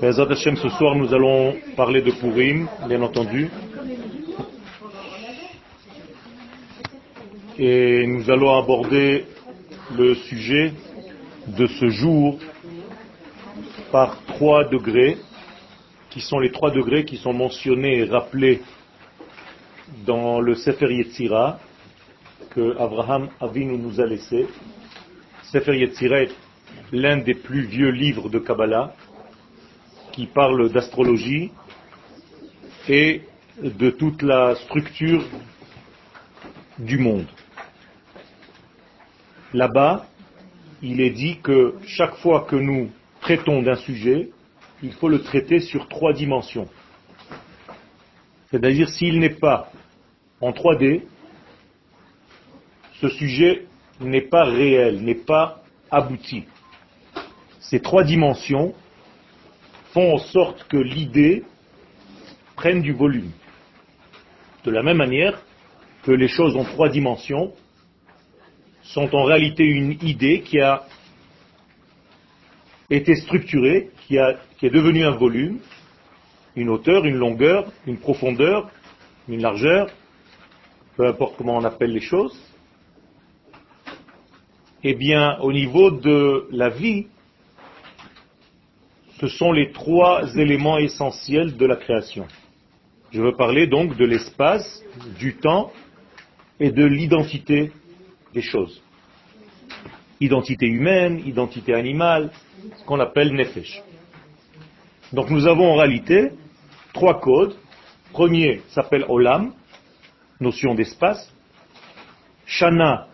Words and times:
Ce 0.00 0.68
soir 0.68 0.94
nous 0.94 1.12
allons 1.12 1.56
parler 1.76 2.00
de 2.02 2.12
Purim, 2.12 2.68
bien 2.86 3.02
entendu. 3.02 3.50
Et 7.58 8.06
nous 8.06 8.30
allons 8.30 8.56
aborder 8.56 9.24
le 9.96 10.14
sujet 10.14 10.72
de 11.48 11.66
ce 11.66 11.88
jour 11.88 12.38
par 13.90 14.22
trois 14.26 14.64
degrés, 14.64 15.18
qui 16.10 16.20
sont 16.20 16.38
les 16.38 16.52
trois 16.52 16.70
degrés 16.70 17.04
qui 17.04 17.16
sont 17.16 17.32
mentionnés 17.32 17.98
et 17.98 18.04
rappelés 18.04 18.62
dans 20.06 20.40
le 20.40 20.54
Sefer 20.54 20.92
Yetzira 20.92 21.58
que 22.50 22.76
Abraham 22.78 23.28
Avinu 23.40 23.76
nous 23.76 24.00
a 24.00 24.06
laissé. 24.06 24.46
Sefer 25.50 25.76
Yetzira 25.76 26.22
est 26.22 26.32
l'un 26.92 27.18
des 27.18 27.34
plus 27.34 27.62
vieux 27.62 27.90
livres 27.90 28.28
de 28.28 28.38
Kabbalah 28.38 28.94
qui 30.12 30.26
parle 30.26 30.70
d'astrologie 30.70 31.50
et 32.88 33.22
de 33.62 33.90
toute 33.90 34.22
la 34.22 34.54
structure 34.56 35.24
du 36.78 36.98
monde. 36.98 37.26
Là-bas, 39.52 40.06
il 40.82 41.00
est 41.00 41.10
dit 41.10 41.38
que 41.42 41.74
chaque 41.86 42.16
fois 42.16 42.42
que 42.42 42.56
nous 42.56 42.90
traitons 43.20 43.62
d'un 43.62 43.76
sujet, 43.76 44.30
il 44.82 44.92
faut 44.92 45.08
le 45.08 45.22
traiter 45.22 45.60
sur 45.60 45.88
trois 45.88 46.12
dimensions. 46.12 46.68
C'est-à-dire 48.50 48.88
s'il 48.88 49.18
n'est 49.18 49.30
pas 49.30 49.72
en 50.40 50.50
3D, 50.50 51.02
ce 53.00 53.08
sujet 53.08 53.66
n'est 54.00 54.28
pas 54.28 54.44
réel, 54.44 55.02
n'est 55.02 55.14
pas 55.14 55.62
abouti. 55.90 56.44
Ces 57.70 57.80
trois 57.80 58.04
dimensions 58.04 58.74
font 59.92 60.14
en 60.14 60.18
sorte 60.18 60.64
que 60.68 60.76
l'idée 60.76 61.44
prenne 62.56 62.82
du 62.82 62.92
volume. 62.92 63.30
De 64.64 64.70
la 64.70 64.82
même 64.82 64.98
manière 64.98 65.40
que 66.02 66.12
les 66.12 66.28
choses 66.28 66.56
en 66.56 66.64
trois 66.64 66.88
dimensions 66.90 67.52
sont 68.82 69.14
en 69.14 69.24
réalité 69.24 69.64
une 69.64 69.92
idée 70.02 70.40
qui 70.42 70.60
a 70.60 70.84
été 72.90 73.14
structurée, 73.14 73.90
qui, 74.06 74.18
qui 74.58 74.66
est 74.66 74.70
devenue 74.70 75.04
un 75.04 75.16
volume, 75.16 75.58
une 76.56 76.68
hauteur, 76.68 77.06
une 77.06 77.16
longueur, 77.16 77.72
une 77.86 77.96
profondeur, 77.98 78.70
une 79.26 79.40
largeur, 79.40 79.88
peu 80.96 81.06
importe 81.06 81.36
comment 81.38 81.56
on 81.56 81.64
appelle 81.64 81.92
les 81.92 82.02
choses, 82.02 82.38
eh 84.82 84.94
bien, 84.94 85.38
au 85.40 85.50
niveau 85.50 85.90
de 85.90 86.46
la 86.50 86.68
vie, 86.68 87.06
ce 89.24 89.38
sont 89.38 89.52
les 89.52 89.72
trois 89.72 90.36
éléments 90.36 90.76
essentiels 90.76 91.56
de 91.56 91.64
la 91.64 91.76
création. 91.76 92.26
Je 93.10 93.22
veux 93.22 93.34
parler 93.34 93.66
donc 93.66 93.96
de 93.96 94.04
l'espace, 94.04 94.84
du 95.18 95.36
temps 95.36 95.72
et 96.60 96.70
de 96.70 96.84
l'identité 96.84 97.72
des 98.34 98.42
choses. 98.42 98.82
Identité 100.20 100.66
humaine, 100.66 101.22
identité 101.24 101.72
animale, 101.72 102.32
ce 102.76 102.84
qu'on 102.84 103.00
appelle 103.00 103.32
nefesh. 103.32 103.82
Donc 105.14 105.30
nous 105.30 105.46
avons 105.46 105.72
en 105.72 105.76
réalité 105.76 106.32
trois 106.92 107.18
codes. 107.18 107.56
Premier 108.12 108.60
s'appelle 108.68 109.06
Olam, 109.08 109.54
notion 110.38 110.74
d'espace. 110.74 111.32
Shana, 112.44 113.08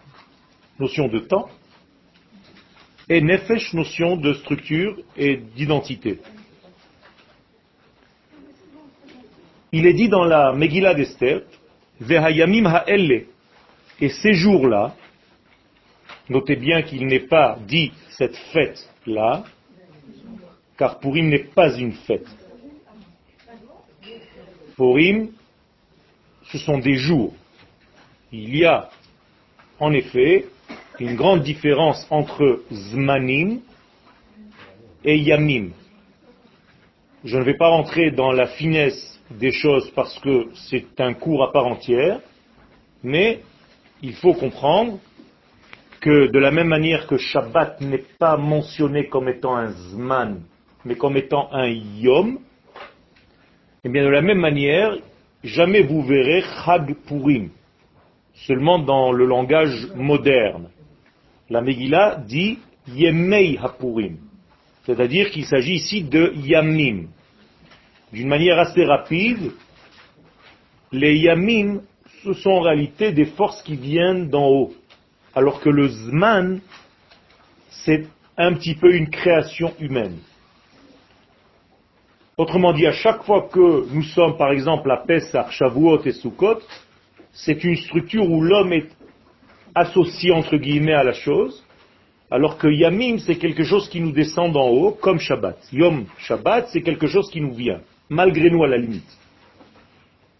notion 0.80 1.06
de 1.06 1.20
temps 1.20 1.48
et 3.10 3.20
nefesh, 3.20 3.74
notion 3.74 4.16
de 4.16 4.32
structure 4.34 4.96
et 5.16 5.36
d'identité. 5.36 6.20
Il 9.72 9.84
est 9.84 9.94
dit 9.94 10.08
dans 10.08 10.24
la 10.24 10.52
Megillah 10.52 10.94
d'Esther, 10.94 11.42
Vehayamim 12.00 12.66
ha'elle, 12.66 13.26
et 14.00 14.08
ces 14.08 14.32
jours-là, 14.32 14.94
notez 16.28 16.54
bien 16.54 16.82
qu'il 16.82 17.06
n'est 17.06 17.26
pas 17.26 17.58
dit 17.66 17.92
cette 18.10 18.36
fête-là, 18.52 19.42
car 20.78 21.00
Purim 21.00 21.28
n'est 21.28 21.44
pas 21.44 21.76
une 21.76 21.92
fête. 21.92 22.28
Purim, 24.76 25.30
ce 26.44 26.58
sont 26.58 26.78
des 26.78 26.94
jours. 26.94 27.34
Il 28.32 28.56
y 28.56 28.64
a, 28.64 28.88
en 29.80 29.92
effet, 29.92 30.46
une 31.00 31.16
grande 31.16 31.42
différence 31.42 32.06
entre 32.10 32.60
Zmanim 32.70 33.60
et 35.02 35.16
Yamim. 35.16 35.70
Je 37.24 37.38
ne 37.38 37.42
vais 37.42 37.56
pas 37.56 37.68
rentrer 37.68 38.10
dans 38.10 38.32
la 38.32 38.46
finesse 38.46 39.18
des 39.30 39.50
choses 39.50 39.90
parce 39.92 40.18
que 40.18 40.48
c'est 40.68 41.00
un 41.00 41.14
cours 41.14 41.42
à 41.42 41.52
part 41.52 41.66
entière, 41.66 42.20
mais 43.02 43.40
il 44.02 44.12
faut 44.12 44.34
comprendre 44.34 44.98
que 46.00 46.30
de 46.30 46.38
la 46.38 46.50
même 46.50 46.68
manière 46.68 47.06
que 47.06 47.16
Shabbat 47.16 47.80
n'est 47.80 48.04
pas 48.18 48.36
mentionné 48.36 49.06
comme 49.08 49.28
étant 49.28 49.56
un 49.56 49.68
Zman, 49.68 50.42
mais 50.84 50.96
comme 50.96 51.16
étant 51.16 51.48
un 51.52 51.68
Yom, 51.68 52.38
eh 53.84 53.88
bien 53.88 54.04
de 54.04 54.10
la 54.10 54.22
même 54.22 54.40
manière, 54.40 54.96
jamais 55.42 55.82
vous 55.82 56.02
verrez 56.02 56.42
Chag 56.64 56.94
Purim, 57.06 57.48
seulement 58.34 58.78
dans 58.78 59.12
le 59.12 59.24
langage 59.24 59.88
moderne 59.94 60.68
la 61.50 61.60
Megillah 61.60 62.22
dit 62.26 62.60
Yemei 62.88 63.58
Hapurim, 63.60 64.18
c'est-à-dire 64.86 65.30
qu'il 65.30 65.44
s'agit 65.44 65.74
ici 65.74 66.04
de 66.04 66.32
Yamim. 66.36 67.08
D'une 68.12 68.28
manière 68.28 68.58
assez 68.58 68.84
rapide, 68.84 69.52
les 70.92 71.16
Yamim, 71.18 71.82
ce 72.24 72.32
sont 72.34 72.50
en 72.50 72.60
réalité 72.60 73.12
des 73.12 73.26
forces 73.26 73.62
qui 73.62 73.76
viennent 73.76 74.28
d'en 74.28 74.48
haut, 74.48 74.72
alors 75.34 75.60
que 75.60 75.68
le 75.68 75.88
Zman, 75.88 76.60
c'est 77.68 78.06
un 78.36 78.54
petit 78.54 78.74
peu 78.74 78.94
une 78.94 79.10
création 79.10 79.74
humaine. 79.78 80.18
Autrement 82.36 82.72
dit, 82.72 82.86
à 82.86 82.92
chaque 82.92 83.22
fois 83.24 83.48
que 83.52 83.92
nous 83.92 84.02
sommes, 84.02 84.36
par 84.38 84.50
exemple, 84.50 84.90
à 84.90 84.96
Pesach, 84.96 85.50
Shavuot 85.50 86.02
et 86.04 86.12
Sukkot, 86.12 86.60
c'est 87.32 87.62
une 87.64 87.76
structure 87.76 88.28
où 88.28 88.40
l'homme 88.40 88.72
est 88.72 88.88
associé 89.74 90.32
entre 90.32 90.56
guillemets 90.56 90.94
à 90.94 91.04
la 91.04 91.12
chose, 91.12 91.64
alors 92.30 92.58
que 92.58 92.68
Yamim, 92.68 93.18
c'est 93.18 93.36
quelque 93.36 93.64
chose 93.64 93.88
qui 93.88 94.00
nous 94.00 94.12
descend 94.12 94.52
d'en 94.52 94.68
haut, 94.68 94.92
comme 94.92 95.18
Shabbat. 95.18 95.58
Yom 95.72 96.06
Shabbat, 96.18 96.68
c'est 96.72 96.82
quelque 96.82 97.08
chose 97.08 97.28
qui 97.30 97.40
nous 97.40 97.54
vient, 97.54 97.80
malgré 98.08 98.50
nous 98.50 98.62
à 98.62 98.68
la 98.68 98.76
limite. 98.76 99.18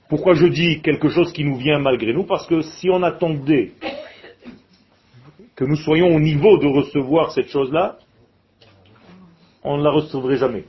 Pourquoi 0.09 0.35
je 0.35 0.47
dis 0.47 0.81
quelque 0.81 1.09
chose 1.09 1.33
qui 1.33 1.45
nous 1.45 1.57
vient 1.57 1.79
malgré 1.79 2.13
nous? 2.13 2.25
Parce 2.25 2.47
que 2.47 2.63
si 2.63 2.91
on 2.91 3.03
attendait 3.03 3.73
que 5.57 5.65
nous 5.65 5.77
soyons 5.77 6.15
au 6.15 6.21
niveau 6.21 6.59
de 6.59 6.67
recevoir 6.67 7.33
cette 7.33 7.49
chose-là, 7.49 7.99
on 9.63 9.79
ne 9.79 9.85
la 9.85 9.91
recevrait 9.91 10.37
jamais. 10.37 10.65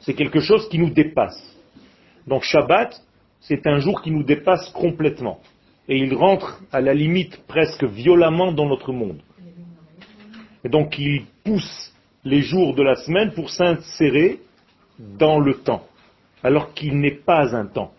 C'est 0.00 0.14
quelque 0.14 0.40
chose 0.40 0.68
qui 0.68 0.78
nous 0.78 0.90
dépasse. 0.90 1.56
Donc 2.26 2.42
Shabbat, 2.42 3.00
c'est 3.40 3.66
un 3.66 3.78
jour 3.78 4.02
qui 4.02 4.10
nous 4.10 4.24
dépasse 4.24 4.68
complètement 4.70 5.40
et 5.88 5.98
il 5.98 6.14
rentre 6.14 6.60
à 6.72 6.80
la 6.80 6.94
limite 6.94 7.40
presque 7.46 7.84
violemment 7.84 8.52
dans 8.52 8.66
notre 8.66 8.92
monde. 8.92 9.20
Et 10.64 10.68
donc 10.68 10.98
il 10.98 11.24
pousse 11.44 11.92
les 12.24 12.42
jours 12.42 12.74
de 12.74 12.82
la 12.82 12.96
semaine 12.96 13.32
pour 13.32 13.50
s'insérer 13.50 14.40
dans 14.98 15.38
le 15.38 15.54
temps, 15.54 15.86
alors 16.42 16.74
qu'il 16.74 16.98
n'est 16.98 17.18
pas 17.24 17.54
un 17.54 17.66
temps. 17.66 17.92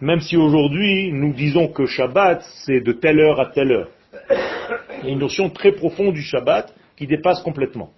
Même 0.00 0.20
si 0.20 0.36
aujourd'hui 0.36 1.12
nous 1.12 1.32
disons 1.32 1.68
que 1.68 1.86
Shabbat 1.86 2.42
c'est 2.64 2.80
de 2.80 2.92
telle 2.92 3.20
heure 3.20 3.40
à 3.40 3.46
telle 3.46 3.72
heure. 3.72 3.88
Il 5.00 5.06
y 5.06 5.10
a 5.10 5.12
une 5.12 5.18
notion 5.18 5.50
très 5.50 5.72
profonde 5.72 6.14
du 6.14 6.22
Shabbat 6.22 6.72
qui 6.96 7.06
dépasse 7.06 7.42
complètement. 7.42 7.90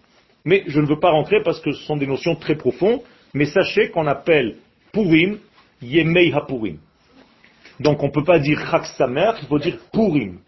Mais 0.45 0.63
je 0.67 0.81
ne 0.81 0.87
veux 0.87 0.99
pas 0.99 1.11
rentrer 1.11 1.43
parce 1.43 1.61
que 1.61 1.73
ce 1.73 1.83
sont 1.85 1.97
des 1.97 2.07
notions 2.07 2.37
très 2.37 2.55
profondes, 2.55 3.01
mais 3.33 3.47
sachez 3.47 3.91
qu'on 3.91 4.07
appelle 4.07 4.57
Purim 4.93 5.39
Yemei 5.83 6.33
HaPurim. 6.33 6.79
Donc 7.81 8.03
on 8.03 8.07
ne 8.07 8.13
peut 8.13 8.25
pas 8.25 8.39
dire 8.39 8.59
Chak 8.71 8.87
Samer, 8.87 9.33
il 9.43 9.49
faut 9.49 9.59
dire 9.59 9.79
Purim. 9.93 10.39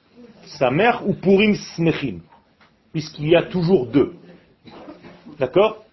Samer 0.44 0.92
ou 1.04 1.14
Purim 1.14 1.54
Smechim. 1.54 2.20
Puisqu'il 2.92 3.28
y 3.28 3.36
a 3.36 3.42
toujours 3.42 3.86
deux. 3.86 4.14
D'accord? 5.38 5.84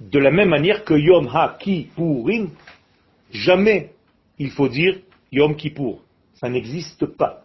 De 0.00 0.18
la 0.18 0.30
même 0.30 0.50
manière 0.50 0.84
que 0.84 0.94
Yom 0.94 1.28
Ha 1.32 1.56
Ki 1.58 1.88
Purim, 1.94 2.50
jamais 3.32 3.90
il 4.38 4.50
faut 4.50 4.68
dire 4.68 4.98
Yom 5.32 5.56
Kippour. 5.56 6.02
Ça 6.34 6.48
n'existe 6.48 7.06
pas. 7.06 7.42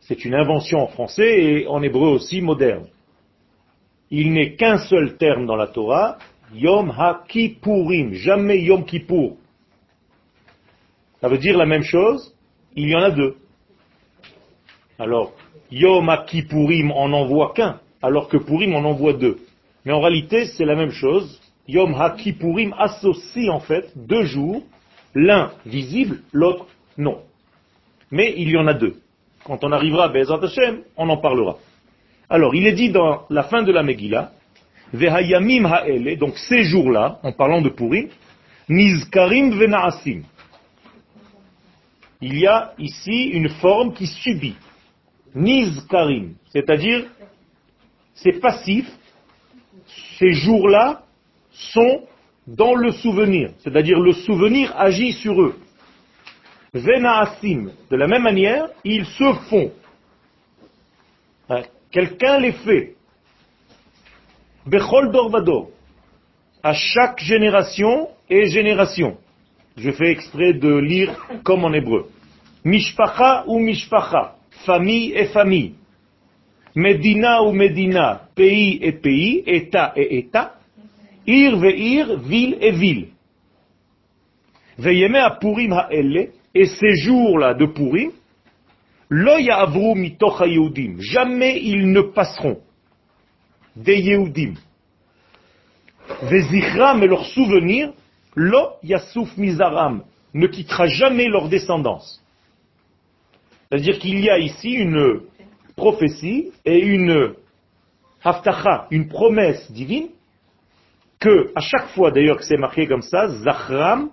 C'est 0.00 0.24
une 0.24 0.34
invention 0.34 0.80
en 0.80 0.88
français 0.88 1.42
et 1.42 1.66
en 1.66 1.82
hébreu 1.82 2.08
aussi 2.08 2.40
moderne. 2.40 2.86
Il 4.10 4.32
n'est 4.32 4.54
qu'un 4.54 4.78
seul 4.78 5.16
terme 5.16 5.46
dans 5.46 5.56
la 5.56 5.68
Torah, 5.68 6.18
Yom 6.54 6.90
Ha 6.90 7.24
Kippurim, 7.28 8.14
jamais 8.14 8.60
Yom 8.62 8.84
Kippour. 8.84 9.36
Ça 11.24 11.30
veut 11.30 11.38
dire 11.38 11.56
la 11.56 11.64
même 11.64 11.84
chose, 11.84 12.34
il 12.76 12.86
y 12.86 12.94
en 12.94 13.00
a 13.00 13.10
deux. 13.10 13.36
Alors, 14.98 15.32
Yom 15.70 16.14
Kippourim 16.26 16.90
en 16.90 17.10
envoie 17.14 17.54
qu'un, 17.54 17.80
alors 18.02 18.28
que 18.28 18.36
Purim 18.36 18.74
en 18.74 18.84
envoie 18.84 19.14
deux. 19.14 19.38
Mais 19.86 19.92
en 19.92 20.02
réalité, 20.02 20.44
c'est 20.44 20.66
la 20.66 20.74
même 20.74 20.90
chose. 20.90 21.40
Yom 21.66 21.94
HaKippurim 21.94 22.74
associe 22.78 23.48
en 23.48 23.60
fait 23.60 23.90
deux 23.96 24.24
jours, 24.24 24.64
l'un 25.14 25.52
visible, 25.64 26.20
l'autre 26.30 26.66
non. 26.98 27.22
Mais 28.10 28.34
il 28.36 28.50
y 28.50 28.58
en 28.58 28.66
a 28.66 28.74
deux. 28.74 28.96
Quand 29.46 29.64
on 29.64 29.72
arrivera 29.72 30.04
à 30.04 30.08
Bezat 30.08 30.40
Hashem, 30.42 30.82
on 30.98 31.08
en 31.08 31.16
parlera. 31.16 31.56
Alors, 32.28 32.54
il 32.54 32.66
est 32.66 32.74
dit 32.74 32.90
dans 32.90 33.22
la 33.30 33.44
fin 33.44 33.62
de 33.62 33.72
la 33.72 33.82
Megillah, 33.82 34.30
Vehayamim 34.92 35.64
ha'ele, 35.64 36.18
donc 36.18 36.36
ces 36.36 36.64
jours-là, 36.64 37.18
en 37.22 37.32
parlant 37.32 37.62
de 37.62 37.70
Purim, 37.70 38.10
Nizkarim 38.68 39.58
venaasim. 39.58 40.24
Il 42.20 42.38
y 42.38 42.46
a 42.46 42.72
ici 42.78 43.30
une 43.30 43.48
forme 43.48 43.92
qui 43.94 44.06
subit. 44.06 44.56
Nizkarim, 45.34 46.34
c'est-à-dire, 46.52 47.06
c'est 48.14 48.40
passif. 48.40 48.88
Ces 50.18 50.32
jours-là 50.32 51.02
sont 51.50 52.04
dans 52.46 52.74
le 52.74 52.92
souvenir, 52.92 53.50
c'est-à-dire 53.58 53.98
le 53.98 54.12
souvenir 54.12 54.72
agit 54.76 55.12
sur 55.12 55.40
eux. 55.40 55.58
Venaasim, 56.72 57.70
de 57.90 57.96
la 57.96 58.06
même 58.06 58.22
manière, 58.22 58.68
ils 58.84 59.06
se 59.06 59.32
font. 59.48 59.72
Hein, 61.48 61.62
quelqu'un 61.90 62.38
les 62.38 62.52
fait. 62.52 62.94
Bechol 64.66 65.12
Dorvador, 65.12 65.70
à 66.62 66.72
chaque 66.72 67.20
génération 67.20 68.08
et 68.30 68.46
génération. 68.46 69.18
Je 69.76 69.90
fais 69.90 70.10
exprès 70.10 70.54
de 70.54 70.74
lire 70.76 71.16
comme 71.42 71.64
en 71.64 71.72
hébreu. 71.72 72.08
Mishpacha 72.64 73.44
ou 73.46 73.58
mishpacha, 73.58 74.36
famille 74.64 75.12
et 75.12 75.26
famille. 75.26 75.74
Medina 76.74 77.42
ou 77.42 77.52
Medina, 77.52 78.22
pays 78.34 78.78
et 78.82 78.92
pays, 78.92 79.42
État 79.46 79.92
et 79.96 80.18
État. 80.18 80.54
Ir 81.26 81.56
ve'ir, 81.56 82.18
ville 82.20 82.56
et 82.60 82.72
ville. 82.72 83.08
Ve'yeme 84.78 85.16
a 85.16 85.30
Purim 85.30 85.72
ha'elle, 85.72 86.30
et 86.54 86.66
ces 86.66 86.96
jours-là 86.96 87.54
de 87.54 87.66
Purim, 87.66 88.10
lo 89.08 89.38
ya'avru 89.38 89.94
mitoch 89.94 90.42
jamais 90.98 91.60
ils 91.62 91.90
ne 91.90 92.00
passeront 92.00 92.60
des 93.76 94.00
Yehudim. 94.00 94.54
Vezichram 96.22 97.02
et 97.02 97.06
leur 97.06 97.24
souvenir, 97.26 97.92
lo 98.34 98.74
yasuf 98.82 99.36
mizaram, 99.36 100.02
ne 100.32 100.46
quittera 100.46 100.86
jamais 100.86 101.28
leur 101.28 101.48
descendance. 101.48 102.22
C'est-à-dire 103.68 103.98
qu'il 103.98 104.20
y 104.20 104.30
a 104.30 104.38
ici 104.38 104.72
une 104.72 105.22
prophétie 105.76 106.52
et 106.64 106.78
une 106.78 107.34
haftacha, 108.22 108.86
une 108.90 109.08
promesse 109.08 109.70
divine, 109.72 110.08
que 111.18 111.50
à 111.54 111.60
chaque 111.60 111.88
fois 111.88 112.10
d'ailleurs 112.10 112.36
que 112.36 112.44
c'est 112.44 112.56
marqué 112.56 112.86
comme 112.86 113.02
ça, 113.02 113.28
Zachram 113.28 114.10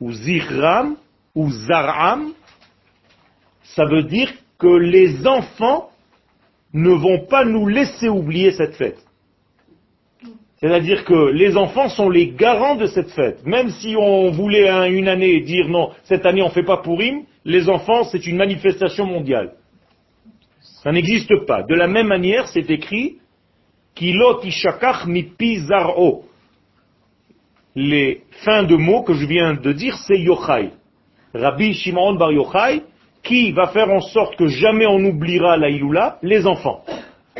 ou 0.00 0.12
Zichram 0.12 0.96
ou 1.34 1.50
Zaram, 1.50 2.32
ça 3.74 3.84
veut 3.86 4.02
dire 4.02 4.32
que 4.58 4.66
les 4.66 5.26
enfants 5.26 5.90
ne 6.72 6.90
vont 6.90 7.26
pas 7.26 7.44
nous 7.44 7.66
laisser 7.66 8.08
oublier 8.08 8.52
cette 8.52 8.76
fête. 8.76 9.01
C'est-à-dire 10.62 11.04
que 11.04 11.32
les 11.32 11.56
enfants 11.56 11.88
sont 11.88 12.08
les 12.08 12.28
garants 12.28 12.76
de 12.76 12.86
cette 12.86 13.10
fête. 13.10 13.44
Même 13.44 13.70
si 13.70 13.96
on 13.98 14.30
voulait 14.30 14.70
une 14.90 15.08
année 15.08 15.40
dire 15.40 15.68
non, 15.68 15.90
cette 16.04 16.24
année 16.24 16.40
on 16.40 16.46
ne 16.46 16.52
fait 16.52 16.62
pas 16.62 16.76
Pourim, 16.76 17.24
les 17.44 17.68
enfants 17.68 18.04
c'est 18.04 18.24
une 18.28 18.36
manifestation 18.36 19.04
mondiale. 19.04 19.54
Ça 20.84 20.92
n'existe 20.92 21.46
pas. 21.46 21.64
De 21.64 21.74
la 21.74 21.88
même 21.88 22.06
manière, 22.06 22.46
c'est 22.46 22.70
écrit 22.70 23.16
Kilot 23.96 24.44
ishakach 24.44 25.04
mipizaro. 25.06 26.26
Les 27.74 28.22
fins 28.44 28.62
de 28.62 28.76
mots 28.76 29.02
que 29.02 29.14
je 29.14 29.26
viens 29.26 29.54
de 29.54 29.72
dire, 29.72 29.96
c'est 30.06 30.18
Yochai. 30.18 30.70
Rabbi 31.34 31.74
Shimon 31.74 32.14
bar 32.14 32.30
Yochai, 32.30 32.82
qui 33.24 33.50
va 33.50 33.68
faire 33.68 33.90
en 33.90 34.00
sorte 34.00 34.36
que 34.36 34.46
jamais 34.46 34.86
on 34.86 35.00
n'oubliera 35.00 35.56
la 35.56 35.70
Iloula 35.70 36.18
Les 36.22 36.46
enfants. 36.46 36.84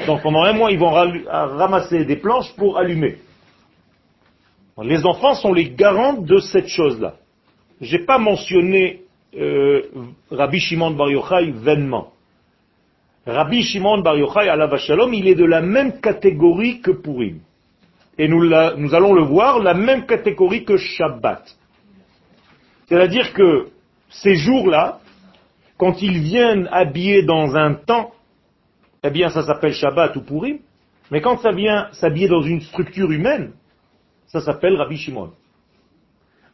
Donc 0.07 0.23
pendant 0.23 0.43
un 0.43 0.53
mois, 0.53 0.71
ils 0.71 0.79
vont 0.79 0.91
ramasser 0.91 2.05
des 2.05 2.17
planches 2.17 2.53
pour 2.57 2.79
allumer. 2.79 3.17
Les 4.83 5.05
enfants 5.05 5.35
sont 5.35 5.53
les 5.53 5.71
garants 5.71 6.15
de 6.15 6.39
cette 6.39 6.69
chose-là. 6.69 7.15
Je 7.81 7.97
n'ai 7.97 8.05
pas 8.05 8.19
mentionné 8.19 9.03
euh, 9.37 9.83
Rabbi 10.31 10.61
Shimon 10.61 10.93
Bar 10.93 11.11
Yochai 11.11 11.53
vainement. 11.53 12.13
Rabbi 13.27 13.63
Shimon 13.63 14.03
Bar 14.03 14.17
Yochai, 14.17 14.49
à 14.49 14.57
la 14.57 14.77
Shalom, 14.77 15.13
il 15.15 15.29
est 15.29 15.35
de 15.35 15.45
la 15.45 15.61
même 15.61 16.01
catégorie 16.01 16.81
que 16.81 16.91
Purim. 16.91 17.41
Et 18.19 18.29
nous, 18.29 18.45
nous 18.45 18.95
allons 18.95 19.15
le 19.15 19.23
voir, 19.23 19.61
la 19.61 19.75
même 19.75 20.07
catégorie 20.07 20.65
que 20.65 20.77
Shabbat. 20.77 21.43
C'est-à-dire 22.87 23.33
que 23.33 23.69
ces 24.11 24.35
jours-là, 24.35 25.01
quand 25.79 26.03
ils 26.03 26.19
viennent 26.19 26.69
habillés 26.71 27.23
dans 27.23 27.57
un 27.57 27.75
temps, 27.75 28.13
eh 29.03 29.11
bien 29.11 29.31
ça 29.31 29.43
s'appelle 29.43 29.75
Shabbat 29.75 30.17
ou 30.17 30.23
Purim, 30.23 30.59
mais 31.11 31.21
quand 31.21 31.39
ça 31.39 31.53
vient 31.53 31.89
s'habiller 31.93 32.29
dans 32.29 32.43
une 32.43 32.61
structure 32.61 33.11
humaine, 33.11 33.53
ça 34.27 34.41
s'appelle 34.41 34.77
Rabbi 34.77 34.97
Shimon. 34.97 35.33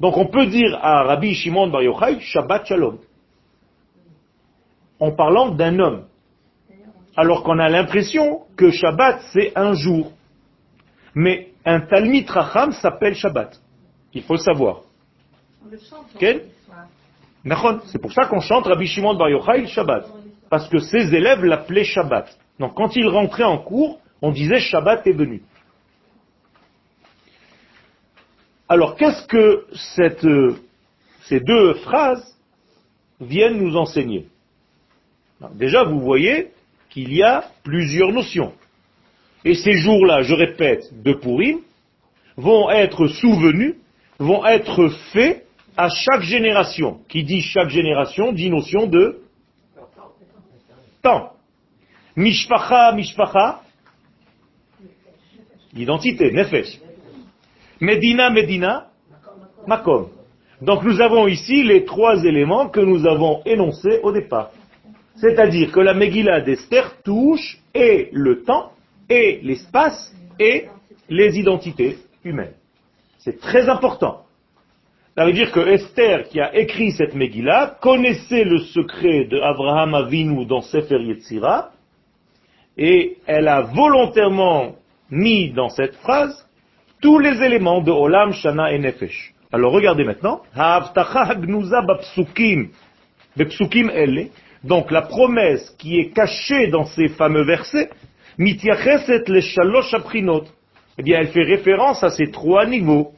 Donc 0.00 0.16
on 0.16 0.26
peut 0.26 0.46
dire 0.46 0.78
à 0.82 1.04
Rabbi 1.04 1.34
Shimon 1.34 1.68
Bar 1.68 1.82
Yochai 1.82 2.20
Shabbat 2.20 2.66
Shalom, 2.66 2.98
en 5.00 5.12
parlant 5.12 5.50
d'un 5.50 5.78
homme, 5.78 6.04
alors 7.16 7.42
qu'on 7.42 7.58
a 7.58 7.68
l'impression 7.68 8.42
que 8.56 8.70
Shabbat 8.70 9.20
c'est 9.32 9.52
un 9.56 9.74
jour. 9.74 10.12
Mais 11.14 11.48
un 11.64 11.80
Talmid 11.80 12.28
Racham 12.30 12.72
s'appelle 12.72 13.14
Shabbat. 13.14 13.60
Il 14.14 14.22
faut 14.22 14.36
savoir. 14.36 14.82
Quel 16.18 16.46
c'est 17.86 18.00
pour 18.00 18.12
ça 18.12 18.26
qu'on 18.26 18.40
chante 18.40 18.66
Rabbi 18.66 18.86
Shimon 18.86 19.14
Bar 19.14 19.30
Yochai 19.30 19.66
Shabbat. 19.66 20.06
Parce 20.50 20.68
que 20.68 20.78
ses 20.78 21.14
élèves 21.14 21.44
l'appelaient 21.44 21.84
Shabbat. 21.84 22.38
Donc 22.58 22.74
quand 22.74 22.96
il 22.96 23.06
rentrait 23.06 23.44
en 23.44 23.58
cours, 23.58 24.00
on 24.22 24.32
disait 24.32 24.58
Shabbat 24.58 25.06
est 25.06 25.12
venu. 25.12 25.42
Alors 28.68 28.96
qu'est-ce 28.96 29.26
que 29.26 29.66
cette, 29.96 30.26
ces 31.24 31.40
deux 31.40 31.74
phrases 31.74 32.36
viennent 33.20 33.58
nous 33.58 33.76
enseigner? 33.76 34.26
Déjà, 35.54 35.84
vous 35.84 36.00
voyez 36.00 36.48
qu'il 36.90 37.14
y 37.14 37.22
a 37.22 37.44
plusieurs 37.62 38.12
notions. 38.12 38.52
Et 39.44 39.54
ces 39.54 39.74
jours-là, 39.74 40.22
je 40.22 40.34
répète, 40.34 40.90
de 41.02 41.12
Purim, 41.12 41.60
vont 42.36 42.70
être 42.70 43.06
souvenus, 43.06 43.76
vont 44.18 44.44
être 44.44 44.88
faits 45.12 45.46
à 45.76 45.88
chaque 45.88 46.22
génération. 46.22 47.00
Qui 47.08 47.22
dit 47.22 47.40
chaque 47.40 47.70
génération 47.70 48.32
dit 48.32 48.50
notion 48.50 48.86
de 48.86 49.20
temps. 51.02 51.32
Mishpacha, 52.16 52.92
mishpacha, 52.92 53.62
identité, 55.74 56.32
nefesh. 56.32 56.80
Medina, 57.80 58.30
Medina, 58.30 58.88
makom. 59.66 60.08
Donc 60.60 60.82
nous 60.82 61.00
avons 61.00 61.28
ici 61.28 61.62
les 61.62 61.84
trois 61.84 62.24
éléments 62.24 62.68
que 62.68 62.80
nous 62.80 63.06
avons 63.06 63.42
énoncés 63.44 64.00
au 64.02 64.12
départ. 64.12 64.50
C'est-à-dire 65.16 65.72
que 65.72 65.80
la 65.80 65.94
Megillah 65.94 66.40
d'Esther 66.40 67.02
touche 67.02 67.58
et 67.74 68.08
le 68.12 68.42
temps, 68.42 68.72
et 69.08 69.40
l'espace, 69.42 70.14
et 70.38 70.68
les 71.08 71.38
identités 71.38 71.98
humaines. 72.24 72.54
C'est 73.18 73.40
très 73.40 73.68
important. 73.68 74.24
Ça 75.18 75.24
veut 75.24 75.32
dire 75.32 75.50
que 75.50 75.58
Esther, 75.58 76.28
qui 76.28 76.38
a 76.38 76.54
écrit 76.54 76.92
cette 76.92 77.16
Megillah, 77.16 77.78
connaissait 77.80 78.44
le 78.44 78.58
secret 78.58 79.24
de 79.24 79.40
Abraham 79.40 79.94
Avinu 79.94 80.46
dans 80.46 80.60
Sefer 80.60 81.00
Yetzira, 81.00 81.72
et 82.76 83.16
elle 83.26 83.48
a 83.48 83.62
volontairement 83.62 84.76
mis 85.10 85.50
dans 85.50 85.70
cette 85.70 85.96
phrase 85.96 86.46
tous 87.02 87.18
les 87.18 87.42
éléments 87.42 87.80
de 87.80 87.90
Olam, 87.90 88.32
Shana 88.32 88.72
et 88.72 88.78
Nefesh. 88.78 89.34
Alors 89.50 89.72
regardez 89.72 90.04
maintenant. 90.04 90.40
Donc 94.62 94.92
la 94.92 95.02
promesse 95.02 95.74
qui 95.80 95.98
est 95.98 96.10
cachée 96.14 96.68
dans 96.68 96.84
ces 96.84 97.08
fameux 97.08 97.42
versets, 97.44 97.90
eh 98.38 98.44
bien 101.02 101.18
elle 101.18 101.28
fait 101.28 101.42
référence 101.42 102.04
à 102.04 102.10
ces 102.10 102.30
trois 102.30 102.66
niveaux. 102.66 103.14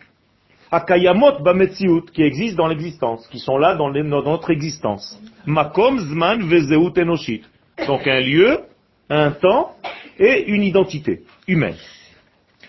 Akayamot 0.72 1.40
bametziut, 1.40 2.10
qui 2.12 2.22
existent 2.22 2.62
dans 2.62 2.68
l'existence, 2.68 3.26
qui 3.28 3.38
sont 3.38 3.58
là 3.58 3.74
dans, 3.74 3.90
notre 3.90 4.50
existence. 4.50 5.20
Makom, 5.46 5.98
zman, 5.98 6.42
vezeut, 6.42 6.76
enoshit. 6.76 7.42
Donc 7.86 8.06
un 8.06 8.20
lieu, 8.20 8.60
un 9.08 9.32
temps 9.32 9.72
et 10.18 10.44
une 10.46 10.62
identité 10.62 11.22
humaine. 11.48 11.76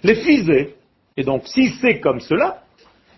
Les 0.04 0.16
fisés, 0.16 0.76
et 1.16 1.24
donc 1.24 1.48
si 1.48 1.70
c'est 1.80 2.00
comme 2.00 2.22
cela, 2.22 2.64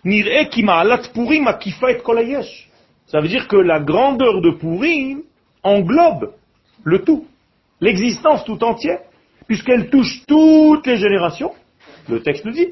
nire 0.04 0.48
kima'alat 0.50 1.02
purim 1.14 1.46
akifa 1.46 1.92
et 1.92 1.98
kolayesh. 1.98 2.68
Ça 3.06 3.20
veut 3.20 3.28
dire 3.28 3.48
que 3.48 3.56
la 3.56 3.80
grandeur 3.80 4.40
de 4.40 4.50
Purim 4.50 5.22
englobe 5.62 6.34
le 6.82 7.02
tout, 7.02 7.26
l'existence 7.80 8.44
tout 8.44 8.62
entière, 8.64 9.00
puisqu'elle 9.46 9.90
touche 9.90 10.22
toutes 10.26 10.86
les 10.86 10.96
générations, 10.96 11.52
le 12.08 12.20
texte 12.22 12.44
le 12.44 12.52
dit. 12.52 12.68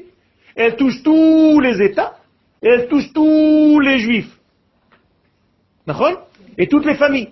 Elle 0.55 0.75
touche 0.75 1.01
tous 1.03 1.59
les 1.59 1.81
États, 1.81 2.17
et 2.61 2.67
elle 2.67 2.87
touche 2.87 3.11
tous 3.13 3.79
les 3.79 3.99
Juifs. 3.99 4.39
Et 6.57 6.67
toutes 6.67 6.85
les 6.85 6.95
familles. 6.95 7.29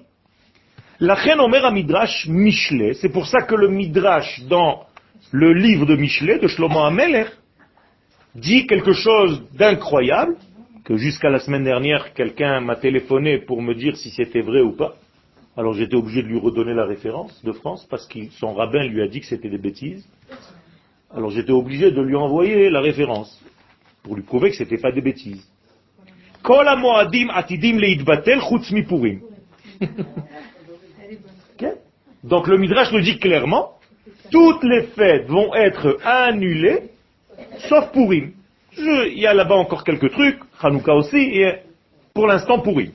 La 0.99 1.15
reine 1.15 1.39
Omer 1.39 1.65
à 1.65 1.71
Midrash 1.71 2.27
Michelet, 2.27 2.93
c'est 2.93 3.09
pour 3.09 3.25
ça 3.25 3.41
que 3.41 3.55
le 3.55 3.69
Midrash 3.69 4.41
dans 4.47 4.85
le 5.31 5.53
livre 5.53 5.85
de 5.85 5.95
Michelet, 5.95 6.37
de 6.37 6.47
Shlomo 6.47 6.79
Ameler, 6.79 7.25
dit 8.35 8.67
quelque 8.67 8.93
chose 8.93 9.43
d'incroyable, 9.53 10.35
que 10.83 10.97
jusqu'à 10.97 11.29
la 11.29 11.39
semaine 11.39 11.63
dernière, 11.63 12.13
quelqu'un 12.13 12.59
m'a 12.59 12.75
téléphoné 12.75 13.39
pour 13.39 13.61
me 13.61 13.73
dire 13.73 13.95
si 13.95 14.09
c'était 14.09 14.41
vrai 14.41 14.61
ou 14.61 14.75
pas. 14.75 14.95
Alors 15.57 15.73
j'étais 15.73 15.95
obligé 15.95 16.21
de 16.23 16.27
lui 16.27 16.39
redonner 16.39 16.73
la 16.73 16.85
référence 16.85 17.43
de 17.43 17.51
France, 17.51 17.85
parce 17.89 18.07
que 18.07 18.19
son 18.39 18.53
rabbin 18.53 18.85
lui 18.85 19.01
a 19.01 19.07
dit 19.07 19.21
que 19.21 19.25
c'était 19.27 19.49
des 19.49 19.57
bêtises. 19.57 20.07
Alors 21.15 21.29
j'étais 21.29 21.51
obligé 21.51 21.91
de 21.91 22.01
lui 22.01 22.15
envoyer 22.15 22.69
la 22.69 22.79
référence, 22.79 23.39
pour 24.03 24.15
lui 24.15 24.23
prouver 24.23 24.51
que 24.51 24.55
ce 24.55 24.63
n'était 24.63 24.77
pas 24.77 24.91
des 24.91 25.01
bêtises. 25.01 25.45
Donc 32.23 32.47
le 32.47 32.57
Midrash 32.57 32.91
nous 32.91 33.01
dit 33.01 33.19
clairement, 33.19 33.73
toutes 34.31 34.63
les 34.63 34.83
fêtes 34.83 35.27
vont 35.27 35.53
être 35.53 35.97
annulées, 36.03 36.91
sauf 37.69 37.91
Purim. 37.91 38.31
Il 38.77 39.19
y 39.19 39.27
a 39.27 39.33
là-bas 39.33 39.55
encore 39.55 39.83
quelques 39.83 40.11
trucs, 40.11 40.39
Hanouka 40.61 40.93
aussi, 40.93 41.17
et 41.17 41.55
pour 42.13 42.27
l'instant 42.27 42.59
Purim. 42.59 42.91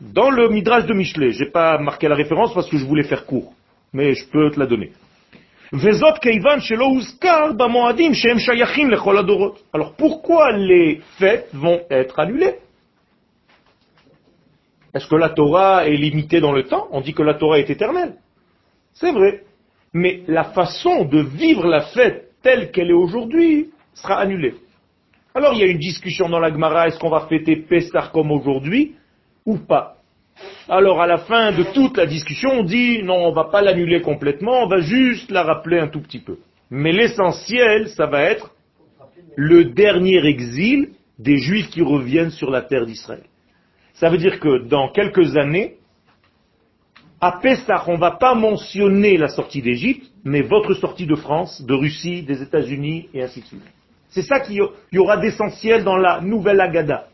Dans 0.00 0.30
le 0.30 0.48
Midrash 0.48 0.86
de 0.86 0.94
Michelet, 0.94 1.32
je 1.32 1.44
n'ai 1.44 1.50
pas 1.50 1.78
marqué 1.78 2.08
la 2.08 2.14
référence 2.14 2.54
parce 2.54 2.70
que 2.70 2.78
je 2.78 2.86
voulais 2.86 3.04
faire 3.04 3.26
court, 3.26 3.52
mais 3.92 4.14
je 4.14 4.26
peux 4.26 4.50
te 4.50 4.58
la 4.58 4.66
donner. 4.66 4.92
Alors 9.74 9.94
pourquoi 9.96 10.52
les 10.52 11.00
fêtes 11.18 11.50
vont 11.52 11.80
être 11.90 12.18
annulées? 12.18 12.54
Est-ce 14.94 15.06
que 15.06 15.16
la 15.16 15.28
Torah 15.28 15.86
est 15.86 15.96
limitée 15.96 16.40
dans 16.40 16.52
le 16.52 16.64
temps? 16.64 16.88
On 16.90 17.02
dit 17.02 17.12
que 17.12 17.22
la 17.22 17.34
Torah 17.34 17.58
est 17.58 17.68
éternelle. 17.68 18.14
C'est 18.94 19.12
vrai. 19.12 19.44
Mais 19.92 20.22
la 20.26 20.44
façon 20.44 21.04
de 21.04 21.20
vivre 21.20 21.66
la 21.66 21.82
fête 21.82 22.30
telle 22.42 22.70
qu'elle 22.70 22.90
est 22.90 22.94
aujourd'hui 22.94 23.70
sera 23.92 24.20
annulée. 24.20 24.54
Alors 25.34 25.52
il 25.52 25.60
y 25.60 25.64
a 25.64 25.66
une 25.66 25.78
discussion 25.78 26.30
dans 26.30 26.40
la 26.40 26.50
Gemara, 26.50 26.88
est-ce 26.88 26.98
qu'on 26.98 27.10
va 27.10 27.26
fêter 27.28 27.56
Pessah 27.56 28.10
comme 28.12 28.32
aujourd'hui 28.32 28.94
ou 29.44 29.58
pas? 29.58 29.97
Alors 30.68 31.00
à 31.00 31.06
la 31.06 31.18
fin 31.18 31.52
de 31.52 31.64
toute 31.72 31.96
la 31.96 32.06
discussion, 32.06 32.50
on 32.50 32.62
dit 32.62 33.02
non, 33.02 33.26
on 33.26 33.30
ne 33.30 33.34
va 33.34 33.44
pas 33.44 33.62
l'annuler 33.62 34.02
complètement, 34.02 34.64
on 34.64 34.68
va 34.68 34.80
juste 34.80 35.30
la 35.30 35.42
rappeler 35.42 35.78
un 35.78 35.88
tout 35.88 36.00
petit 36.00 36.18
peu. 36.18 36.38
Mais 36.70 36.92
l'essentiel, 36.92 37.88
ça 37.88 38.06
va 38.06 38.22
être 38.22 38.50
le 39.36 39.66
dernier 39.66 40.24
exil 40.26 40.90
des 41.18 41.38
Juifs 41.38 41.70
qui 41.70 41.82
reviennent 41.82 42.30
sur 42.30 42.50
la 42.50 42.62
terre 42.62 42.86
d'Israël. 42.86 43.24
Ça 43.94 44.10
veut 44.10 44.18
dire 44.18 44.38
que 44.38 44.68
dans 44.68 44.90
quelques 44.90 45.36
années, 45.36 45.76
à 47.20 47.32
Pessah, 47.40 47.82
on 47.88 47.94
ne 47.94 47.98
va 48.00 48.12
pas 48.12 48.34
mentionner 48.34 49.16
la 49.16 49.28
sortie 49.28 49.60
d'Égypte, 49.60 50.06
mais 50.22 50.42
votre 50.42 50.74
sortie 50.74 51.06
de 51.06 51.16
France, 51.16 51.64
de 51.64 51.74
Russie, 51.74 52.22
des 52.22 52.42
États-Unis, 52.42 53.08
et 53.12 53.22
ainsi 53.22 53.40
de 53.40 53.46
suite. 53.46 53.62
C'est 54.10 54.22
ça 54.22 54.40
qu'il 54.40 54.62
y 54.92 54.98
aura 54.98 55.16
d'essentiel 55.16 55.82
dans 55.82 55.96
la 55.96 56.20
nouvelle 56.20 56.60
Agada. 56.60 57.08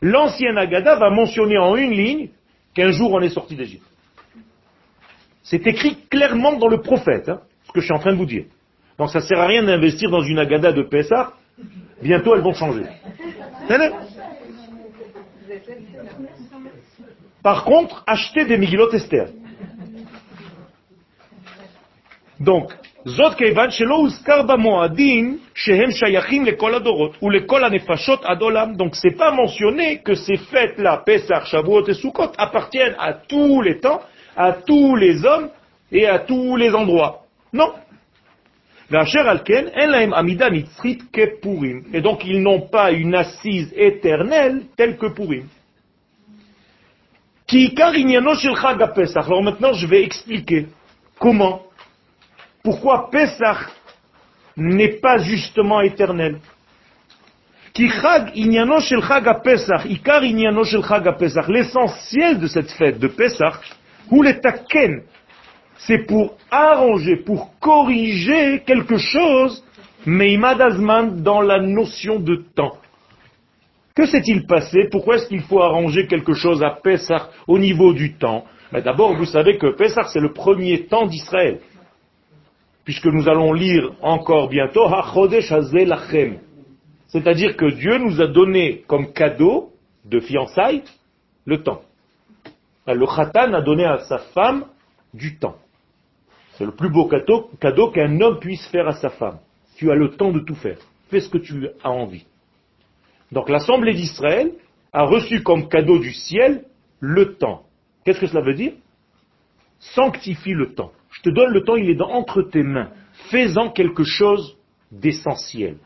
L'ancien 0.00 0.56
Agada 0.56 0.96
va 0.96 1.10
mentionner 1.10 1.58
en 1.58 1.76
une 1.76 1.92
ligne 1.92 2.28
qu'un 2.74 2.90
jour 2.90 3.12
on 3.12 3.20
est 3.20 3.30
sorti 3.30 3.56
d'Égypte. 3.56 3.86
C'est 5.42 5.66
écrit 5.66 5.96
clairement 6.10 6.56
dans 6.56 6.68
le 6.68 6.80
prophète, 6.80 7.28
hein, 7.28 7.40
ce 7.66 7.72
que 7.72 7.80
je 7.80 7.86
suis 7.86 7.94
en 7.94 7.98
train 7.98 8.12
de 8.12 8.18
vous 8.18 8.26
dire. 8.26 8.44
Donc 8.98 9.10
ça 9.10 9.20
ne 9.20 9.24
sert 9.24 9.38
à 9.38 9.46
rien 9.46 9.62
d'investir 9.62 10.10
dans 10.10 10.22
une 10.22 10.38
Agada 10.38 10.72
de 10.72 10.82
Pessah, 10.82 11.32
bientôt 12.02 12.34
elles 12.34 12.42
vont 12.42 12.54
changer. 12.54 12.84
Par 17.42 17.64
contre, 17.64 18.02
achetez 18.06 18.46
des 18.46 18.56
Migilot 18.56 18.90
Esther. 18.92 19.28
Donc, 22.40 22.72
זאת 23.05 23.37
כיוון 23.37 23.71
שלא 23.71 23.95
הוזכר 23.95 24.41
במועדים 24.41 25.37
שהם 25.55 25.91
שייכים 25.91 26.45
לכל 26.45 26.75
הדורות 26.75 27.23
ולכל 27.23 27.63
הנפשות 27.63 28.25
עד 28.25 28.41
עולם. 28.41 28.73
Donc 28.73 28.95
c'est 28.95 29.17
pas 29.17 29.31
mentionné 29.31 30.01
que 30.05 30.15
ces 30.15 30.37
fêtes-là, 30.37 31.03
Pesach, 31.05 31.45
Shavuot 31.45 31.87
et 31.87 31.93
Sukkot, 31.93 32.31
appartiennent 32.37 32.95
à 32.97 33.13
tous 33.13 33.61
les 33.61 33.79
temps, 33.79 34.01
à 34.35 34.51
tous 34.51 34.95
les 34.95 35.25
hommes 35.25 35.49
et 35.91 36.07
à 36.07 36.19
tous 36.19 36.55
les 36.57 36.71
endroits. 36.75 37.15
Non. 37.53 37.71
ואשר 38.91 39.29
על 39.29 39.39
כן, 39.45 39.67
אין 39.67 39.89
להם 39.89 40.13
עמידה 40.13 40.49
נצחית 40.49 41.03
כפורים. 41.13 41.83
Et 41.93 42.01
donc 42.01 42.25
ils 42.25 42.41
n'ont 42.41 42.61
pas 42.61 42.91
une 42.91 43.15
assise 43.15 43.73
éternelle 43.75 44.63
telle 44.77 44.97
que 44.97 45.07
Purim. 45.15 45.45
כי 47.47 47.57
עיקר 47.57 47.91
עניינו 47.95 48.35
של 48.35 48.55
חג 48.55 48.81
הפסח. 48.81 49.27
Alors 49.27 49.43
maintenant 49.43 49.73
je 49.73 49.87
vais 49.87 50.03
expliquer 50.03 50.67
comment 51.19 51.61
pourquoi 52.64 53.10
Pesach 53.10 53.58
n'est 54.56 54.98
pas 55.00 55.18
justement 55.18 55.82
éternel? 55.82 56.38
L'essentiel 61.48 62.38
de 62.38 62.46
cette 62.46 62.70
fête 62.70 62.98
de 62.98 63.08
Pesach, 63.08 63.54
ou 64.10 64.22
les 64.22 64.40
taken, 64.40 65.02
c'est 65.76 66.06
pour 66.06 66.36
arranger, 66.50 67.16
pour 67.16 67.50
corriger 67.60 68.62
quelque 68.64 68.96
chose, 68.96 69.62
mais 70.06 70.32
imadazman 70.32 71.22
dans 71.22 71.42
la 71.42 71.60
notion 71.60 72.18
de 72.18 72.44
temps. 72.54 72.78
Que 73.94 74.06
s'est-il 74.06 74.46
passé? 74.46 74.88
Pourquoi 74.90 75.16
est-ce 75.16 75.28
qu'il 75.28 75.42
faut 75.42 75.60
arranger 75.60 76.06
quelque 76.06 76.32
chose 76.32 76.62
à 76.62 76.70
Pesach 76.70 77.22
au 77.46 77.58
niveau 77.58 77.92
du 77.92 78.14
temps? 78.14 78.44
Ben, 78.72 78.80
D'abord, 78.80 79.14
vous 79.16 79.26
savez 79.26 79.58
que 79.58 79.74
Pesach, 79.76 80.06
c'est 80.12 80.20
le 80.20 80.32
premier 80.32 80.86
temps 80.86 81.06
d'Israël 81.06 81.60
puisque 82.84 83.06
nous 83.06 83.28
allons 83.28 83.52
lire 83.52 83.92
encore 84.02 84.48
bientôt, 84.48 84.88
c'est-à-dire 87.08 87.56
que 87.56 87.70
Dieu 87.70 87.98
nous 87.98 88.20
a 88.20 88.26
donné 88.26 88.84
comme 88.86 89.12
cadeau 89.12 89.72
de 90.04 90.20
fiançailles 90.20 90.82
le 91.46 91.62
temps. 91.62 91.82
Le 92.86 93.06
khatan 93.06 93.54
a 93.54 93.62
donné 93.62 93.84
à 93.84 94.00
sa 94.00 94.18
femme 94.18 94.66
du 95.14 95.38
temps. 95.38 95.56
C'est 96.56 96.64
le 96.64 96.72
plus 96.72 96.90
beau 96.90 97.06
cadeau, 97.06 97.50
cadeau 97.60 97.90
qu'un 97.90 98.20
homme 98.20 98.38
puisse 98.38 98.66
faire 98.68 98.86
à 98.86 98.92
sa 98.92 99.10
femme. 99.10 99.38
Tu 99.76 99.90
as 99.90 99.94
le 99.94 100.10
temps 100.10 100.30
de 100.30 100.40
tout 100.40 100.54
faire. 100.54 100.78
Fais 101.08 101.20
ce 101.20 101.28
que 101.28 101.38
tu 101.38 101.68
as 101.82 101.90
envie. 101.90 102.26
Donc 103.32 103.48
l'Assemblée 103.48 103.94
d'Israël 103.94 104.52
a 104.92 105.04
reçu 105.04 105.42
comme 105.42 105.68
cadeau 105.68 105.98
du 105.98 106.12
ciel 106.12 106.64
le 107.00 107.34
temps. 107.34 107.62
Qu'est-ce 108.04 108.20
que 108.20 108.26
cela 108.26 108.42
veut 108.42 108.54
dire? 108.54 108.72
Sanctifie 109.80 110.52
le 110.52 110.74
temps. 110.74 110.92
Je 111.14 111.22
te 111.22 111.30
donne 111.30 111.52
le 111.52 111.62
temps, 111.64 111.76
il 111.76 111.90
est 111.90 112.00
entre 112.00 112.42
tes 112.42 112.62
mains. 112.62 112.90
Fais-en 113.30 113.70
quelque 113.70 114.04
chose 114.04 114.56
d'essentiel. 114.90 115.76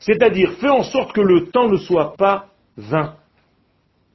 C'est-à-dire, 0.00 0.52
fais 0.60 0.68
en 0.68 0.82
sorte 0.82 1.12
que 1.12 1.20
le 1.20 1.50
temps 1.50 1.68
ne 1.68 1.76
soit 1.76 2.14
pas 2.16 2.46
vain. 2.76 3.14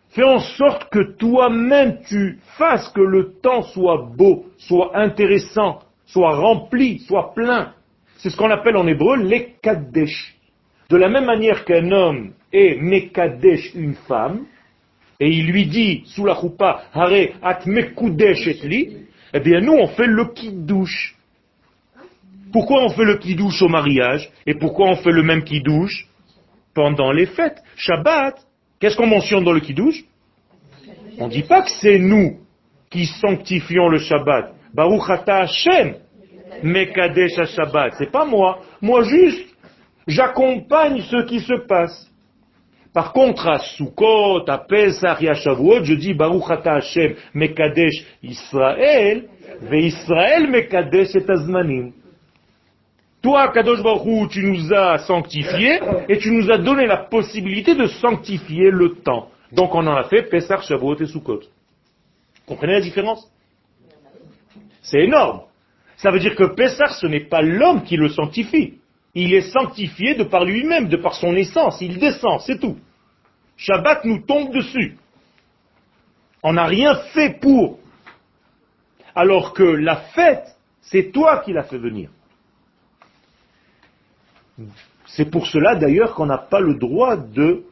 Fais 0.09 0.23
en 0.23 0.39
sorte 0.39 0.89
que 0.89 1.15
toi-même 1.17 1.99
tu 2.07 2.39
fasses 2.57 2.87
que 2.89 3.01
le 3.01 3.33
temps 3.41 3.63
soit 3.63 4.09
beau, 4.15 4.45
soit 4.57 4.95
intéressant, 4.97 5.79
soit 6.05 6.35
rempli, 6.35 6.99
soit 6.99 7.33
plein. 7.33 7.73
C'est 8.17 8.29
ce 8.29 8.37
qu'on 8.37 8.51
appelle 8.51 8.77
en 8.77 8.87
hébreu 8.87 9.17
les 9.17 9.55
kadesh. 9.61 10.35
De 10.89 10.97
la 10.97 11.09
même 11.09 11.25
manière 11.25 11.65
qu'un 11.65 11.91
homme 11.91 12.33
est 12.51 12.79
mekadesh 12.79 13.73
une 13.73 13.95
femme, 13.95 14.45
et 15.19 15.29
il 15.29 15.47
lui 15.47 15.65
dit 15.65 16.03
sous 16.05 16.25
la 16.25 16.35
choupa, 16.35 16.83
at 16.93 17.59
mekudesh 17.65 18.47
et 18.47 18.67
li, 18.67 18.97
eh 19.33 19.39
bien, 19.39 19.61
nous, 19.61 19.73
on 19.73 19.87
fait 19.87 20.05
le 20.05 20.25
qui-douche. 20.33 21.15
Pourquoi 22.51 22.83
on 22.83 22.89
fait 22.89 23.03
le 23.03 23.17
qui-douche 23.17 23.61
au 23.63 23.67
mariage 23.67 24.29
Et 24.45 24.53
pourquoi 24.53 24.89
on 24.89 24.95
fait 24.97 25.11
le 25.11 25.23
même 25.23 25.43
qui-douche 25.43 26.07
pendant 26.75 27.11
les 27.11 27.25
fêtes? 27.25 27.57
Shabbat, 27.75 28.35
qu'est-ce 28.79 28.95
qu'on 28.95 29.07
mentionne 29.07 29.43
dans 29.43 29.53
le 29.53 29.59
qui-douche 29.59 30.03
On 31.17 31.27
ne 31.27 31.31
dit 31.31 31.41
pas 31.41 31.63
que 31.63 31.71
c'est 31.81 31.97
nous 31.97 32.37
qui 32.91 33.07
sanctifions 33.07 33.89
le 33.89 33.97
Shabbat. 33.97 34.53
Baruch 34.71 35.09
ata 35.09 35.37
Hashem, 35.37 35.95
Mekadesh 36.61 37.43
Shabbat. 37.55 37.95
C'est 37.97 38.11
pas 38.11 38.25
moi. 38.25 38.59
Moi 38.81 39.03
juste, 39.03 39.47
j'accompagne 40.05 41.01
ce 41.01 41.25
qui 41.25 41.39
se 41.39 41.55
passe. 41.67 42.07
Par 42.93 43.12
contre, 43.12 43.47
à 43.47 43.59
Sukkot, 43.59 44.47
à 44.47 44.59
Pesach 44.59 45.21
et 45.21 45.29
à 45.29 45.33
Shavuot, 45.33 45.83
je 45.83 45.95
dis 45.95 46.13
Baruch 46.13 46.50
Ata 46.50 46.75
Hashem 46.75 47.15
Mekadesh 47.33 48.05
Israël, 48.21 49.25
ve 49.62 49.75
Israël 49.75 50.47
Mekadesh 50.47 51.15
et 51.15 51.29
Azmanim. 51.29 51.91
Toi, 53.21 53.47
Kadosh 53.51 53.81
Baruch 53.81 54.29
tu 54.29 54.43
nous 54.43 54.71
as 54.73 55.00
sanctifiés 55.00 55.79
et 56.07 56.17
tu 56.17 56.31
nous 56.31 56.51
as 56.51 56.57
donné 56.57 56.85
la 56.85 56.97
possibilité 56.97 57.73
de 57.73 57.88
sanctifier 57.88 58.69
le 58.69 58.95
temps. 58.95 59.29
Donc 59.51 59.73
on 59.73 59.88
en 59.88 59.95
a 59.95 60.03
fait 60.03 60.23
Pesach, 60.23 60.62
Shavuot 60.63 60.97
et 61.00 61.07
Sukkot. 61.07 61.41
Comprenez 62.45 62.73
la 62.73 62.81
différence? 62.81 63.27
C'est 64.81 65.00
énorme. 65.00 65.41
Ça 65.97 66.12
veut 66.12 66.19
dire 66.19 66.35
que 66.35 66.43
Pessah, 66.43 66.89
ce 67.00 67.07
n'est 67.07 67.21
pas 67.25 67.41
l'homme 67.41 67.83
qui 67.83 67.95
le 67.95 68.09
sanctifie. 68.09 68.75
Il 69.15 69.34
est 69.34 69.51
sanctifié 69.51 70.15
de 70.15 70.24
par 70.24 70.43
lui-même, 70.43 70.88
de 70.88 70.98
par 70.98 71.13
son 71.13 71.36
essence. 71.36 71.79
Il 71.82 72.00
descend, 72.00 72.41
c'est 72.41 72.60
tout. 72.60 72.77
Shabbat 73.58 74.05
nous 74.05 74.25
tombe 74.25 74.53
dessus. 74.53 74.98
On 76.41 76.53
n'a 76.53 76.65
rien 76.65 76.96
fait 77.13 77.39
pour. 77.39 77.79
Alors 79.15 79.53
que 79.53 79.63
la 79.63 79.98
fête, 79.98 80.58
c'est 80.82 81.12
toi 81.12 81.39
qui 81.39 81.53
l'as 81.53 81.63
fait 81.63 81.77
venir. 81.77 82.10
C'est 85.05 85.29
pour 85.29 85.48
cela 85.48 85.75
d'ailleurs 85.75 86.15
qu'on 86.15 86.25
n'a 86.25 86.39
pas 86.39 86.60
le 86.60 86.75
droit 86.75 87.15
de 87.15 87.63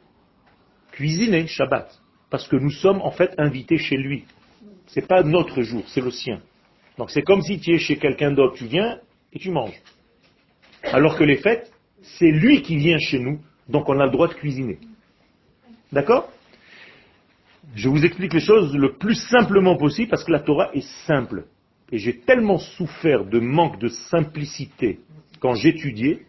cuisiner 0.92 1.48
Shabbat. 1.48 2.00
Parce 2.30 2.48
que 2.48 2.56
nous 2.56 2.70
sommes 2.70 3.02
en 3.02 3.12
fait 3.12 3.34
invités 3.38 3.78
chez 3.78 3.98
lui. 3.98 4.26
Ce 4.88 5.00
n'est 5.00 5.06
pas 5.06 5.24
notre 5.24 5.62
jour, 5.64 5.84
c'est 5.88 6.02
le 6.02 6.12
sien. 6.12 6.40
Donc 6.98 7.10
c'est 7.10 7.24
comme 7.24 7.42
si 7.42 7.60
tu 7.60 7.74
es 7.74 7.80
chez 7.80 7.98
quelqu'un 7.98 8.32
d'autre, 8.32 8.56
tu 8.56 8.66
viens 8.66 9.00
et 9.34 9.40
tu 9.40 9.50
manges. 9.50 9.82
Alors 10.84 11.18
que 11.18 11.24
les 11.24 11.38
fêtes, 11.38 11.72
c'est 12.02 12.32
lui 12.32 12.62
qui 12.62 12.78
vient 12.78 12.98
chez 12.98 13.20
nous, 13.20 13.40
donc 13.70 13.88
on 13.90 14.00
a 14.00 14.06
le 14.06 14.12
droit 14.12 14.28
de 14.28 14.34
cuisiner. 14.34 14.80
D'accord? 15.92 16.30
Je 17.76 17.88
vous 17.90 18.04
explique 18.04 18.34
les 18.34 18.40
choses 18.40 18.76
le 18.76 18.94
plus 18.94 19.16
simplement 19.16 19.78
possible 19.78 20.10
parce 20.10 20.24
que 20.24 20.32
la 20.32 20.40
Torah 20.40 20.72
est 20.74 20.88
simple. 21.06 21.46
Et 21.92 21.98
j'ai 21.98 22.20
tellement 22.20 22.58
souffert 22.58 23.26
de 23.26 23.40
manque 23.40 23.80
de 23.80 23.90
simplicité 23.90 25.00
quand 25.40 25.54
j'étudiais 25.54 26.22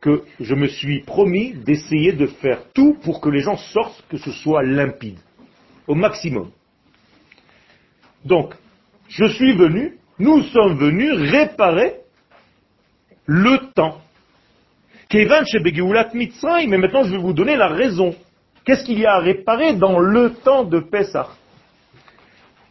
que 0.00 0.22
je 0.38 0.54
me 0.54 0.66
suis 0.66 1.02
promis 1.02 1.52
d'essayer 1.52 2.12
de 2.12 2.26
faire 2.26 2.64
tout 2.72 2.94
pour 3.02 3.20
que 3.20 3.28
les 3.28 3.40
gens 3.40 3.56
sortent, 3.56 4.04
que 4.08 4.16
ce 4.16 4.32
soit 4.32 4.62
limpide, 4.62 5.18
au 5.86 5.94
maximum. 5.94 6.50
Donc, 8.24 8.54
je 9.08 9.26
suis 9.26 9.54
venu, 9.54 9.98
nous 10.18 10.42
sommes 10.44 10.78
venus 10.78 11.12
réparer 11.12 11.99
le 13.32 13.72
temps. 13.74 14.00
Kevan 15.08 15.44
mais 16.66 16.78
maintenant 16.78 17.04
je 17.04 17.12
vais 17.12 17.18
vous 17.18 17.32
donner 17.32 17.54
la 17.54 17.68
raison. 17.68 18.12
Qu'est-ce 18.64 18.84
qu'il 18.84 18.98
y 18.98 19.06
a 19.06 19.14
à 19.14 19.18
réparer 19.20 19.74
dans 19.74 20.00
le 20.00 20.34
temps 20.34 20.64
de 20.64 20.80
Pessah? 20.80 21.28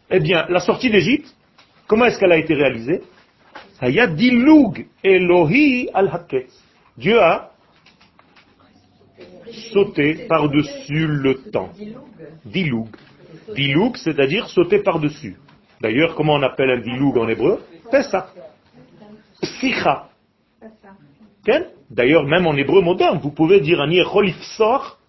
Eh 0.09 0.19
bien, 0.19 0.45
la 0.49 0.59
sortie 0.59 0.89
d'Égypte, 0.89 1.33
comment 1.87 2.05
est-ce 2.05 2.19
qu'elle 2.19 2.33
a 2.33 2.37
été 2.37 2.55
réalisée? 2.55 3.03
Elohi 3.81 5.89
al 5.93 6.25
Dieu 6.97 7.21
a 7.21 7.51
sauté 9.71 10.25
par-dessus 10.27 11.07
le 11.07 11.35
temps. 11.51 11.69
Diloug. 12.43 12.89
Diloug, 13.55 13.95
c'est-à-dire 13.95 14.49
sauter 14.49 14.79
par-dessus. 14.79 15.37
D'ailleurs, 15.79 16.15
comment 16.15 16.33
on 16.33 16.43
appelle 16.43 16.71
un 16.71 16.81
diloug 16.81 17.17
en 17.17 17.29
hébreu? 17.29 17.63
Pessah. 17.89 18.27
Sicha. 19.41 20.08
D'ailleurs, 21.89 22.25
même 22.25 22.45
en 22.45 22.53
hébreu 22.55 22.81
moderne, 22.81 23.19
vous 23.21 23.31
pouvez 23.31 23.59
dire 23.59 23.81
un 23.81 23.91
sort 24.57 24.99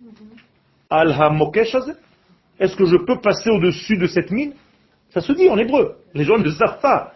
al 0.89 1.11
Est-ce 2.59 2.77
que 2.77 2.87
je 2.87 2.97
peux 2.97 3.21
passer 3.21 3.51
au-dessus 3.51 3.97
de 3.97 4.07
cette 4.07 4.31
mine? 4.31 4.55
Ça 5.11 5.21
se 5.21 5.33
dit 5.33 5.49
en 5.49 5.59
hébreu. 5.59 5.97
Les 6.15 6.25
gens 6.25 6.39
ne 6.39 6.51
savent 6.51 6.81
pas. 6.81 7.15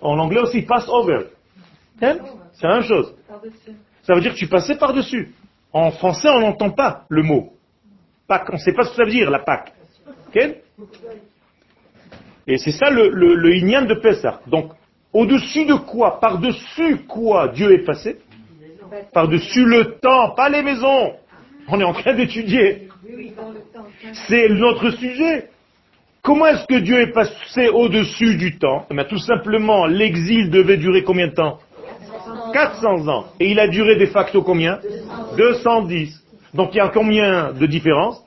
En 0.00 0.18
anglais 0.18 0.40
aussi, 0.40 0.62
pass 0.62 0.88
over. 0.88 1.26
C'est 2.00 2.66
la 2.66 2.74
même 2.74 2.82
chose. 2.82 3.14
Ça 4.02 4.14
veut 4.14 4.20
dire 4.20 4.32
que 4.32 4.38
tu 4.38 4.48
passais 4.48 4.76
par-dessus. 4.76 5.34
En 5.72 5.90
français, 5.90 6.28
on 6.28 6.40
n'entend 6.40 6.70
pas 6.70 7.04
le 7.08 7.22
mot. 7.22 7.52
Pâques, 8.26 8.48
on 8.50 8.54
ne 8.54 8.58
sait 8.58 8.72
pas 8.72 8.84
ce 8.84 8.90
que 8.90 8.96
ça 8.96 9.04
veut 9.04 9.10
dire, 9.10 9.30
la 9.30 9.40
Pâque. 9.40 9.72
Et 12.46 12.56
c'est 12.56 12.72
ça 12.72 12.90
le, 12.90 13.08
le, 13.10 13.86
de 13.86 13.94
Pessah. 13.94 14.40
Donc, 14.46 14.72
au-dessus 15.12 15.64
de 15.64 15.74
quoi 15.74 16.20
Par-dessus 16.20 16.98
quoi 17.08 17.48
Dieu 17.48 17.72
est 17.72 17.84
passé 17.84 18.18
Par-dessus 19.12 19.64
le 19.64 19.98
temps, 20.00 20.30
pas 20.30 20.48
les 20.48 20.62
maisons. 20.62 21.12
On 21.68 21.80
est 21.80 21.84
en 21.84 21.92
train 21.92 22.14
d'étudier. 22.14 22.88
C'est 24.28 24.48
notre 24.48 24.90
sujet. 24.90 25.48
Comment 26.22 26.46
est-ce 26.46 26.66
que 26.66 26.78
Dieu 26.80 27.00
est 27.00 27.12
passé 27.12 27.68
au-dessus 27.68 28.36
du 28.36 28.58
temps 28.58 28.86
eh 28.90 29.04
Tout 29.04 29.18
simplement, 29.18 29.86
l'exil 29.86 30.50
devait 30.50 30.76
durer 30.76 31.02
combien 31.02 31.28
de 31.28 31.34
temps 31.34 31.58
400 32.52 33.08
ans. 33.08 33.26
Et 33.40 33.50
il 33.50 33.60
a 33.60 33.68
duré 33.68 33.96
de 33.96 34.06
facto 34.06 34.42
combien 34.42 34.78
210. 35.36 36.24
Donc 36.54 36.70
il 36.74 36.78
y 36.78 36.80
a 36.80 36.88
combien 36.88 37.52
de 37.52 37.66
différence 37.66 38.22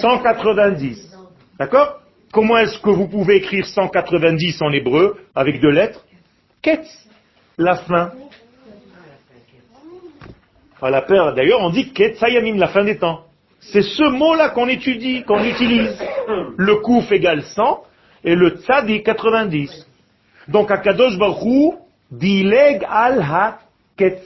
190. 0.00 1.14
D'accord 1.58 2.00
Comment 2.36 2.58
est-ce 2.58 2.78
que 2.80 2.90
vous 2.90 3.08
pouvez 3.08 3.36
écrire 3.36 3.64
190 3.64 4.60
en 4.60 4.70
hébreu 4.70 5.16
avec 5.34 5.58
deux 5.58 5.70
lettres 5.70 6.04
Ketz, 6.60 6.86
la 7.56 7.76
fin. 7.76 8.12
À 10.82 10.90
la 10.90 11.00
paire, 11.00 11.32
d'ailleurs, 11.32 11.62
on 11.62 11.70
dit 11.70 11.94
Ketz 11.94 12.20
la 12.20 12.68
fin 12.68 12.84
des 12.84 12.98
temps. 12.98 13.22
C'est 13.60 13.80
ce 13.80 14.10
mot-là 14.10 14.50
qu'on 14.50 14.68
étudie, 14.68 15.22
qu'on 15.22 15.42
utilise. 15.42 15.98
Le 16.58 16.76
kouf 16.82 17.10
égale 17.10 17.42
100 17.42 17.82
et 18.22 18.34
le 18.34 18.50
tzadi 18.50 19.02
90. 19.02 19.86
Donc 20.48 20.70
Akadosh 20.70 21.16
Baruch 21.16 21.78
dileg 22.10 22.86
al 22.86 23.22
ha 23.22 23.60
ketz. 23.96 24.20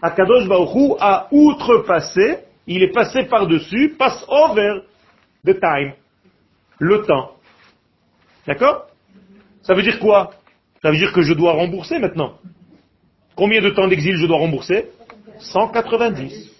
Akadosh 0.00 0.46
Baruch 0.46 0.98
a 1.00 1.26
outrepassé, 1.32 2.44
il 2.68 2.84
est 2.84 2.92
passé 2.92 3.24
par-dessus, 3.24 3.96
pass 3.98 4.24
over 4.28 4.82
the 5.44 5.58
time, 5.58 5.94
le 6.78 7.02
temps. 7.02 7.39
D'accord? 8.46 8.86
Ça 9.62 9.74
veut 9.74 9.82
dire 9.82 9.98
quoi? 9.98 10.32
Ça 10.82 10.90
veut 10.90 10.96
dire 10.96 11.12
que 11.12 11.22
je 11.22 11.34
dois 11.34 11.52
rembourser 11.52 11.98
maintenant. 11.98 12.34
Combien 13.36 13.60
de 13.60 13.70
temps 13.70 13.88
d'exil 13.88 14.16
je 14.16 14.26
dois 14.26 14.38
rembourser? 14.38 14.86
190. 15.38 16.50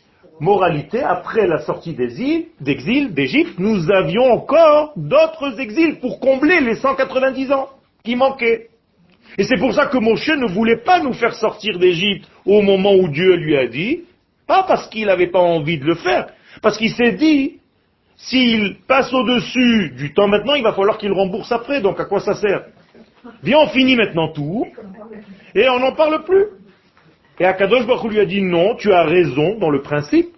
Moralité, 0.41 1.03
après 1.03 1.47
la 1.47 1.59
sortie 1.59 1.93
d'exil 1.93 3.13
d'Égypte, 3.13 3.59
nous 3.59 3.91
avions 3.91 4.33
encore 4.33 4.93
d'autres 4.97 5.61
exils 5.61 5.99
pour 6.01 6.19
combler 6.19 6.61
les 6.61 6.77
190 6.77 7.53
ans 7.53 7.69
qui 8.03 8.17
manquaient. 8.17 8.69
Et 9.37 9.45
c'est 9.45 9.59
pour 9.59 9.75
ça 9.75 9.87
que 9.87 9.99
Moshe 9.99 10.29
ne 10.29 10.51
voulait 10.51 10.83
pas 10.83 11.01
nous 11.01 11.13
faire 11.13 11.35
sortir 11.35 11.79
d'Égypte 11.79 12.27
au 12.47 12.63
moment 12.63 12.95
où 12.95 13.09
Dieu 13.09 13.37
lui 13.37 13.57
a 13.57 13.67
dit, 13.67 14.05
pas 14.47 14.65
parce 14.65 14.89
qu'il 14.89 15.07
n'avait 15.07 15.31
pas 15.31 15.41
envie 15.41 15.79
de 15.79 15.85
le 15.85 15.95
faire, 15.95 16.31
parce 16.63 16.79
qu'il 16.79 16.91
s'est 16.91 17.13
dit, 17.13 17.60
s'il 18.23 18.77
passe 18.87 19.13
au-dessus 19.13 19.93
du 19.97 20.13
temps 20.13 20.29
maintenant, 20.29 20.55
il 20.55 20.63
va 20.63 20.73
falloir 20.73 20.99
qu'il 20.99 21.13
rembourse 21.13 21.51
après, 21.53 21.81
donc 21.81 21.99
à 22.01 22.05
quoi 22.05 22.21
ça 22.21 22.35
sert? 22.35 22.65
Viens, 23.43 23.59
on 23.61 23.69
finit 23.69 23.97
maintenant 23.97 24.29
tout, 24.29 24.67
et 25.55 25.69
on 25.69 25.79
n'en 25.79 25.93
parle 25.93 26.23
plus. 26.25 26.45
Et 27.39 27.47
Akadosh 27.47 27.87
Baruch 27.87 28.11
lui 28.11 28.21
a 28.21 28.27
dit, 28.27 28.43
non, 28.43 28.77
tu 28.77 28.93
as 28.93 29.05
raison 29.05 29.59
dans 29.59 29.71
le 29.71 29.81
principe, 29.81 30.29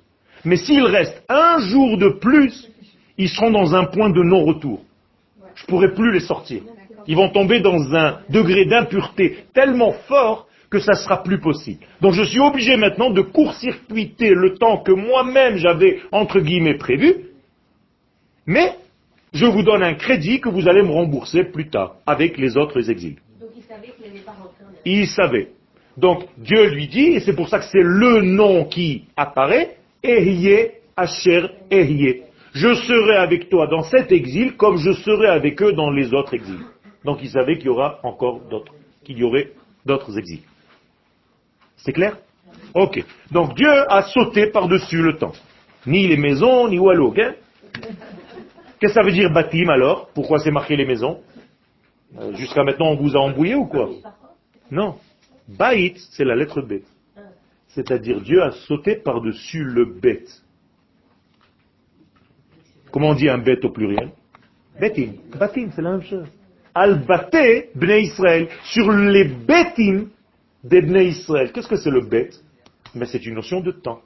mais 0.44 0.56
s'il 0.56 0.84
reste 0.84 1.22
un 1.28 1.58
jour 1.58 1.98
de 1.98 2.08
plus, 2.08 2.68
ils 3.18 3.28
seront 3.28 3.50
dans 3.50 3.74
un 3.74 3.84
point 3.86 4.10
de 4.10 4.22
non-retour. 4.22 4.80
Je 5.54 5.64
ne 5.64 5.66
pourrai 5.66 5.92
plus 5.92 6.12
les 6.12 6.20
sortir. 6.20 6.62
Ils 7.08 7.16
vont 7.16 7.30
tomber 7.30 7.60
dans 7.60 7.94
un 7.94 8.20
degré 8.30 8.64
d'impureté 8.64 9.38
tellement 9.54 9.92
fort 10.08 10.46
que 10.70 10.78
ça 10.78 10.94
sera 10.94 11.22
plus 11.22 11.40
possible. 11.40 11.80
Donc 12.00 12.14
je 12.14 12.22
suis 12.22 12.40
obligé 12.40 12.76
maintenant 12.76 13.10
de 13.10 13.20
court-circuiter 13.20 14.30
le 14.30 14.54
temps 14.54 14.78
que 14.78 14.92
moi-même 14.92 15.56
j'avais 15.56 16.00
entre 16.12 16.40
guillemets 16.40 16.78
prévu, 16.78 17.31
mais 18.46 18.76
je 19.32 19.46
vous 19.46 19.62
donne 19.62 19.82
un 19.82 19.94
crédit 19.94 20.40
que 20.40 20.48
vous 20.48 20.68
allez 20.68 20.82
me 20.82 20.90
rembourser 20.90 21.44
plus 21.44 21.68
tard 21.68 21.96
avec 22.06 22.36
les 22.36 22.56
autres 22.56 22.90
exils. 22.90 23.16
Donc 23.40 23.50
il 23.56 23.62
savait 23.62 23.88
qu'il 23.88 24.06
n'allait 24.06 24.20
pas 24.20 24.32
rentrer 24.32 24.64
en 24.64 24.78
Il 24.84 25.06
savait. 25.08 25.48
Donc 25.96 26.24
Dieu 26.36 26.68
lui 26.70 26.88
dit, 26.88 27.12
et 27.14 27.20
c'est 27.20 27.34
pour 27.34 27.48
ça 27.48 27.58
que 27.58 27.64
c'est 27.66 27.82
le 27.82 28.22
nom 28.22 28.64
qui 28.64 29.04
apparaît, 29.16 29.76
Ehye 30.02 30.72
Asher 30.96 31.46
Ehye. 31.70 32.22
Je 32.52 32.74
serai 32.74 33.16
avec 33.16 33.48
toi 33.48 33.66
dans 33.66 33.82
cet 33.82 34.12
exil 34.12 34.56
comme 34.56 34.76
je 34.76 34.92
serai 34.92 35.28
avec 35.28 35.62
eux 35.62 35.72
dans 35.72 35.90
les 35.90 36.12
autres 36.12 36.34
exils. 36.34 36.60
Donc 37.04 37.18
il 37.22 37.30
savait 37.30 37.56
qu'il 37.56 37.66
y 37.66 37.70
aura 37.70 37.98
encore 38.02 38.40
d'autres, 38.50 38.74
qu'il 39.04 39.18
y 39.18 39.24
aurait 39.24 39.50
d'autres 39.86 40.18
exils. 40.18 40.42
C'est 41.76 41.92
clair? 41.92 42.18
Ok. 42.74 43.02
Donc 43.30 43.54
Dieu 43.56 43.70
a 43.90 44.02
sauté 44.02 44.46
par-dessus 44.48 45.02
le 45.02 45.16
temps. 45.16 45.32
Ni 45.86 46.06
les 46.06 46.16
maisons, 46.16 46.68
ni 46.68 46.78
Wallo. 46.78 47.14
Qu'est-ce 48.82 48.94
que 48.94 49.00
ça 49.00 49.06
veut 49.06 49.12
dire 49.12 49.30
bâtiment 49.30 49.74
alors? 49.74 50.08
Pourquoi 50.08 50.40
c'est 50.40 50.50
marqué 50.50 50.74
les 50.74 50.84
maisons? 50.84 51.20
Euh, 52.18 52.34
Jusqu'à 52.34 52.64
maintenant, 52.64 52.90
on 52.90 52.96
vous 52.96 53.14
a 53.14 53.20
embrouillé 53.20 53.54
ou 53.54 53.64
quoi? 53.64 53.88
Non. 54.72 54.96
Baït, 55.46 55.96
c'est 56.10 56.24
la 56.24 56.34
lettre 56.34 56.62
B. 56.62 56.80
C'est-à-dire 57.68 58.20
Dieu 58.20 58.42
a 58.42 58.50
sauté 58.50 58.96
par-dessus 58.96 59.62
le 59.62 59.84
bête. 59.84 60.42
Comment 62.90 63.10
on 63.10 63.14
dit 63.14 63.28
un 63.28 63.38
bête 63.38 63.64
au 63.64 63.70
pluriel? 63.70 64.10
Betim. 64.80 65.12
Batim, 65.38 65.70
c'est 65.76 65.82
la 65.82 65.92
même 65.92 66.02
chose 66.02 66.26
al-baté 66.74 67.68
bnei 67.76 68.02
Israël, 68.02 68.48
sur 68.64 68.90
les 68.90 69.24
bêtim 69.24 70.06
des 70.64 70.80
bnei 70.80 71.08
Israël. 71.10 71.52
Qu'est-ce 71.52 71.68
que 71.68 71.76
c'est 71.76 71.90
le 71.90 72.00
bête? 72.00 72.34
Mais 72.96 73.04
c'est 73.04 73.24
une 73.26 73.34
notion 73.34 73.60
de 73.60 73.70
temps. 73.70 74.00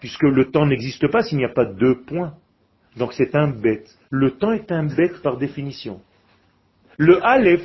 Puisque 0.00 0.22
le 0.24 0.50
temps 0.50 0.66
n'existe 0.66 1.06
pas 1.08 1.22
s'il 1.22 1.38
n'y 1.38 1.44
a 1.44 1.50
pas 1.50 1.66
deux 1.66 2.00
points. 2.00 2.34
Donc 2.98 3.12
c'est 3.12 3.34
un 3.34 3.48
bête. 3.48 3.96
Le 4.10 4.32
temps 4.32 4.52
est 4.52 4.72
un 4.72 4.84
bête 4.84 5.22
par 5.22 5.36
définition. 5.36 6.00
Le 6.96 7.24
Aleph 7.24 7.62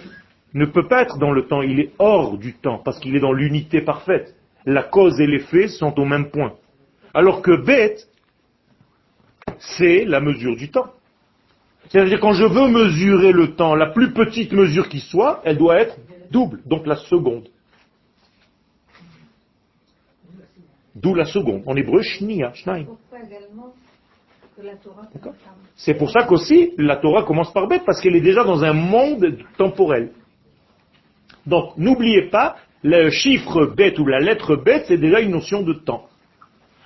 ne 0.53 0.65
peut 0.65 0.87
pas 0.87 1.01
être 1.01 1.17
dans 1.17 1.31
le 1.31 1.47
temps, 1.47 1.63
il 1.63 1.79
est 1.79 1.91
hors 1.97 2.37
du 2.37 2.53
temps, 2.53 2.77
parce 2.77 2.99
qu'il 2.99 3.15
est 3.15 3.19
dans 3.19 3.33
l'unité 3.33 3.81
parfaite. 3.81 4.35
La 4.65 4.83
cause 4.83 5.19
et 5.19 5.25
l'effet 5.25 5.67
sont 5.67 5.99
au 5.99 6.05
même 6.05 6.29
point. 6.29 6.53
Alors 7.13 7.41
que 7.41 7.55
Bet, 7.63 7.97
c'est 9.57 10.05
la 10.05 10.19
mesure 10.19 10.55
du 10.55 10.69
temps. 10.69 10.91
C'est-à-dire 11.89 12.19
quand 12.19 12.33
je 12.33 12.45
veux 12.45 12.67
mesurer 12.69 13.31
le 13.31 13.55
temps, 13.55 13.75
la 13.75 13.87
plus 13.87 14.13
petite 14.13 14.53
mesure 14.53 14.87
qui 14.87 14.99
soit, 14.99 15.41
elle 15.43 15.57
doit 15.57 15.79
être 15.79 15.97
double, 16.31 16.61
donc 16.65 16.85
la 16.85 16.95
seconde. 16.95 17.49
D'où 20.95 21.15
la 21.15 21.25
seconde. 21.25 21.63
En 21.65 21.75
hébreu, 21.75 22.03
shnia, 22.03 22.53
shnaim. 22.53 22.85
C'est 25.75 25.95
pour 25.95 26.11
ça 26.11 26.23
qu'aussi 26.23 26.73
la 26.77 26.97
Torah 26.97 27.23
commence 27.23 27.51
par 27.51 27.67
bête, 27.67 27.83
parce 27.85 28.01
qu'elle 28.01 28.15
est 28.15 28.21
déjà 28.21 28.43
dans 28.43 28.63
un 28.63 28.73
monde 28.73 29.37
temporel. 29.57 30.11
Donc 31.45 31.77
n'oubliez 31.77 32.29
pas, 32.29 32.57
le 32.83 33.09
chiffre 33.09 33.65
bête 33.65 33.99
ou 33.99 34.05
la 34.05 34.19
lettre 34.19 34.55
bête, 34.55 34.85
c'est 34.87 34.97
déjà 34.97 35.19
une 35.19 35.31
notion 35.31 35.63
de 35.63 35.73
temps. 35.73 36.07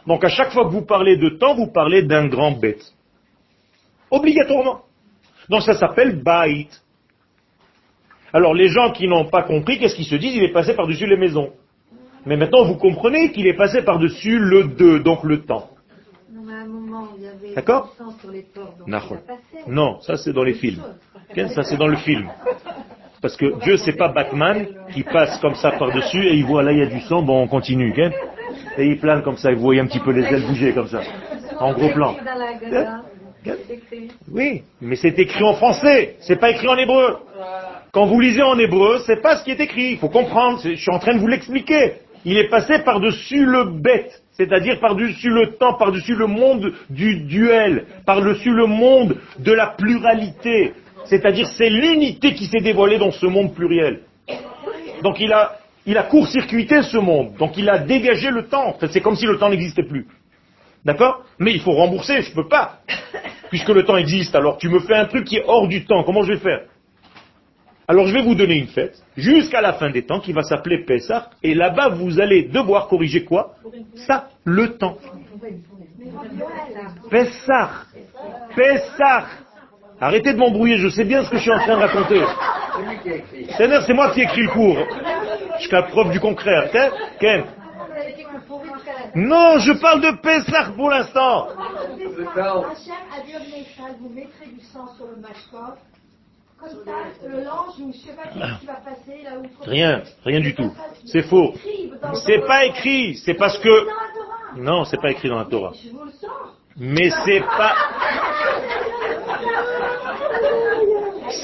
Donc 0.06 0.24
à 0.24 0.30
chaque 0.30 0.52
fois 0.52 0.66
que 0.66 0.72
vous 0.72 0.86
parlez 0.86 1.18
de 1.18 1.30
temps, 1.30 1.56
vous 1.56 1.68
parlez 1.68 2.04
d'un 2.04 2.28
grand 2.28 2.52
bête. 2.52 2.94
Obligatoirement. 4.10 4.82
Donc 5.50 5.64
ça 5.64 5.74
s'appelle 5.74 6.22
bait. 6.24 6.68
Alors 8.32 8.54
les 8.54 8.70
gens 8.70 8.92
qui 8.92 9.08
n'ont 9.08 9.26
pas 9.26 9.44
compris, 9.44 9.80
qu'est-ce 9.80 9.96
qu'ils 9.96 10.06
se 10.06 10.16
disent? 10.16 10.36
Il 10.36 10.44
est 10.44 10.54
passé 10.54 10.74
par-dessus 10.74 11.08
les 11.08 11.18
maisons. 11.18 11.52
Mais 12.26 12.36
maintenant, 12.36 12.66
vous 12.66 12.76
comprenez 12.76 13.32
qu'il 13.32 13.48
est 13.48 13.56
passé 13.56 13.84
par-dessus 13.84 14.38
le 14.38 14.66
2, 14.66 15.00
donc 15.00 15.24
le 15.24 15.44
temps. 15.46 15.70
D'accord 17.58 17.92
Non, 19.66 20.00
ça 20.02 20.16
c'est 20.16 20.32
dans 20.32 20.44
les 20.44 20.54
films. 20.54 20.84
Ça 21.56 21.64
c'est 21.64 21.76
dans 21.76 21.88
le 21.88 21.98
film. 21.98 22.30
Parce 23.20 23.36
que 23.36 23.60
Dieu 23.64 23.78
c'est 23.78 23.98
pas 23.98 24.10
Batman 24.10 24.68
qui 24.94 25.02
passe 25.02 25.40
comme 25.40 25.56
ça 25.56 25.72
par-dessus 25.72 26.24
et 26.24 26.36
il 26.36 26.46
voit 26.46 26.62
là 26.62 26.72
il 26.72 26.78
y 26.78 26.84
a 26.84 26.86
du 26.86 27.02
sang, 27.02 27.24
bon 27.24 27.42
on 27.42 27.48
continue. 27.48 27.92
Et 28.78 28.86
il 28.86 29.00
plane 29.00 29.24
comme 29.24 29.38
ça, 29.38 29.52
vous 29.52 29.62
voyez 29.62 29.82
un 29.82 29.88
petit 29.88 30.00
peu 30.00 30.12
les 30.12 30.26
ailes 30.26 30.46
bouger 30.46 30.72
comme 30.72 30.88
ça. 30.88 31.02
En 31.60 31.74
gros 31.74 31.90
plan. 31.90 32.16
Oui, 34.32 34.62
mais 34.80 34.96
c'est 34.96 35.18
écrit 35.18 35.44
en 35.44 35.56
français, 35.56 36.18
c'est 36.20 36.36
pas 36.36 36.52
écrit 36.52 36.68
en 36.68 36.78
hébreu. 36.78 37.18
Quand 37.92 38.06
vous 38.06 38.20
lisez 38.20 38.44
en 38.44 38.60
hébreu, 38.60 39.00
c'est 39.08 39.20
pas 39.24 39.38
ce 39.38 39.44
qui 39.44 39.50
est 39.50 39.60
écrit. 39.60 39.94
Il 39.94 39.98
faut 39.98 40.10
comprendre, 40.10 40.60
je 40.64 40.76
suis 40.76 40.92
en 40.92 41.00
train 41.00 41.16
de 41.16 41.20
vous 41.20 41.28
l'expliquer 41.28 41.96
il 42.28 42.38
est 42.38 42.50
passé 42.50 42.80
par-dessus 42.80 43.46
le 43.46 43.64
bête, 43.64 44.22
c'est-à-dire 44.38 44.80
par-dessus 44.80 45.30
le 45.30 45.58
temps, 45.58 45.74
par-dessus 45.74 46.16
le 46.16 46.28
monde 46.28 46.72
du 46.90 47.24
duel, 47.24 47.86
par-dessus 48.06 48.52
le 48.52 48.68
monde 48.68 49.18
de 49.40 49.52
la 49.52 49.68
pluralité. 49.68 50.74
C'est-à-dire 51.06 51.48
c'est 51.48 51.70
l'unité 51.70 52.34
qui 52.34 52.46
s'est 52.46 52.62
dévoilée 52.62 53.00
dans 53.00 53.12
ce 53.12 53.26
monde 53.26 53.54
pluriel. 53.56 54.02
Donc 55.02 55.20
il 55.20 55.34
a, 55.34 55.58
il 55.86 55.98
a 55.98 56.04
court-circuité 56.04 56.84
ce 56.84 56.98
monde, 56.98 57.36
donc 57.38 57.58
il 57.58 57.68
a 57.70 57.80
dégagé 57.80 58.30
le 58.30 58.48
temps. 58.48 58.78
c'est 58.92 59.02
comme 59.02 59.16
si 59.16 59.26
le 59.26 59.38
temps 59.38 59.50
n'existait 59.50 59.84
plus. 59.84 60.06
D'accord? 60.86 61.24
Mais 61.40 61.52
il 61.52 61.60
faut 61.60 61.74
rembourser, 61.74 62.22
je 62.22 62.30
ne 62.30 62.36
peux 62.36 62.48
pas. 62.48 62.80
Puisque 63.50 63.70
le 63.70 63.84
temps 63.84 63.98
existe, 63.98 64.36
alors 64.36 64.58
tu 64.58 64.70
me 64.70 64.80
fais 64.80 64.96
un 64.96 65.06
truc 65.06 65.26
qui 65.26 65.38
est 65.38 65.44
hors 65.48 65.68
du 65.68 65.86
temps, 65.86 66.04
comment 66.04 66.22
je 66.22 66.34
vais 66.34 66.40
faire? 66.40 66.62
Alors 67.88 68.08
je 68.08 68.14
vais 68.14 68.22
vous 68.22 68.36
donner 68.36 68.58
une 68.58 68.68
fête, 68.68 69.02
jusqu'à 69.16 69.62
la 69.62 69.74
fin 69.74 69.90
des 69.90 70.06
temps, 70.06 70.20
qui 70.20 70.34
va 70.34 70.44
s'appeler 70.44 70.84
Pessah, 70.84 71.30
et 71.42 71.54
là-bas 71.54 71.90
vous 71.90 72.20
allez 72.20 72.44
devoir 72.44 72.88
corriger 72.88 73.24
quoi? 73.24 73.56
Ça, 73.96 74.28
le 74.44 74.78
temps. 74.78 74.98
Pessah. 77.10 77.70
Pessah. 78.56 79.26
Arrêtez 80.00 80.34
de 80.34 80.38
m'embrouiller, 80.38 80.78
je 80.78 80.90
sais 80.90 81.06
bien 81.06 81.24
ce 81.24 81.30
que 81.30 81.38
je 81.38 81.44
suis 81.44 81.52
en 81.52 81.60
train 81.60 81.78
de 81.78 81.82
raconter. 81.82 82.24
C'est 83.58 83.94
moi 83.94 84.12
qui 84.12 84.20
ai 84.20 84.24
écrit 84.24 84.44
le 84.44 84.50
cours. 84.50 84.78
Jusqu'à 85.60 85.84
preuve 85.84 86.12
du 86.12 86.20
concret. 86.20 86.70
Ken? 87.20 87.44
Non, 89.16 89.58
je 89.60 89.72
parle 89.82 90.02
de 90.02 90.12
Pessah 90.22 90.72
pour 90.76 90.90
l'instant. 90.90 91.48
Rien, 99.66 100.02
rien 100.26 100.40
du 100.40 100.56
tout. 100.56 100.72
C'est 101.06 101.24
faux. 101.24 101.54
C'est 102.26 102.46
pas 102.46 102.66
écrit. 102.66 103.16
C'est 103.16 103.36
parce 103.36 103.58
que. 103.60 103.88
Non, 104.58 104.86
c'est 104.86 105.00
pas 105.00 105.12
écrit 105.12 105.30
dans 105.30 105.38
la 105.38 105.46
Torah. 105.46 105.74
Mais 106.78 107.10
c'est 107.26 107.42
pas. 107.42 107.76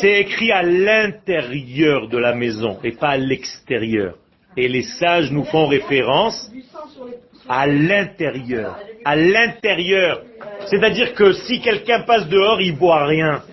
C'est 0.02 0.21
écrit 0.21 0.52
à 0.52 0.63
l'intérieur 0.63 2.08
de 2.08 2.17
la 2.17 2.34
maison 2.34 2.80
et 2.84 2.91
pas 2.93 3.10
à 3.10 3.17
l'extérieur. 3.17 4.15
Et 4.56 4.67
les 4.67 4.84
sages 4.84 5.32
nous 5.32 5.43
font 5.43 5.67
référence 5.67 6.52
à 7.47 7.67
l'intérieur. 7.67 8.78
À 9.06 9.15
l'intérieur. 9.15 10.21
C'est-à-dire 10.67 11.13
que 11.13 11.34
si 11.34 11.60
quelqu'un 11.62 12.02
passe 12.02 12.28
dehors, 12.28 12.62
il 12.62 12.76
voit 12.76 13.06
rien. 13.06 13.43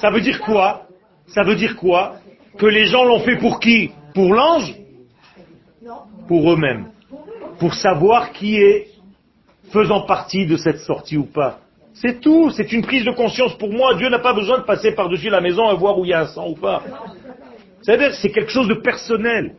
Ça 0.00 0.10
veut 0.10 0.20
dire 0.20 0.40
quoi? 0.40 0.82
Ça 1.26 1.42
veut 1.42 1.56
dire 1.56 1.76
quoi? 1.76 2.14
Que 2.56 2.66
les 2.66 2.86
gens 2.86 3.04
l'ont 3.04 3.20
fait 3.20 3.36
pour 3.36 3.60
qui? 3.60 3.90
Pour 4.14 4.32
l'ange? 4.32 4.74
Pour 6.26 6.52
eux-mêmes. 6.52 6.90
Pour 7.58 7.74
savoir 7.74 8.32
qui 8.32 8.56
est 8.56 8.88
faisant 9.70 10.02
partie 10.02 10.46
de 10.46 10.56
cette 10.56 10.78
sortie 10.78 11.16
ou 11.16 11.24
pas. 11.24 11.58
C'est 11.94 12.20
tout, 12.20 12.50
c'est 12.50 12.72
une 12.72 12.82
prise 12.82 13.04
de 13.04 13.10
conscience 13.10 13.56
pour 13.58 13.72
moi. 13.72 13.94
Dieu 13.94 14.08
n'a 14.08 14.20
pas 14.20 14.32
besoin 14.32 14.58
de 14.58 14.64
passer 14.64 14.92
par-dessus 14.92 15.30
la 15.30 15.40
maison 15.40 15.70
et 15.72 15.76
voir 15.76 15.98
où 15.98 16.04
il 16.04 16.10
y 16.10 16.14
a 16.14 16.20
un 16.20 16.26
sang 16.26 16.48
ou 16.48 16.54
pas. 16.54 16.82
C'est-à-dire, 17.82 18.14
c'est 18.14 18.30
quelque 18.30 18.50
chose 18.50 18.68
de 18.68 18.74
personnel. 18.74 19.54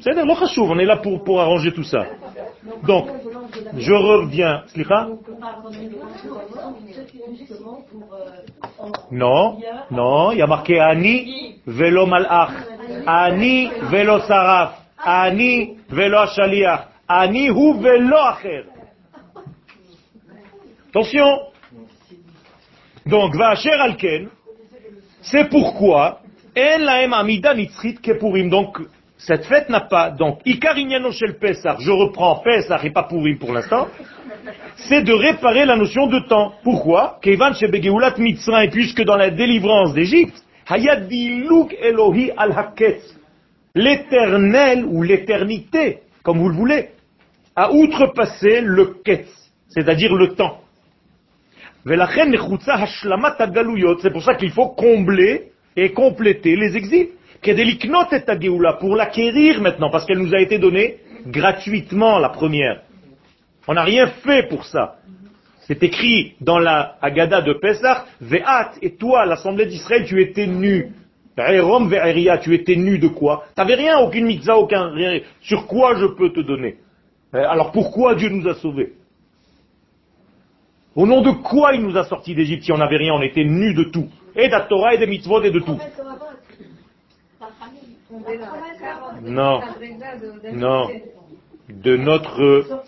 C'est-à-dire, 0.00 0.24
on 0.58 0.78
est 0.78 0.84
là 0.84 0.96
pour, 0.96 1.24
pour 1.24 1.40
arranger 1.40 1.72
tout 1.72 1.84
ça. 1.84 2.06
Donc, 2.84 3.08
je 3.76 3.92
reviens. 3.92 4.64
Non, 9.10 9.58
non, 9.90 10.30
il 10.32 10.38
y 10.38 10.42
a 10.42 10.46
marqué 10.46 10.78
Ani 10.78 11.60
velo 11.66 12.06
malach, 12.06 12.52
Ani 13.06 13.70
velo 13.90 14.20
saraf, 14.20 14.78
Ani 14.98 15.76
velo 15.90 16.26
shaliach, 16.26 16.88
Ani 17.08 17.48
hu 17.48 17.80
velo 17.80 18.16
acher. 18.16 18.64
Attention. 20.90 21.38
Donc, 23.06 23.34
Vacher 23.34 23.72
alken, 23.72 24.28
c'est 25.22 25.48
pourquoi 25.48 26.20
en 26.56 26.78
laem 26.78 27.12
amida 27.12 27.54
nitzrit 27.54 27.96
kepurim. 28.00 28.50
Donc, 28.50 28.78
cette 29.26 29.44
fête 29.44 29.68
n'a 29.68 29.80
pas, 29.80 30.10
donc, 30.10 30.40
Ikarignano 30.44 31.12
shel 31.12 31.38
Pesach, 31.38 31.76
je 31.80 31.90
reprends 31.90 32.42
Pesach 32.42 32.84
et 32.84 32.90
pas 32.90 33.04
Purim 33.04 33.38
pour 33.38 33.52
l'instant, 33.52 33.88
c'est 34.88 35.02
de 35.02 35.12
réparer 35.12 35.64
la 35.64 35.76
notion 35.76 36.08
de 36.08 36.18
temps. 36.28 36.54
Pourquoi? 36.64 37.18
Kevan 37.22 37.54
shebegeulat 37.54 38.14
mitzrayim, 38.18 38.70
puisque 38.70 39.02
dans 39.02 39.16
la 39.16 39.30
délivrance 39.30 39.94
d'Égypte, 39.94 40.34
hayadiluk 40.68 41.72
Elohi 41.80 42.32
al 42.36 42.52
l'éternel 43.74 44.84
ou 44.84 45.02
l'éternité, 45.02 46.00
comme 46.24 46.38
vous 46.38 46.48
le 46.48 46.56
voulez, 46.56 46.88
a 47.54 47.72
outrepassé 47.72 48.60
le 48.60 48.96
ketz, 49.04 49.28
c'est-à-dire 49.68 50.14
le 50.14 50.34
temps. 50.34 50.58
C'est 51.84 51.96
pour 54.12 54.22
ça 54.22 54.34
qu'il 54.34 54.50
faut 54.50 54.68
combler 54.68 55.52
et 55.76 55.92
compléter 55.92 56.56
les 56.56 56.76
exils 56.76 57.08
pour 58.78 58.96
l'acquérir 58.96 59.60
maintenant, 59.60 59.90
parce 59.90 60.06
qu'elle 60.06 60.18
nous 60.18 60.34
a 60.34 60.40
été 60.40 60.58
donnée 60.58 60.98
gratuitement 61.26 62.18
la 62.18 62.28
première. 62.28 62.82
On 63.68 63.74
n'a 63.74 63.84
rien 63.84 64.06
fait 64.06 64.48
pour 64.48 64.64
ça. 64.64 64.96
C'est 65.66 65.82
écrit 65.82 66.34
dans 66.40 66.58
la 66.58 66.96
Haggadah 67.00 67.42
de 67.42 67.52
Pesach, 67.54 68.04
Ve'at, 68.20 68.72
et 68.82 68.96
toi, 68.96 69.24
l'assemblée 69.26 69.66
d'Israël, 69.66 70.04
tu 70.06 70.20
étais 70.20 70.46
nu. 70.46 70.92
Ve'erom 71.36 71.88
ve'eria, 71.88 72.38
tu 72.38 72.54
étais 72.54 72.76
nu 72.76 72.98
de 72.98 73.08
quoi? 73.08 73.44
Tu 73.54 73.60
n'avais 73.60 73.74
rien, 73.74 73.98
aucune 73.98 74.26
mitzvah, 74.26 74.58
aucun 74.58 74.90
rien. 74.90 75.20
Sur 75.40 75.66
quoi 75.66 75.96
je 75.96 76.06
peux 76.06 76.32
te 76.32 76.40
donner? 76.40 76.76
Euh, 77.34 77.44
Alors 77.48 77.72
pourquoi 77.72 78.14
Dieu 78.14 78.28
nous 78.28 78.46
a 78.48 78.54
sauvés? 78.54 78.92
Au 80.94 81.06
nom 81.06 81.22
de 81.22 81.30
quoi 81.30 81.72
il 81.72 81.80
nous 81.82 81.96
a 81.96 82.04
sortis 82.04 82.34
d'Égypte 82.34 82.64
si 82.64 82.72
on 82.72 82.76
n'avait 82.76 82.98
rien 82.98 83.14
On 83.14 83.22
était 83.22 83.44
nus 83.44 83.72
de 83.72 83.84
tout. 83.84 84.08
Et 84.36 84.48
de 84.48 84.68
Torah 84.68 84.94
et 84.94 84.98
des 84.98 85.06
mitzvot 85.06 85.42
et 85.42 85.50
de 85.50 85.60
tout. 85.60 85.78
Non, 89.22 89.60
non, 90.52 90.88
de 91.68 91.96
notre, 91.96 92.84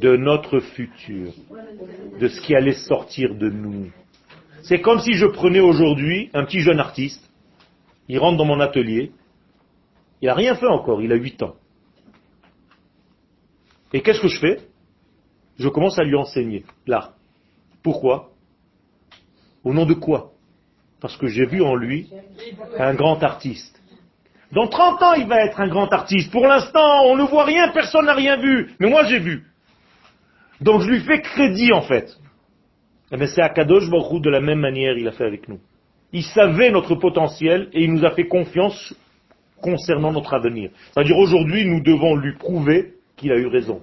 de 0.00 0.16
notre 0.16 0.60
futur, 0.60 1.32
de 2.20 2.28
ce 2.28 2.40
qui 2.40 2.54
allait 2.54 2.74
sortir 2.74 3.34
de 3.34 3.50
nous. 3.50 3.90
C'est 4.62 4.80
comme 4.80 5.00
si 5.00 5.14
je 5.14 5.26
prenais 5.26 5.60
aujourd'hui 5.60 6.30
un 6.34 6.44
petit 6.44 6.60
jeune 6.60 6.78
artiste, 6.78 7.28
il 8.08 8.18
rentre 8.18 8.38
dans 8.38 8.44
mon 8.44 8.60
atelier, 8.60 9.12
il 10.22 10.26
n'a 10.26 10.34
rien 10.34 10.54
fait 10.54 10.66
encore, 10.66 11.02
il 11.02 11.12
a 11.12 11.16
8 11.16 11.42
ans. 11.42 11.54
Et 13.92 14.02
qu'est-ce 14.02 14.20
que 14.20 14.28
je 14.28 14.38
fais? 14.38 14.60
Je 15.58 15.68
commence 15.68 15.98
à 15.98 16.04
lui 16.04 16.14
enseigner 16.14 16.64
l'art. 16.86 17.14
Pourquoi? 17.82 18.30
Au 19.64 19.72
nom 19.72 19.86
de 19.86 19.94
quoi? 19.94 20.32
Parce 21.00 21.16
que 21.16 21.26
j'ai 21.26 21.46
vu 21.46 21.62
en 21.62 21.74
lui 21.74 22.10
un 22.78 22.94
grand 22.94 23.22
artiste. 23.22 23.77
Dans 24.52 24.66
30 24.66 25.02
ans, 25.02 25.14
il 25.14 25.26
va 25.26 25.44
être 25.44 25.60
un 25.60 25.68
grand 25.68 25.92
artiste. 25.92 26.32
Pour 26.32 26.46
l'instant, 26.46 27.04
on 27.04 27.16
ne 27.16 27.24
voit 27.24 27.44
rien, 27.44 27.68
personne 27.68 28.06
n'a 28.06 28.14
rien 28.14 28.36
vu. 28.36 28.74
Mais 28.80 28.88
moi, 28.88 29.04
j'ai 29.04 29.18
vu. 29.18 29.44
Donc 30.60 30.82
je 30.82 30.88
lui 30.88 31.00
fais 31.00 31.20
crédit, 31.20 31.72
en 31.72 31.82
fait. 31.82 32.16
Mais 33.10 33.26
c'est 33.26 33.42
Akadosh 33.42 33.88
Baruch 33.90 34.22
de 34.22 34.30
la 34.30 34.40
même 34.40 34.60
manière, 34.60 34.96
il 34.96 35.06
a 35.06 35.12
fait 35.12 35.24
avec 35.24 35.48
nous. 35.48 35.60
Il 36.12 36.24
savait 36.24 36.70
notre 36.70 36.94
potentiel 36.94 37.68
et 37.72 37.84
il 37.84 37.92
nous 37.92 38.04
a 38.04 38.10
fait 38.10 38.26
confiance 38.26 38.94
concernant 39.60 40.12
notre 40.12 40.34
avenir. 40.34 40.70
C'est-à-dire 40.92 41.16
aujourd'hui, 41.16 41.64
nous 41.66 41.82
devons 41.82 42.16
lui 42.16 42.34
prouver 42.36 42.94
qu'il 43.16 43.32
a 43.32 43.36
eu 43.36 43.46
raison. 43.46 43.80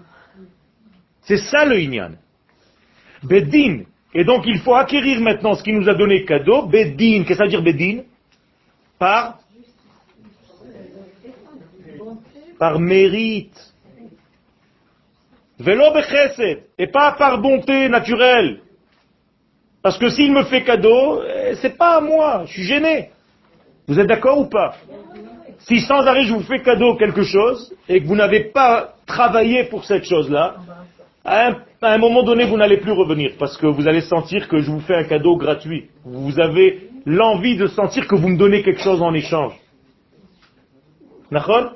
C'est 1.21 1.37
ça 1.37 1.65
le 1.65 1.79
Inyan. 1.79 2.11
Bedin. 3.23 3.83
Et 4.13 4.23
donc 4.23 4.43
il 4.45 4.59
faut 4.59 4.75
acquérir 4.75 5.19
maintenant 5.19 5.55
ce 5.55 5.63
qu'il 5.63 5.77
nous 5.77 5.89
a 5.89 5.93
donné 5.93 6.23
cadeau. 6.23 6.67
Bedin. 6.67 7.23
Qu'est-ce 7.23 7.27
que 7.27 7.35
ça 7.35 7.43
veut 7.43 7.49
dire 7.49 7.63
Bedin? 7.63 8.03
Par 8.97 9.39
Par 12.59 12.79
mérite. 12.79 13.73
Bechesed. 15.59 16.63
Et 16.77 16.87
pas 16.87 17.13
par 17.13 17.39
bonté 17.39 17.89
naturelle. 17.89 18.59
Parce 19.81 19.97
que 19.97 20.09
s'il 20.09 20.31
me 20.31 20.43
fait 20.45 20.63
cadeau, 20.63 21.21
eh, 21.23 21.55
c'est 21.61 21.77
pas 21.77 21.97
à 21.97 22.01
moi, 22.01 22.43
je 22.47 22.53
suis 22.53 22.63
gêné. 22.63 23.11
Vous 23.87 23.99
êtes 23.99 24.07
d'accord 24.07 24.39
ou 24.39 24.45
pas? 24.47 24.73
Si 25.59 25.79
sans 25.81 26.05
arrêt 26.07 26.25
je 26.25 26.33
vous 26.33 26.41
fais 26.41 26.61
cadeau 26.61 26.95
quelque 26.95 27.23
chose 27.23 27.71
et 27.87 28.01
que 28.01 28.07
vous 28.07 28.15
n'avez 28.15 28.45
pas 28.45 28.95
travaillé 29.05 29.65
pour 29.65 29.85
cette 29.85 30.03
chose-là, 30.03 30.55
à 31.23 31.51
un, 31.81 31.97
moment 31.97 32.23
donné 32.23 32.45
vous 32.45 32.57
n'allez 32.57 32.77
plus 32.77 32.91
revenir 32.91 33.33
parce 33.37 33.57
que 33.57 33.67
vous 33.67 33.87
allez 33.87 34.01
sentir 34.01 34.47
que 34.47 34.59
je 34.59 34.71
vous 34.71 34.79
fais 34.79 34.95
un 34.95 35.03
cadeau 35.03 35.37
gratuit. 35.37 35.89
Vous 36.03 36.39
avez 36.39 36.89
l'envie 37.05 37.55
de 37.55 37.67
sentir 37.67 38.07
que 38.07 38.15
vous 38.15 38.29
me 38.29 38.37
donnez 38.37 38.63
quelque 38.63 38.81
chose 38.81 39.01
en 39.01 39.13
échange. 39.13 39.53
D'accord? 41.31 41.73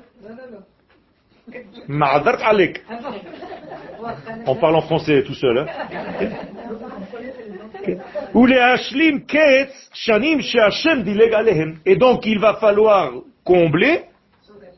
On 4.45 4.55
parle 4.55 4.75
en 4.75 4.81
français 4.81 5.23
tout 5.23 5.33
seul. 5.33 5.59
Hein 5.59 5.67
et 11.85 11.95
donc 11.95 12.25
il 12.25 12.39
va 12.39 12.55
falloir 12.55 13.11
combler, 13.43 14.03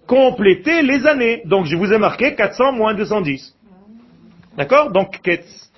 compléter 0.08 0.82
les 0.82 1.06
années. 1.06 1.42
Donc 1.46 1.66
je 1.66 1.76
vous 1.76 1.92
ai 1.92 1.98
marqué 1.98 2.36
400 2.36 2.74
moins 2.74 2.94
210. 2.94 3.56
D'accord? 4.58 4.92
Donc 4.92 5.22
Ketz. 5.22 5.72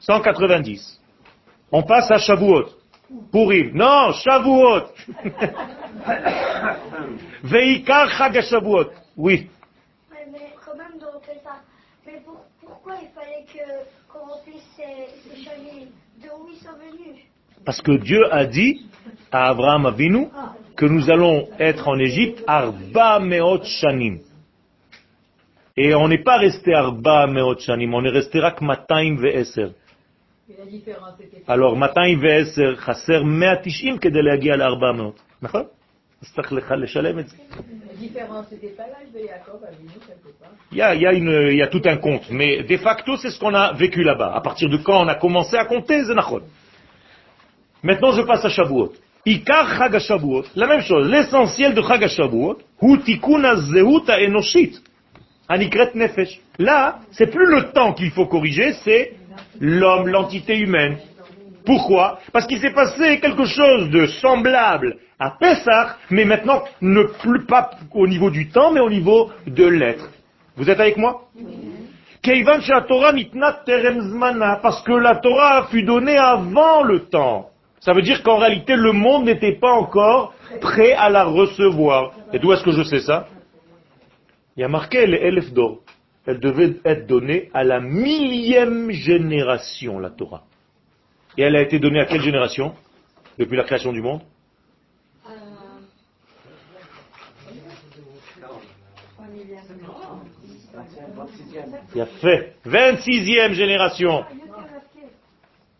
190. 0.00 1.00
On 1.72 1.82
passe 1.82 2.10
à 2.10 2.18
Shavuot. 2.18 2.66
Pourim. 3.30 3.72
Non, 3.74 4.12
Shavuot. 4.12 4.82
Veikar 7.43 8.09
Chag 8.17 8.41
Shavuot. 8.41 8.91
Oui. 9.17 9.49
Mais 10.31 10.53
quand 10.65 10.75
même 10.75 10.99
dans 10.99 11.19
Mais 12.05 12.21
pourquoi 12.61 12.95
il 13.01 13.09
fallait 13.09 13.45
que 13.51 13.89
parce 17.65 17.81
que 17.81 17.91
Dieu 17.91 18.21
a 18.33 18.45
dit 18.45 18.81
à 19.31 19.49
Abraham 19.49 19.85
Avinu 19.85 20.27
que 20.75 20.85
nous 20.85 21.09
allons 21.09 21.49
être 21.59 21.87
en 21.87 21.99
Égypte 21.99 22.43
Arba 22.47 23.19
Meot 23.19 23.63
Shanim. 23.63 24.19
Et 25.75 25.93
on 25.93 26.07
n'est 26.07 26.23
pas 26.23 26.37
resté 26.37 26.73
Arba 26.73 27.27
Meot 27.27 27.59
Shanim, 27.59 27.93
on 27.93 28.03
est 28.03 28.09
resté 28.09 28.39
Rak 28.39 28.61
Mataim 28.61 29.17
Ve'eser. 29.17 29.71
Alors, 31.47 31.77
Mataim 31.77 32.19
Ve'eser, 32.19 32.75
חסר 32.75 33.21
190 33.23 33.99
כדי 33.99 34.21
להגיע 34.21 34.55
ל-400, 34.55 35.01
נכון? 35.41 35.63
אז 36.23 36.33
צריך 36.33 36.71
לשלם 36.71 37.19
את 37.19 37.27
זה. 37.27 37.37
il 40.71 40.77
y, 40.77 40.81
a, 40.81 40.95
il, 40.95 41.01
y 41.01 41.07
a 41.07 41.13
une, 41.13 41.49
il 41.51 41.57
y 41.57 41.61
a 41.61 41.67
tout 41.67 41.81
un 41.85 41.97
compte, 41.97 42.29
mais 42.29 42.63
de 42.63 42.77
facto, 42.77 43.17
c'est 43.17 43.29
ce 43.29 43.39
qu'on 43.39 43.53
a 43.53 43.73
vécu 43.73 44.03
là-bas. 44.03 44.33
À 44.33 44.41
partir 44.41 44.69
de 44.69 44.77
quand 44.77 45.01
on 45.05 45.07
a 45.07 45.15
commencé 45.15 45.55
à 45.57 45.65
compter, 45.65 46.03
Zenachon. 46.03 46.43
Maintenant, 47.83 48.11
je 48.11 48.21
passe 48.21 48.43
à 48.45 48.49
Shavuot. 48.49 48.93
Ikar 49.25 49.77
Chag 49.77 49.99
Shavuot, 49.99 50.45
la 50.55 50.67
même 50.67 50.81
chose. 50.81 51.09
L'essentiel 51.09 51.73
de 51.73 51.81
Chag 51.81 52.07
Shavuot, 52.07 52.57
hu 52.81 52.99
tikuna 52.99 53.55
zeuta 53.55 54.19
enoshit, 54.21 54.81
anikret 55.47 55.91
nefesh. 55.95 56.39
Là, 56.57 56.99
c'est 57.11 57.27
plus 57.27 57.45
le 57.45 57.71
temps 57.71 57.93
qu'il 57.93 58.11
faut 58.11 58.27
corriger, 58.27 58.73
c'est 58.83 59.13
l'homme, 59.59 60.07
l'entité 60.07 60.57
humaine. 60.57 60.97
Pourquoi 61.65 62.19
Parce 62.31 62.47
qu'il 62.47 62.59
s'est 62.59 62.73
passé 62.73 63.19
quelque 63.19 63.45
chose 63.45 63.89
de 63.89 64.07
semblable 64.07 64.97
à 65.18 65.30
Pessah, 65.38 65.96
mais 66.10 66.24
maintenant, 66.24 66.64
ne 66.80 67.02
plus 67.02 67.44
pas 67.46 67.70
au 67.92 68.06
niveau 68.06 68.30
du 68.30 68.48
temps, 68.48 68.72
mais 68.72 68.80
au 68.80 68.90
niveau 68.90 69.30
de 69.46 69.64
l'être. 69.64 70.10
Vous 70.56 70.68
êtes 70.70 70.80
avec 70.80 70.96
moi? 70.96 71.22
Parce 74.62 74.82
que 74.82 74.92
la 74.92 75.16
Torah 75.16 75.66
fut 75.70 75.82
donnée 75.82 76.16
avant 76.16 76.82
le 76.82 77.00
temps. 77.00 77.50
Ça 77.80 77.92
veut 77.92 78.02
dire 78.02 78.22
qu'en 78.22 78.38
réalité, 78.38 78.76
le 78.76 78.92
monde 78.92 79.26
n'était 79.26 79.56
pas 79.56 79.72
encore 79.72 80.32
prêt 80.60 80.92
à 80.92 81.10
la 81.10 81.24
recevoir. 81.24 82.12
Et 82.32 82.38
d'où 82.38 82.52
est-ce 82.52 82.64
que 82.64 82.72
je 82.72 82.82
sais 82.82 83.00
ça? 83.00 83.28
Il 84.56 84.60
y 84.60 84.64
a 84.64 84.68
marqué 84.68 85.06
les 85.06 85.50
d'or. 85.50 85.80
Elle 86.26 86.40
devait 86.40 86.76
être 86.84 87.06
donnée 87.06 87.50
à 87.52 87.62
la 87.64 87.80
millième 87.80 88.90
génération, 88.90 89.98
la 89.98 90.08
Torah. 90.08 90.44
Et 91.36 91.42
elle 91.42 91.56
a 91.56 91.60
été 91.60 91.78
donnée 91.78 92.00
à 92.00 92.06
quelle 92.06 92.22
génération? 92.22 92.72
Depuis 93.38 93.56
la 93.56 93.64
création 93.64 93.92
du 93.92 94.00
monde? 94.00 94.22
Il 101.94 102.00
a 102.00 102.06
fait 102.06 102.54
26e 102.66 103.52
génération. 103.52 104.24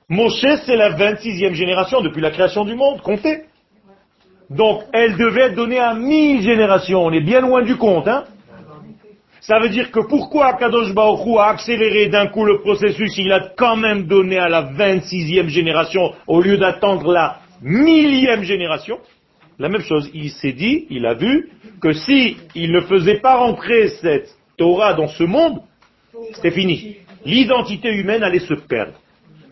Moshe, 0.08 0.46
c'est 0.66 0.76
la 0.76 0.90
26e 0.96 1.54
génération 1.54 2.00
depuis 2.00 2.20
la 2.20 2.30
création 2.30 2.64
du 2.64 2.74
monde, 2.74 3.00
comptez. 3.00 3.44
Donc, 4.50 4.82
elle 4.92 5.16
devait 5.16 5.46
être 5.46 5.54
donnée 5.54 5.78
à 5.78 5.94
1000 5.94 6.42
générations. 6.42 7.04
On 7.04 7.12
est 7.12 7.22
bien 7.22 7.40
loin 7.40 7.62
du 7.62 7.76
compte, 7.76 8.06
hein 8.06 8.24
Ça 9.40 9.58
veut 9.58 9.70
dire 9.70 9.90
que 9.90 10.00
pourquoi 10.00 10.52
Kadosh 10.54 10.92
Baruch 10.94 11.38
a 11.38 11.48
accéléré 11.48 12.08
d'un 12.08 12.26
coup 12.26 12.44
le 12.44 12.60
processus, 12.60 13.16
il 13.16 13.32
a 13.32 13.48
quand 13.56 13.76
même 13.76 14.04
donné 14.06 14.38
à 14.38 14.48
la 14.48 14.62
26e 14.62 15.48
génération 15.48 16.12
au 16.26 16.40
lieu 16.40 16.58
d'attendre 16.58 17.10
la 17.10 17.40
millième 17.62 18.42
génération? 18.42 18.98
La 19.58 19.68
même 19.68 19.82
chose, 19.82 20.10
il 20.14 20.30
s'est 20.30 20.52
dit, 20.52 20.86
il 20.90 21.06
a 21.06 21.14
vu, 21.14 21.50
que 21.80 21.92
si 21.92 22.36
il 22.54 22.72
ne 22.72 22.80
faisait 22.80 23.20
pas 23.20 23.36
rentrer 23.36 23.88
cette 23.88 24.34
Torah 24.56 24.94
dans 24.94 25.08
ce 25.08 25.24
monde, 25.24 25.60
c'est 26.40 26.50
fini. 26.50 26.96
L'identité 27.24 27.92
humaine 27.92 28.22
allait 28.22 28.40
se 28.40 28.54
perdre. 28.54 28.98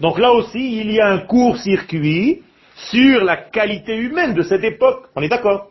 Donc 0.01 0.19
là 0.19 0.33
aussi, 0.33 0.81
il 0.81 0.91
y 0.91 1.01
a 1.01 1.09
un 1.09 1.19
court-circuit 1.19 2.43
sur 2.91 3.25
la 3.25 3.37
qualité 3.37 3.97
humaine 3.97 4.35
de 4.35 4.43
cette 4.43 4.65
époque. 4.65 5.07
On 5.15 5.23
est 5.23 5.29
d'accord 5.29 5.69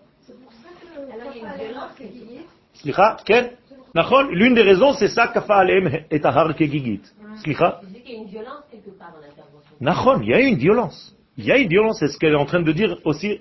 L'une 4.32 4.54
des 4.54 4.62
raisons, 4.62 4.94
c'est 4.94 5.10
ça, 5.10 5.28
Kafa 5.28 5.56
Alem 5.56 6.06
et 6.10 6.20
Tahar 6.20 6.56
Kegigit. 6.56 7.02
Il 7.46 7.52
y 7.52 7.56
a 7.56 7.82
une 8.15 8.26
violence 8.28 8.63
quelque 8.72 8.89
part 8.98 9.12
dans 9.12 10.22
il 10.22 10.30
y 10.30 10.34
a 10.34 10.39
une 10.39 10.58
violence. 10.58 11.15
Il 11.38 11.46
y 11.46 11.52
a 11.52 11.58
une 11.58 11.70
violence, 11.70 11.98
c'est 12.00 12.08
ce 12.08 12.17
qu'elle 12.17 12.34
est 12.34 12.38
en 12.38 12.46
train 12.46 12.62
de 12.62 12.72
dire 12.72 12.98
aussi. 13.04 13.39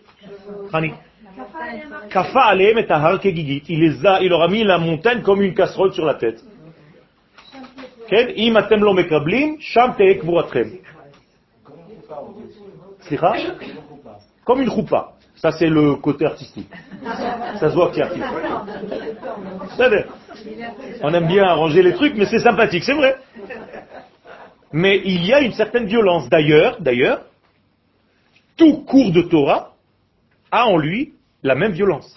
Kafa. 2.10 2.54
Il, 2.54 3.80
les 3.80 4.06
a, 4.06 4.20
il 4.20 4.28
leur 4.28 4.42
a 4.42 4.48
mis 4.48 4.64
la 4.64 4.78
montagne 4.78 5.22
comme 5.22 5.42
une 5.42 5.54
casserole 5.54 5.92
sur 5.92 6.04
la 6.04 6.14
tête. 6.14 6.42
Comme 14.44 14.60
une 14.62 14.70
choupa. 14.70 15.12
Ça, 15.36 15.52
c'est 15.52 15.68
le 15.68 15.94
côté 15.94 16.26
artistique. 16.26 16.68
Ça 17.58 17.70
se 17.70 17.74
voit 17.74 17.90
qu'il 17.90 18.02
artistique. 18.02 18.26
On 21.02 21.14
aime 21.14 21.26
bien 21.26 21.44
arranger 21.44 21.82
les 21.82 21.94
trucs, 21.94 22.14
mais 22.16 22.26
c'est 22.26 22.40
sympathique, 22.40 22.84
c'est 22.84 22.94
vrai. 22.94 23.16
Mais 24.72 25.00
il 25.04 25.24
y 25.24 25.32
a 25.32 25.40
une 25.40 25.52
certaine 25.52 25.86
violence. 25.86 26.28
D'ailleurs, 26.28 26.80
d'ailleurs, 26.80 27.22
tout 28.56 28.84
cours 28.84 29.12
de 29.12 29.22
Torah 29.22 29.72
a 30.50 30.66
en 30.66 30.76
lui 30.76 31.14
la 31.42 31.54
même 31.54 31.72
violence. 31.72 32.14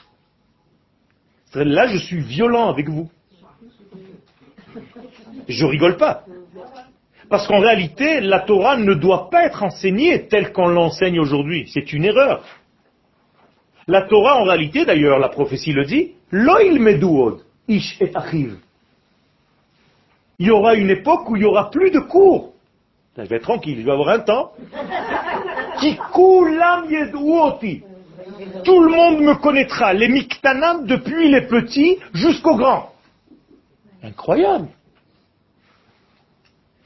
Là, 1.55 1.87
je 1.87 1.97
suis 1.97 2.19
violent 2.19 2.69
avec 2.69 2.89
vous. 2.89 3.09
Je 5.47 5.65
rigole 5.65 5.97
pas. 5.97 6.23
Parce 7.29 7.47
qu'en 7.47 7.59
réalité, 7.59 8.21
la 8.21 8.39
Torah 8.39 8.77
ne 8.77 8.93
doit 8.93 9.29
pas 9.29 9.45
être 9.45 9.63
enseignée 9.63 10.27
telle 10.27 10.51
qu'on 10.51 10.67
l'enseigne 10.67 11.19
aujourd'hui. 11.19 11.69
C'est 11.73 11.93
une 11.93 12.05
erreur. 12.05 12.43
La 13.87 14.03
Torah, 14.03 14.37
en 14.39 14.43
réalité, 14.43 14.85
d'ailleurs, 14.85 15.19
la 15.19 15.29
prophétie 15.29 15.73
le 15.73 15.85
dit, 15.85 16.13
et. 17.67 17.79
Il 20.39 20.47
y 20.47 20.51
aura 20.51 20.75
une 20.75 20.89
époque 20.89 21.29
où 21.29 21.35
il 21.35 21.39
n'y 21.39 21.45
aura 21.45 21.69
plus 21.69 21.91
de 21.91 21.99
cours. 21.99 22.53
Je 23.17 23.23
vais 23.23 23.35
être 23.35 23.43
tranquille, 23.43 23.79
je 23.79 23.85
vais 23.85 23.91
avoir 23.91 24.09
un 24.09 24.19
temps. 24.19 24.53
Yedouoti. 26.89 27.83
Tout 28.63 28.79
le 28.81 28.89
monde 28.89 29.21
me 29.21 29.35
connaîtra, 29.35 29.93
les 29.93 30.07
miktanam 30.07 30.85
depuis 30.85 31.29
les 31.29 31.47
petits 31.47 31.97
jusqu'aux 32.13 32.55
grands. 32.55 32.91
Incroyable. 34.01 34.67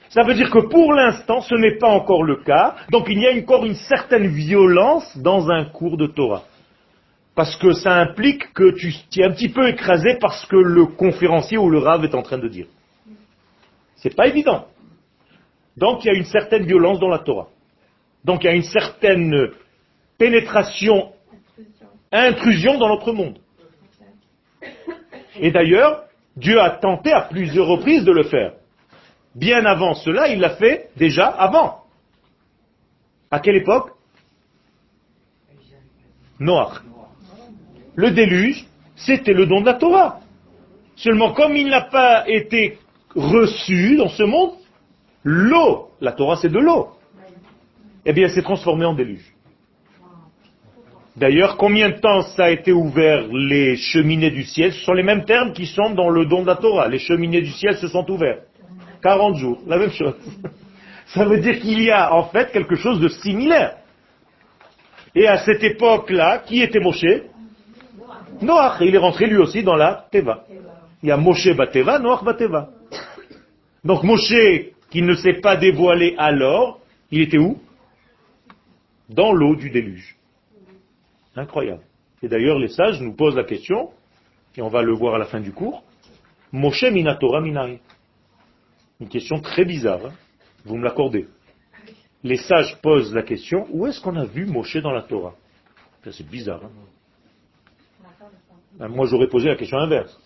Ça 0.10 0.24
veut 0.24 0.34
dire 0.34 0.50
que 0.50 0.60
pour 0.60 0.94
l'instant, 0.94 1.42
ce 1.42 1.56
n'est 1.56 1.78
pas 1.78 1.90
encore 1.90 2.24
le 2.24 2.38
cas. 2.38 2.76
Donc 2.92 3.08
il 3.10 3.20
y 3.20 3.28
a 3.28 3.32
encore 3.32 3.66
une 3.66 3.76
certaine 3.76 4.28
violence 4.28 5.18
dans 5.18 5.50
un 5.50 5.66
cours 5.66 5.98
de 5.98 6.08
Torah. 6.08 6.44
Parce 7.36 7.56
que 7.58 7.74
ça 7.74 7.94
implique 7.96 8.52
que 8.54 8.72
tu 8.72 8.94
es 9.20 9.24
un 9.24 9.32
petit 9.32 9.50
peu 9.50 9.68
écrasé 9.68 10.18
parce 10.20 10.46
que 10.46 10.56
le 10.56 10.88
conférencier 10.88 11.58
ou 11.58 11.70
le 11.70 11.78
rave 11.78 12.04
est 12.04 12.16
en 12.16 12.24
train 12.24 12.40
de 12.40 12.48
dire. 12.48 12.66
C'est 13.98 14.16
pas 14.16 14.28
évident. 14.28 14.66
Donc 15.76 16.04
il 16.04 16.08
y 16.08 16.10
a 16.10 16.14
une 16.14 16.26
certaine 16.26 16.66
violence 16.66 17.00
dans 17.00 17.10
la 17.10 17.20
Torah. 17.20 17.50
Donc 18.26 18.44
il 18.44 18.48
y 18.48 18.50
a 18.50 18.56
une 18.56 18.64
certaine 18.64 19.50
pénétration, 20.18 21.12
intrusion 22.12 22.78
dans 22.78 22.90
notre 22.90 23.12
monde. 23.12 23.40
Et 25.40 25.52
d'ailleurs, 25.52 26.04
Dieu 26.36 26.60
a 26.60 26.72
tenté 26.72 27.12
à 27.12 27.22
plusieurs 27.22 27.68
reprises 27.68 28.04
de 28.04 28.12
le 28.12 28.24
faire. 28.24 28.54
Bien 29.36 29.66
avant 29.66 29.94
cela, 29.94 30.30
il 30.30 30.40
l'a 30.40 30.52
fait 30.52 30.90
déjà 30.96 31.28
avant. 31.28 31.84
À 33.30 33.40
quelle 33.40 33.58
époque? 33.58 33.92
Noach. 36.40 36.82
Le 37.96 38.12
déluge, 38.12 38.66
c'était 38.96 39.34
le 39.34 39.46
don 39.46 39.62
de 39.62 39.66
la 39.66 39.74
Torah. 39.74 40.20
Seulement, 40.96 41.34
comme 41.34 41.56
il 41.56 41.68
n'a 41.68 41.82
pas 41.82 42.28
été 42.28 42.80
reçu 43.16 43.98
dans 43.98 44.10
ce 44.10 44.24
monde, 44.24 44.54
l'eau, 45.24 45.92
la 46.02 46.12
Torah 46.12 46.38
c'est 46.38 46.50
de 46.50 46.60
l'eau, 46.60 46.90
eh 48.06 48.14
bien, 48.14 48.30
s'est 48.30 48.42
transformée 48.42 48.86
en 48.86 48.94
déluge. 48.94 49.34
D'ailleurs, 51.18 51.58
combien 51.58 51.90
de 51.90 52.00
temps 52.00 52.22
ça 52.22 52.46
a 52.46 52.50
été 52.52 52.72
ouvert 52.72 53.26
les 53.32 53.76
cheminées 53.76 54.30
du 54.30 54.44
ciel? 54.44 54.72
Ce 54.72 54.82
sont 54.82 54.94
les 54.94 55.02
mêmes 55.02 55.26
termes 55.26 55.52
qui 55.52 55.66
sont 55.66 55.90
dans 55.90 56.10
le 56.10 56.28
don 56.28 56.44
de 56.44 56.48
la 56.48 56.58
Torah. 56.58 56.88
Les 56.88 57.00
cheminées 57.00 57.42
du 57.42 57.50
ciel 57.50 57.76
se 57.78 57.88
sont 57.88 58.08
ouverts. 58.12 58.42
40 59.02 59.36
jours, 59.36 59.60
la 59.66 59.80
même 59.80 59.90
chose. 59.90 60.14
Ça 61.08 61.26
veut 61.26 61.40
dire 61.40 61.60
qu'il 61.60 61.82
y 61.82 61.90
a 61.90 62.14
en 62.14 62.26
fait 62.26 62.52
quelque 62.52 62.76
chose 62.76 63.00
de 63.00 63.08
similaire. 63.08 63.78
Et 65.16 65.28
à 65.28 65.40
cette 65.40 65.64
époque-là, 65.64 66.44
qui 66.46 66.62
était 66.62 66.80
Moshe? 66.80 67.24
Noach. 68.40 68.82
il 68.82 68.94
est 68.94 69.00
rentré 69.00 69.26
lui 69.26 69.38
aussi 69.38 69.64
dans 69.64 69.76
la 69.76 70.06
Teva. 70.12 70.44
Il 71.02 71.10
y 71.10 71.12
a 71.12 71.18
Moshe 71.18 71.50
Bateva, 71.56 71.98
Noach 71.98 72.24
Bateva. 72.24 72.70
Donc 73.84 74.04
Moshe, 74.04 74.70
qui 74.92 75.02
ne 75.02 75.16
s'est 75.16 75.40
pas 75.42 75.56
dévoilé 75.56 76.14
alors, 76.20 76.80
il 77.10 77.22
était 77.22 77.40
où? 77.40 77.58
Dans 79.10 79.34
l'eau 79.34 79.56
du 79.56 79.72
déluge. 79.72 80.17
Incroyable. 81.38 81.84
Et 82.24 82.28
d'ailleurs, 82.28 82.58
les 82.58 82.70
sages 82.70 83.00
nous 83.00 83.14
posent 83.14 83.36
la 83.36 83.44
question, 83.44 83.92
et 84.56 84.62
on 84.62 84.70
va 84.70 84.82
le 84.82 84.94
voir 84.94 85.16
à 85.16 85.18
la 85.20 85.26
fin 85.26 85.40
du 85.40 85.52
cours, 85.52 85.84
Moshe 86.52 86.84
Minatora 86.84 87.42
Minari. 87.42 87.80
Une 89.00 89.08
question 89.08 89.40
très 89.40 89.64
bizarre, 89.64 90.08
hein. 90.08 90.14
vous 90.66 90.78
me 90.78 90.84
l'accordez. 90.84 91.28
Les 92.24 92.38
sages 92.38 92.76
posent 92.82 93.14
la 93.14 93.22
question, 93.22 93.68
où 93.70 93.86
est-ce 93.86 94.02
qu'on 94.02 94.16
a 94.16 94.26
vu 94.26 94.48
Moshe 94.48 94.78
dans 94.78 94.92
la 94.92 95.04
Torah? 95.04 95.36
C'est 96.10 96.28
bizarre. 96.28 96.62
Hein. 96.64 96.72
Ben, 98.80 98.88
moi 98.88 99.06
j'aurais 99.06 99.28
posé 99.28 99.50
la 99.50 99.56
question 99.56 99.78
inverse. 99.78 100.18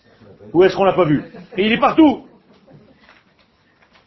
Où 0.52 0.62
est-ce 0.62 0.76
qu'on 0.76 0.84
l'a 0.84 0.92
pas 0.92 1.04
vu? 1.04 1.24
Et 1.56 1.66
il 1.66 1.72
est 1.72 1.80
partout. 1.80 2.26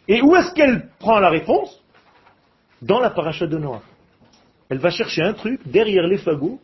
Et 0.08 0.22
où 0.22 0.36
est-ce 0.36 0.54
qu'elle 0.54 0.90
prend 1.00 1.20
la 1.20 1.30
réponse? 1.30 1.84
Dans 2.82 3.00
la 3.00 3.10
paracha 3.10 3.46
de 3.46 3.58
Noah. 3.58 3.82
Elle 4.70 4.80
va 4.80 4.90
chercher 4.90 5.22
un 5.22 5.34
truc 5.34 5.68
derrière 5.68 6.08
les 6.08 6.18
fagots, 6.18 6.60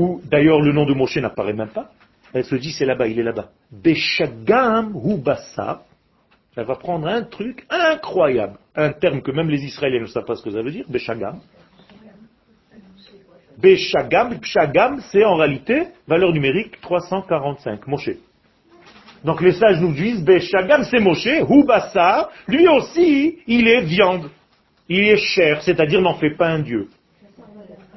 où 0.00 0.20
d'ailleurs 0.24 0.62
le 0.62 0.72
nom 0.72 0.86
de 0.86 0.94
Moshe 0.94 1.18
n'apparaît 1.18 1.52
même 1.52 1.68
pas. 1.68 1.90
Elle 2.32 2.44
se 2.44 2.54
dit 2.54 2.72
c'est 2.72 2.86
là-bas, 2.86 3.06
il 3.06 3.18
est 3.18 3.22
là-bas. 3.22 3.50
Beshagam 3.70 4.92
ou 4.94 5.22
Elle 6.56 6.64
va 6.64 6.74
prendre 6.76 7.06
un 7.06 7.22
truc 7.22 7.66
incroyable, 7.68 8.58
un 8.74 8.92
terme 8.92 9.20
que 9.20 9.30
même 9.30 9.50
les 9.50 9.62
Israéliens 9.64 10.00
ne 10.00 10.06
savent 10.06 10.24
pas 10.24 10.36
ce 10.36 10.42
que 10.42 10.50
ça 10.50 10.62
veut 10.62 10.70
dire, 10.70 10.86
Beshagam. 10.88 11.40
Beshagam, 13.58 14.40
Pshagam, 14.40 15.00
c'est 15.10 15.24
en 15.24 15.34
réalité 15.34 15.88
valeur 16.08 16.32
numérique 16.32 16.80
345, 16.80 17.86
Moshe. 17.86 18.16
Donc 19.22 19.42
les 19.42 19.52
sages 19.52 19.80
nous 19.80 19.92
disent, 19.92 20.24
Beshagam, 20.24 20.82
c'est 20.84 21.00
Moshe, 21.00 21.26
Hubasa, 21.26 22.30
lui 22.48 22.66
aussi, 22.68 23.38
il 23.46 23.68
est 23.68 23.82
viande, 23.82 24.30
il 24.88 25.00
est 25.00 25.18
chair, 25.18 25.60
c'est-à-dire 25.62 26.00
n'en 26.00 26.14
fait 26.14 26.30
pas 26.30 26.48
un 26.48 26.60
dieu. 26.60 26.88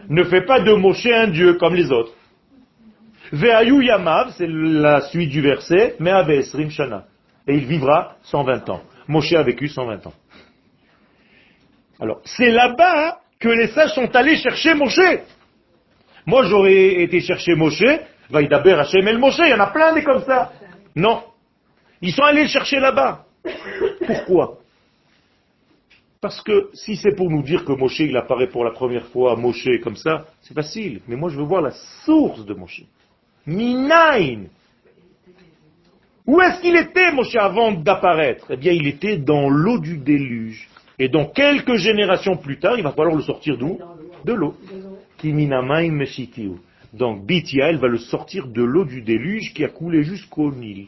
Ne 0.10 0.24
fait 0.26 0.42
pas 0.42 0.60
de 0.60 0.74
Moshe 0.74 1.06
un 1.06 1.28
dieu 1.28 1.54
comme 1.56 1.76
les 1.76 1.92
autres. 1.92 2.14
Ve'ayu 3.32 3.84
Yamav, 3.84 4.34
c'est 4.38 4.48
la 4.48 5.02
suite 5.02 5.30
du 5.30 5.42
verset, 5.42 5.96
mais 6.00 6.12
Esrim 6.38 6.70
Shana. 6.70 7.06
Et 7.48 7.56
il 7.56 7.66
vivra 7.66 8.16
120 8.24 8.70
ans. 8.70 8.82
Moshe 9.08 9.34
a 9.34 9.44
vécu 9.44 9.68
120 9.68 10.08
ans. 10.08 10.14
Alors, 12.00 12.22
c'est 12.26 12.50
là-bas 12.50 13.20
que 13.40 13.50
les 13.50 13.68
sages 13.68 13.94
sont 13.94 14.16
allés 14.16 14.38
chercher 14.38 14.74
Moshe. 14.74 15.20
Moi, 16.26 16.44
j'aurais 16.46 17.02
été 17.02 17.20
chercher 17.20 17.56
Moshe, 17.56 17.84
Vaïdaber 18.30 18.74
Hachem 18.74 19.08
El 19.08 19.18
Moshe, 19.18 19.40
il 19.40 19.50
y 19.50 19.54
en 19.54 19.60
a 19.60 19.68
plein 19.68 19.94
des 19.94 20.04
comme 20.04 20.24
ça. 20.24 20.52
Non. 20.96 21.24
Ils 22.02 22.14
sont 22.14 22.24
allés 22.24 22.44
le 22.44 22.50
chercher 22.50 22.80
là-bas. 22.80 23.26
Pourquoi? 24.06 24.60
Parce 26.24 26.42
que 26.42 26.70
si 26.74 26.96
c'est 26.96 27.18
pour 27.18 27.30
nous 27.30 27.44
dire 27.44 27.66
que 27.66 27.74
Moshe, 27.74 28.00
il 28.00 28.16
apparaît 28.16 28.48
pour 28.48 28.64
la 28.64 28.72
première 28.72 29.08
fois, 29.08 29.36
Moshe 29.36 29.68
comme 29.84 29.98
ça, 29.98 30.26
c'est 30.40 30.54
facile. 30.54 31.02
Mais 31.06 31.18
moi, 31.18 31.30
je 31.30 31.36
veux 31.36 31.44
voir 31.44 31.62
la 31.62 31.72
source 32.06 32.46
de 32.46 32.54
Moshe. 32.54 32.84
Minain. 33.46 34.46
Où 36.26 36.40
est-ce 36.40 36.62
qu'il 36.62 36.78
était, 36.78 37.12
Moshe, 37.12 37.36
avant 37.36 37.74
d'apparaître? 37.74 38.46
Eh 38.52 38.56
bien, 38.56 38.72
il 38.72 38.88
était 38.88 39.18
dans 39.18 39.50
l'eau 39.50 39.80
du 39.80 39.98
déluge. 39.98 40.70
Et 40.98 41.10
donc, 41.10 41.34
quelques 41.34 41.76
générations 41.76 42.38
plus 42.38 42.58
tard, 42.58 42.78
il 42.78 42.84
va 42.84 42.94
falloir 42.94 43.18
le 43.18 43.24
sortir 43.24 43.58
d'où? 43.58 43.78
De 44.24 44.32
l'eau. 44.32 44.56
Donc 46.94 47.26
Bithia, 47.26 47.68
elle 47.68 47.80
va 47.80 47.90
le 47.90 47.98
sortir 47.98 48.48
de 48.48 48.64
l'eau 48.64 48.86
du 48.86 49.02
déluge 49.02 49.54
qui 49.54 49.66
a 49.66 49.68
coulé 49.68 50.04
jusqu'au 50.04 50.54
Nil. 50.54 50.88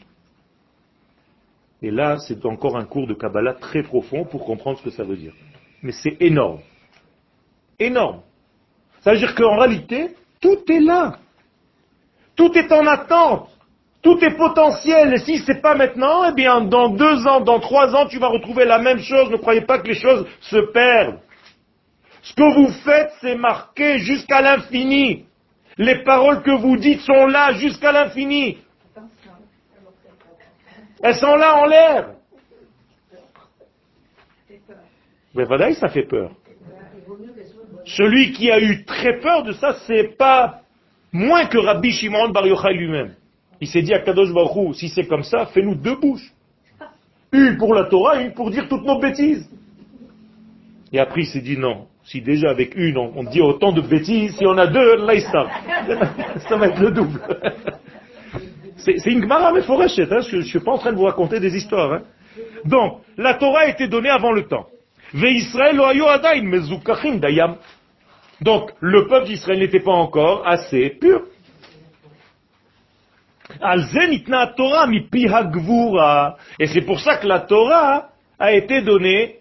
Et 1.82 1.90
là, 1.90 2.16
c'est 2.18 2.44
encore 2.46 2.76
un 2.76 2.84
cours 2.84 3.06
de 3.06 3.14
Kabbalah 3.14 3.54
très 3.54 3.82
profond 3.82 4.24
pour 4.24 4.44
comprendre 4.44 4.78
ce 4.78 4.84
que 4.84 4.90
ça 4.90 5.04
veut 5.04 5.16
dire. 5.16 5.32
Mais 5.82 5.92
c'est 5.92 6.16
énorme. 6.20 6.60
Énorme. 7.78 8.22
Ça 9.02 9.12
veut 9.12 9.18
dire 9.18 9.34
qu'en 9.34 9.58
réalité, 9.58 10.10
tout 10.40 10.58
est 10.70 10.80
là. 10.80 11.18
Tout 12.34 12.56
est 12.56 12.72
en 12.72 12.86
attente. 12.86 13.50
Tout 14.02 14.18
est 14.24 14.36
potentiel. 14.36 15.14
Et 15.14 15.18
si 15.18 15.38
c'est 15.38 15.60
pas 15.60 15.74
maintenant, 15.74 16.30
eh 16.30 16.34
bien, 16.34 16.60
dans 16.62 16.88
deux 16.88 17.26
ans, 17.26 17.40
dans 17.40 17.60
trois 17.60 17.94
ans, 17.94 18.06
tu 18.06 18.18
vas 18.18 18.28
retrouver 18.28 18.64
la 18.64 18.78
même 18.78 18.98
chose. 18.98 19.30
Ne 19.30 19.36
croyez 19.36 19.62
pas 19.62 19.78
que 19.78 19.88
les 19.88 19.94
choses 19.94 20.26
se 20.40 20.56
perdent. 20.72 21.18
Ce 22.22 22.34
que 22.34 22.54
vous 22.54 22.72
faites, 22.84 23.12
c'est 23.20 23.36
marqué 23.36 23.98
jusqu'à 23.98 24.40
l'infini. 24.40 25.24
Les 25.78 26.02
paroles 26.04 26.42
que 26.42 26.50
vous 26.50 26.76
dites 26.76 27.00
sont 27.02 27.26
là 27.26 27.52
jusqu'à 27.52 27.92
l'infini. 27.92 28.58
Elles 31.02 31.14
sont 31.16 31.36
là 31.36 31.56
en 31.56 31.66
l'air. 31.66 32.10
Mais 35.34 35.44
voilà, 35.44 35.72
ça 35.74 35.88
fait 35.88 36.04
peur. 36.04 36.30
Celui 37.84 38.32
qui 38.32 38.50
a 38.50 38.60
eu 38.60 38.84
très 38.84 39.20
peur 39.20 39.42
de 39.44 39.52
ça, 39.52 39.76
c'est 39.86 40.16
pas 40.16 40.62
moins 41.12 41.46
que 41.46 41.58
Rabbi 41.58 41.92
Shimon 41.92 42.30
Bar 42.30 42.46
Yochai 42.46 42.72
lui-même. 42.72 43.14
Il 43.60 43.68
s'est 43.68 43.82
dit 43.82 43.94
à 43.94 44.00
Kadosh 44.00 44.32
Baruch 44.32 44.74
si 44.76 44.88
c'est 44.88 45.06
comme 45.06 45.22
ça, 45.22 45.46
fais-nous 45.46 45.74
deux 45.74 45.96
bouches. 45.96 46.32
Une 47.32 47.56
pour 47.58 47.74
la 47.74 47.84
Torah, 47.84 48.20
une 48.20 48.32
pour 48.32 48.50
dire 48.50 48.68
toutes 48.68 48.84
nos 48.84 48.98
bêtises. 48.98 49.48
Et 50.92 50.98
après 50.98 51.22
il 51.22 51.26
s'est 51.26 51.40
dit 51.40 51.56
non, 51.56 51.86
si 52.04 52.20
déjà 52.20 52.50
avec 52.50 52.74
une, 52.76 52.96
on, 52.96 53.24
dit 53.24 53.40
autant 53.40 53.72
de 53.72 53.80
bêtises, 53.80 54.36
si 54.36 54.46
on 54.46 54.56
a 54.56 54.66
deux, 54.66 54.96
là, 54.96 55.14
il 55.14 55.22
ça 56.48 56.56
va 56.56 56.68
être 56.68 56.80
le 56.80 56.90
double. 56.90 57.20
C'est 58.76 59.06
une 59.06 59.22
Gemara 59.22 59.52
mais 59.52 59.60
hein, 59.60 60.20
je 60.20 60.36
ne 60.36 60.42
suis 60.42 60.60
pas 60.60 60.72
en 60.72 60.78
train 60.78 60.92
de 60.92 60.96
vous 60.96 61.04
raconter 61.04 61.40
des 61.40 61.56
histoires. 61.56 61.92
Hein. 61.92 62.02
Donc, 62.64 63.00
la 63.16 63.34
Torah 63.34 63.60
a 63.60 63.68
été 63.68 63.88
donnée 63.88 64.10
avant 64.10 64.32
le 64.32 64.46
temps. 64.46 64.66
Donc, 68.40 68.72
le 68.80 69.06
peuple 69.06 69.26
d'Israël 69.26 69.58
n'était 69.58 69.80
pas 69.80 69.92
encore 69.92 70.46
assez 70.46 70.90
pur. 70.90 71.22
Et 76.58 76.66
c'est 76.66 76.82
pour 76.82 77.00
ça 77.00 77.16
que 77.16 77.26
la 77.26 77.40
Torah 77.40 78.10
a 78.38 78.52
été 78.52 78.82
donnée 78.82 79.36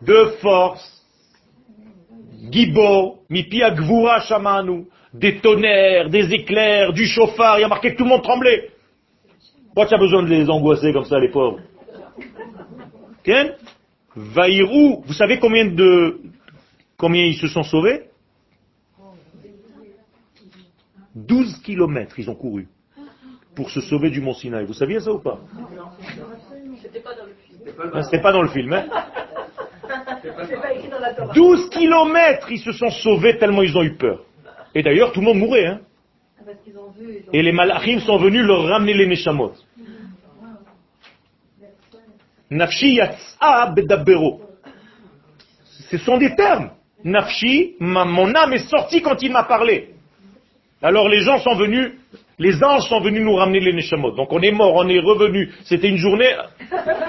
de 0.00 0.24
force. 0.40 1.04
Gibo, 2.50 3.18
Mipia 3.28 3.72
Gvura 3.72 4.20
Shamanu, 4.20 4.86
des 5.12 5.38
tonnerres, 5.40 6.10
des 6.10 6.32
éclairs, 6.32 6.92
du 6.92 7.06
chauffard, 7.06 7.58
il 7.58 7.62
y 7.62 7.64
a 7.64 7.68
marqué 7.68 7.92
que 7.92 7.96
tout 7.96 8.04
le 8.04 8.10
monde 8.10 8.22
tremblait. 8.22 8.70
Pourquoi 9.66 9.86
tu 9.86 9.94
as 9.94 9.98
besoin 9.98 10.22
de 10.22 10.28
les 10.28 10.48
angoisser 10.48 10.92
comme 10.92 11.04
ça, 11.04 11.18
les 11.18 11.30
pauvres 11.30 11.60
Ken 13.22 13.54
Vaïrou, 14.14 15.02
vous 15.06 15.12
savez 15.12 15.38
combien 15.38 15.66
de 15.66 16.20
combien 16.96 17.24
ils 17.24 17.36
se 17.36 17.48
sont 17.48 17.62
sauvés 17.62 18.04
12 21.14 21.58
kilomètres 21.62 22.18
ils 22.18 22.30
ont 22.30 22.34
couru 22.34 22.68
pour 23.54 23.70
se 23.70 23.80
sauver 23.80 24.10
du 24.10 24.20
Mont 24.20 24.34
Sinaï. 24.34 24.64
Vous 24.66 24.74
saviez 24.74 25.00
ça 25.00 25.12
ou 25.12 25.18
pas 25.18 25.38
C'était 26.82 27.00
pas 27.00 27.14
dans 27.14 27.24
le 27.24 27.34
film. 27.34 28.02
C'était 28.02 28.20
pas 28.20 28.32
dans 28.32 28.42
le 28.42 28.48
film. 28.48 28.72
Hein 28.72 28.84
C'est 30.22 30.60
pas 30.60 30.72
écrit 30.74 30.88
dans 30.88 30.98
la 30.98 31.14
Torah. 31.14 31.34
12 31.34 31.70
kilomètres 31.70 32.50
ils 32.50 32.60
se 32.60 32.72
sont 32.72 32.90
sauvés 32.90 33.38
tellement 33.38 33.62
ils 33.62 33.76
ont 33.76 33.82
eu 33.82 33.94
peur. 33.94 34.24
Et 34.76 34.82
d'ailleurs 34.82 35.10
tout 35.12 35.20
le 35.20 35.26
monde 35.26 35.38
mourait. 35.38 35.64
Hein 35.66 35.80
Parce 36.44 36.58
qu'ils 36.62 36.76
ont 36.76 36.90
vu. 36.90 37.06
ils 37.24 37.28
ont- 37.28 37.32
Et 37.32 37.40
les 37.42 37.52
malachim 37.52 37.98
sont 38.00 38.18
venus 38.18 38.44
leur 38.44 38.62
ramener 38.64 38.92
les 38.92 39.06
neshamot. 39.06 39.52
Nafshi 42.50 42.94
yatsa 42.96 43.72
bedabero. 43.74 44.40
Ce 45.90 45.96
sont 45.98 46.18
des 46.18 46.34
termes. 46.36 46.70
Nafshi, 47.04 47.76
ma- 47.80 48.04
mon 48.04 48.34
âme 48.34 48.52
est 48.52 48.68
sortie 48.68 49.00
quand 49.00 49.20
il 49.22 49.32
m'a 49.32 49.44
parlé. 49.44 49.94
Alors 50.82 51.08
les 51.08 51.20
gens 51.22 51.38
sont 51.38 51.54
venus, 51.54 51.92
les 52.38 52.62
anges 52.62 52.86
sont 52.88 53.00
venus 53.00 53.22
nous 53.22 53.34
ramener 53.34 53.60
les 53.60 53.72
neshamot. 53.72 54.10
Donc 54.12 54.30
on 54.30 54.40
est 54.42 54.50
mort, 54.52 54.74
on 54.74 54.86
est 54.88 55.00
revenu. 55.00 55.50
C'était 55.64 55.88
une 55.88 55.96
journée, 55.96 56.28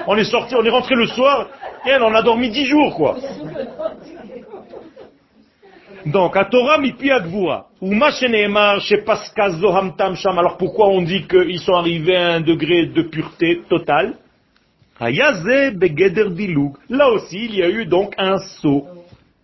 on 0.06 0.16
est 0.16 0.24
sorti, 0.24 0.54
on 0.56 0.64
est 0.64 0.70
rentré 0.70 0.94
le 0.94 1.06
soir, 1.06 1.48
et 1.86 1.92
on 2.00 2.14
a 2.14 2.22
dormi 2.22 2.48
dix 2.48 2.64
jours, 2.64 2.94
quoi. 2.96 3.16
Donc, 6.06 6.36
à 6.36 6.44
Torah 6.44 6.78
mipi 6.78 7.10
agvura, 7.10 7.66
ou 7.80 7.92
machénémar 7.92 8.80
chez 8.80 8.98
Pascal 8.98 9.52
Zoham 9.52 9.96
Tam 9.96 10.14
Sham. 10.14 10.38
Alors 10.38 10.56
pourquoi 10.56 10.88
on 10.88 11.02
dit 11.02 11.26
qu'ils 11.26 11.60
sont 11.60 11.74
arrivés 11.74 12.16
à 12.16 12.34
un 12.34 12.40
degré 12.40 12.86
de 12.86 13.02
pureté 13.02 13.62
totale? 13.68 14.14
Là 15.00 15.10
aussi, 17.10 17.44
il 17.44 17.54
y 17.54 17.62
a 17.62 17.68
eu 17.68 17.86
donc 17.86 18.14
un 18.18 18.38
saut, 18.38 18.86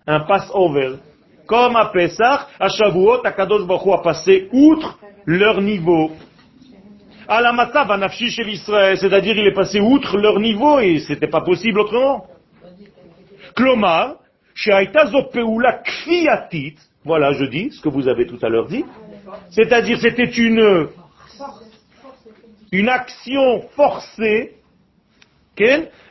un 0.07 0.21
pass-over. 0.21 0.95
Comme 1.47 1.77
à 1.77 1.87
Pessah, 1.87 2.49
à 2.59 2.69
Shavuot, 2.69 3.25
Akadosh 3.25 3.67
Baruch 3.67 3.87
Hu 3.87 3.93
a 3.93 3.99
passé 3.99 4.49
outre 4.53 4.99
leur 5.27 5.61
niveau. 5.61 6.11
À 7.29 7.41
la 7.41 7.53
Matzav, 7.53 7.91
à 7.91 7.97
Nafshi 7.97 8.31
chez 8.31 8.45
l'Israël, 8.45 8.99
c'est-à-dire 8.99 9.37
il 9.37 9.47
est 9.47 9.55
passé 9.55 9.81
outre 9.81 10.19
leur 10.19 10.41
niveau 10.41 10.81
et 10.81 10.99
c'était 11.01 11.29
pas 11.29 11.43
possible 11.43 11.81
autrement. 11.81 12.27
Klomar, 13.55 14.17
voilà, 17.05 17.33
je 17.33 17.45
dis 17.45 17.71
ce 17.71 17.81
que 17.81 17.89
vous 17.89 18.09
avez 18.09 18.27
tout 18.27 18.39
à 18.43 18.49
l'heure 18.49 18.67
dit. 18.67 18.85
C'est-à-dire, 19.51 19.99
c'était 20.01 20.31
une, 20.31 20.89
une 22.73 22.89
action 22.89 23.63
forcée, 23.77 24.53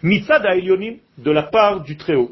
mitzad 0.02 0.44
de 1.18 1.32
la 1.32 1.44
part 1.44 1.82
du 1.82 1.98
Très-Haut. 1.98 2.32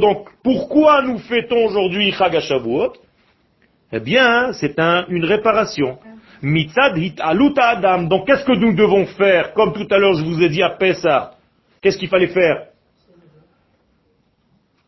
Donc, 0.00 0.28
pourquoi 0.42 1.02
nous 1.02 1.18
fêtons 1.18 1.66
aujourd'hui 1.66 2.10
Chagashavuot 2.12 2.94
Eh 3.92 4.00
bien, 4.00 4.52
c'est 4.54 4.78
un, 4.78 5.06
une 5.08 5.24
réparation. 5.24 5.98
Mitzad 6.42 6.98
hit 6.98 7.20
adam. 7.20 8.02
Donc, 8.04 8.26
qu'est-ce 8.26 8.44
que 8.44 8.56
nous 8.56 8.74
devons 8.74 9.06
faire? 9.06 9.52
Comme 9.52 9.72
tout 9.72 9.86
à 9.90 9.98
l'heure, 9.98 10.14
je 10.14 10.24
vous 10.24 10.42
ai 10.42 10.48
dit 10.48 10.62
à 10.62 10.70
Pessah, 10.70 11.34
Qu'est-ce 11.82 11.98
qu'il 11.98 12.08
fallait 12.08 12.28
faire? 12.28 12.68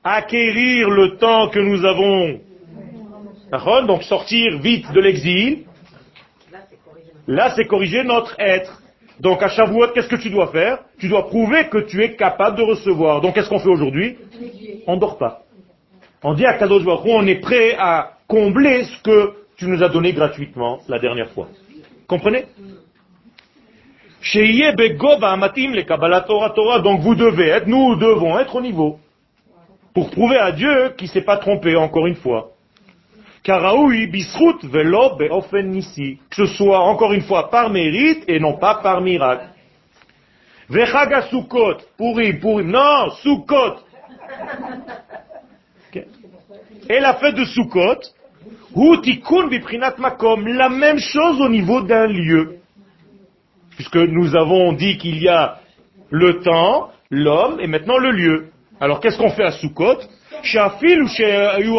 Acquérir 0.02 0.88
le 0.90 1.16
temps 1.16 1.48
que 1.48 1.58
nous 1.58 1.84
avons. 1.84 2.40
Donc 3.86 4.02
sortir 4.04 4.58
vite 4.58 4.90
de 4.92 5.00
l'exil. 5.00 5.64
Là, 7.26 7.52
c'est 7.54 7.66
corriger 7.66 8.04
notre 8.04 8.34
être. 8.38 8.80
Donc 9.20 9.42
à 9.42 9.48
Shavuot, 9.48 9.88
qu'est-ce 9.88 10.08
que 10.08 10.16
tu 10.16 10.30
dois 10.30 10.48
faire? 10.48 10.78
Tu 10.98 11.08
dois 11.08 11.28
prouver 11.28 11.68
que 11.68 11.78
tu 11.78 12.02
es 12.02 12.16
capable 12.16 12.56
de 12.58 12.62
recevoir. 12.62 13.20
Donc 13.20 13.34
qu'est-ce 13.34 13.48
qu'on 13.48 13.60
fait 13.60 13.68
aujourd'hui? 13.68 14.16
On 14.86 14.96
ne 14.96 15.00
dort 15.00 15.18
pas. 15.18 15.42
On 16.22 16.34
dit 16.34 16.46
à 16.46 16.54
Kadosh 16.54 16.82
on 16.86 17.26
est 17.26 17.40
prêt 17.40 17.76
à 17.78 18.18
combler 18.26 18.84
ce 18.84 19.02
que 19.02 19.34
tu 19.56 19.66
nous 19.66 19.82
as 19.82 19.88
donné 19.88 20.12
gratuitement 20.12 20.80
la 20.88 20.98
dernière 20.98 21.30
fois. 21.30 21.48
Comprenez 22.08 22.46
Sheyeh 22.46 22.52
begova 22.54 22.62
amatim 22.62 22.62
le 24.06 24.13
Kabbalah 24.13 24.13
Torah 24.13 24.13
Torah. 24.13 24.13
Donc 26.82 27.00
vous 27.00 27.14
devez 27.14 27.48
être, 27.48 27.66
nous 27.66 27.96
devons 27.96 28.38
être 28.38 28.56
au 28.56 28.62
niveau. 28.62 28.98
Pour 29.92 30.10
prouver 30.10 30.38
à 30.38 30.52
Dieu 30.52 30.94
qu'il 30.96 31.08
ne 31.08 31.12
s'est 31.12 31.20
pas 31.20 31.36
trompé 31.36 31.76
encore 31.76 32.06
une 32.06 32.16
fois. 32.16 32.48
Que 33.44 33.52
ce 36.36 36.46
soit 36.46 36.80
encore 36.80 37.12
une 37.12 37.20
fois 37.20 37.50
par 37.50 37.68
mérite 37.68 38.24
et 38.26 38.40
non 38.40 38.54
pas 38.54 38.76
par 38.76 39.02
miracle. 39.02 39.44
Non. 40.70 40.78
Et 46.88 47.00
la 47.00 47.14
fête 47.14 47.34
de 47.34 47.44
Sukkot. 47.44 48.00
Makom. 49.98 50.46
La 50.46 50.70
même 50.70 50.98
chose 50.98 51.42
au 51.42 51.50
niveau 51.50 51.82
d'un 51.82 52.06
lieu 52.06 52.60
puisque 53.76 53.96
nous 53.96 54.36
avons 54.36 54.72
dit 54.72 54.98
qu'il 54.98 55.22
y 55.22 55.28
a 55.28 55.58
le 56.10 56.40
temps, 56.40 56.90
l'homme 57.10 57.60
et 57.60 57.66
maintenant 57.66 57.98
le 57.98 58.10
lieu. 58.10 58.50
Alors 58.80 59.00
qu'est-ce 59.00 59.18
qu'on 59.18 59.30
fait 59.30 59.44
à 59.44 59.52
Sukkot? 59.52 59.98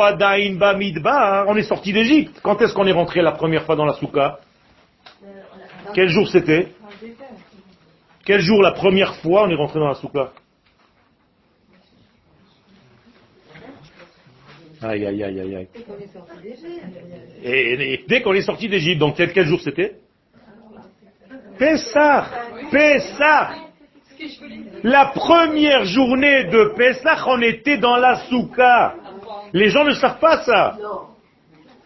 Adain 0.02 0.56
bamidbar, 0.56 1.46
on 1.48 1.56
est 1.56 1.64
sorti 1.64 1.93
d'Égypte. 1.93 2.39
Quand 2.41 2.62
est-ce 2.62 2.74
qu'on 2.74 2.88
est 2.88 2.91
rentré 2.91 3.22
la 3.22 3.34
première 3.34 3.64
fois 3.64 3.76
dans 3.76 3.86
la 3.86 3.93
Soukha? 3.93 4.39
Quel 5.93 6.10
jour 6.10 6.28
c'était? 6.28 6.70
Quel 8.26 8.41
jour 8.41 8.62
la 8.62 8.72
première 8.72 9.16
fois 9.18 9.43
on 9.43 9.50
est 9.50 9.56
rentré 9.56 9.80
dans 9.80 9.88
la 9.88 9.96
Soukha? 9.96 10.32
Aïe, 14.82 15.06
aïe, 15.06 15.24
aïe, 15.24 15.39
aïe, 15.39 15.56
aïe. 15.56 15.68
Et, 17.43 17.93
et 17.93 18.06
dès 18.08 18.22
qu'on 18.22 18.34
est 18.34 18.41
sorti 18.41 18.68
d'Égypte, 18.68 19.00
donc 19.00 19.16
quel, 19.16 19.32
quel 19.32 19.46
jour 19.46 19.62
c'était? 19.62 19.96
Pessah 21.58 22.26
Pessah 22.72 23.49
La 24.84 25.06
première 25.08 25.86
journée 25.86 26.45
de 26.45 26.74
Pessah, 26.76 27.18
on 27.28 27.41
était 27.41 27.78
dans 27.78 27.97
la 27.97 28.16
Souka. 28.28 28.95
Les 29.53 29.70
gens 29.70 29.84
ne 29.84 29.93
savent 29.93 30.20
pas 30.20 30.43
ça. 30.43 30.78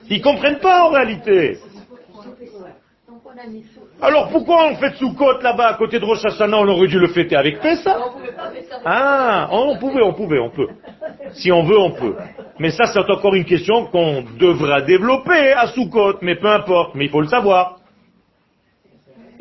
Ils 0.10 0.22
comprennent 0.22 0.60
pas 0.60 0.86
en 0.86 0.90
réalité. 0.90 1.58
Alors 4.02 4.30
pourquoi 4.30 4.68
on 4.68 4.76
fait 4.76 4.96
Soukot 4.96 5.40
là-bas 5.42 5.68
à 5.68 5.74
côté 5.76 6.00
de 6.00 6.06
Rosh 6.06 6.26
Hashanah 6.26 6.58
On 6.58 6.68
aurait 6.68 6.88
dû 6.88 7.00
le 7.00 7.08
fêter 7.08 7.36
avec 7.36 7.60
Pessah. 7.60 7.98
Ah, 8.86 9.48
on 9.52 9.78
pouvait, 9.78 10.02
on 10.02 10.14
pouvait, 10.14 10.40
on 10.40 10.50
peut. 10.50 10.70
Si 11.34 11.52
on 11.52 11.64
veut, 11.64 11.78
on 11.78 11.92
peut. 11.92 12.16
Mais 12.60 12.72
ça, 12.72 12.86
c'est 12.86 13.00
encore 13.00 13.36
une 13.36 13.46
question 13.46 13.86
qu'on 13.88 14.24
devra 14.40 14.82
développer 14.82 15.54
à 15.54 15.68
Soukot, 15.68 16.18
mais 16.22 16.36
peu 16.36 16.48
importe, 16.48 16.96
mais 16.96 17.06
il 17.06 17.12
faut 17.12 17.22
le 17.22 17.28
savoir. 17.28 17.79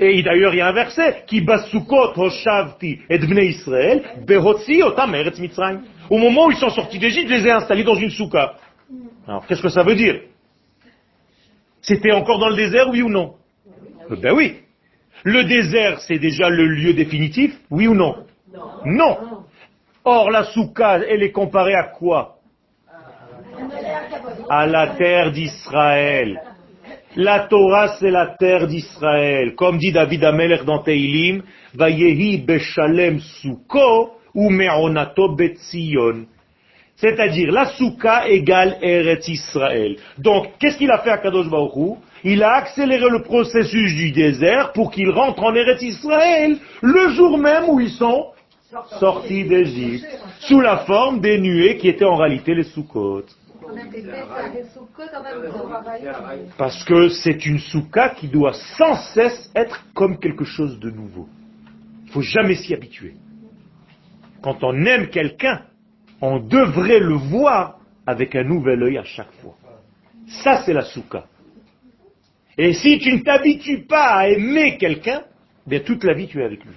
Et 0.00 0.22
d'ailleurs, 0.22 0.54
il 0.54 0.58
y 0.58 0.60
a 0.60 0.68
un 0.68 0.72
verset 0.72 1.24
qui 1.26 1.40
bat 1.40 1.58
Soukot, 1.70 2.12
Hoshavti, 2.16 3.00
et 3.10 3.18
Bnei 3.18 3.48
Israël, 3.48 4.04
Behotzi. 4.24 4.80
Au 4.82 6.18
moment 6.18 6.46
où 6.46 6.50
ils 6.52 6.56
sont 6.56 6.70
sortis 6.70 7.00
d'Égypte, 7.00 7.28
je 7.28 7.34
les 7.34 7.46
ai 7.48 7.50
installés 7.50 7.82
dans 7.82 7.96
une 7.96 8.10
souka. 8.10 8.54
Alors, 9.26 9.44
qu'est-ce 9.46 9.60
que 9.60 9.68
ça 9.68 9.82
veut 9.82 9.96
dire? 9.96 10.20
C'était 11.82 12.12
encore 12.12 12.38
dans 12.38 12.48
le 12.48 12.56
désert, 12.56 12.88
oui 12.90 13.02
ou 13.02 13.08
non? 13.08 13.34
Ben 14.08 14.32
oui. 14.34 14.58
Le 15.24 15.42
désert, 15.44 16.00
c'est 16.00 16.18
déjà 16.18 16.48
le 16.48 16.64
lieu 16.66 16.94
définitif, 16.94 17.58
oui 17.70 17.88
ou 17.88 17.94
non? 17.94 18.24
Non. 18.84 19.18
Or, 20.04 20.30
la 20.30 20.44
souka, 20.44 21.00
elle 21.08 21.24
est 21.24 21.32
comparée 21.32 21.74
à 21.74 21.84
quoi? 21.84 22.36
À 24.48 24.66
la 24.66 24.94
terre 24.94 25.32
d'Israël. 25.32 26.40
La 27.16 27.40
Torah, 27.48 27.96
c'est 27.98 28.10
la 28.10 28.34
terre 28.38 28.66
d'Israël. 28.66 29.54
Comme 29.54 29.78
dit 29.78 29.92
David 29.92 30.24
Amelech 30.24 30.64
dans 30.64 30.82
Teilim, 30.82 31.42
Vayehi 31.74 32.38
beshalem 32.38 33.18
suko 33.18 34.10
ou 34.34 34.50
me'onato 34.50 35.34
betzion. 35.34 36.26
C'est-à-dire, 36.96 37.52
la 37.52 37.66
souka 37.66 38.28
égale 38.28 38.76
Eretz 38.82 39.28
Israël. 39.28 39.96
Donc, 40.18 40.48
qu'est-ce 40.58 40.76
qu'il 40.76 40.90
a 40.90 40.98
fait 40.98 41.10
à 41.10 41.18
Kadosh 41.18 41.48
Baruch 41.48 41.98
Il 42.24 42.42
a 42.42 42.54
accéléré 42.54 43.08
le 43.08 43.22
processus 43.22 43.94
du 43.94 44.10
désert 44.10 44.72
pour 44.72 44.90
qu'il 44.90 45.08
rentre 45.10 45.42
en 45.44 45.54
Eretz 45.54 45.80
Israël 45.80 46.58
le 46.82 47.10
jour 47.10 47.38
même 47.38 47.68
où 47.68 47.80
ils 47.80 47.90
sont 47.90 48.26
sortis 48.98 49.44
d'Égypte, 49.44 50.06
sous 50.40 50.60
la 50.60 50.78
forme 50.78 51.20
des 51.20 51.38
nuées 51.38 51.78
qui 51.78 51.88
étaient 51.88 52.04
en 52.04 52.16
réalité 52.16 52.54
les 52.54 52.64
Sukkot. 52.64 53.24
Parce 56.56 56.84
que 56.84 57.08
c'est 57.08 57.46
une 57.46 57.58
souka 57.58 58.10
qui 58.10 58.28
doit 58.28 58.54
sans 58.76 58.94
cesse 59.14 59.50
être 59.54 59.84
comme 59.94 60.18
quelque 60.18 60.44
chose 60.44 60.78
de 60.80 60.90
nouveau. 60.90 61.28
Il 62.06 62.12
faut 62.12 62.22
jamais 62.22 62.54
s'y 62.54 62.74
habituer. 62.74 63.14
Quand 64.42 64.62
on 64.64 64.84
aime 64.84 65.08
quelqu'un, 65.10 65.62
on 66.20 66.40
devrait 66.40 67.00
le 67.00 67.14
voir 67.14 67.78
avec 68.06 68.34
un 68.34 68.44
nouvel 68.44 68.82
œil 68.82 68.98
à 68.98 69.04
chaque 69.04 69.32
fois. 69.42 69.56
Ça, 70.26 70.62
c'est 70.64 70.72
la 70.72 70.82
souka. 70.82 71.26
Et 72.56 72.72
si 72.72 72.98
tu 72.98 73.12
ne 73.12 73.20
t'habitues 73.20 73.84
pas 73.86 74.16
à 74.16 74.28
aimer 74.28 74.78
quelqu'un, 74.78 75.22
toute 75.84 76.04
la 76.04 76.14
vie 76.14 76.26
tu 76.26 76.40
es 76.40 76.44
avec 76.44 76.64
lui. 76.64 76.74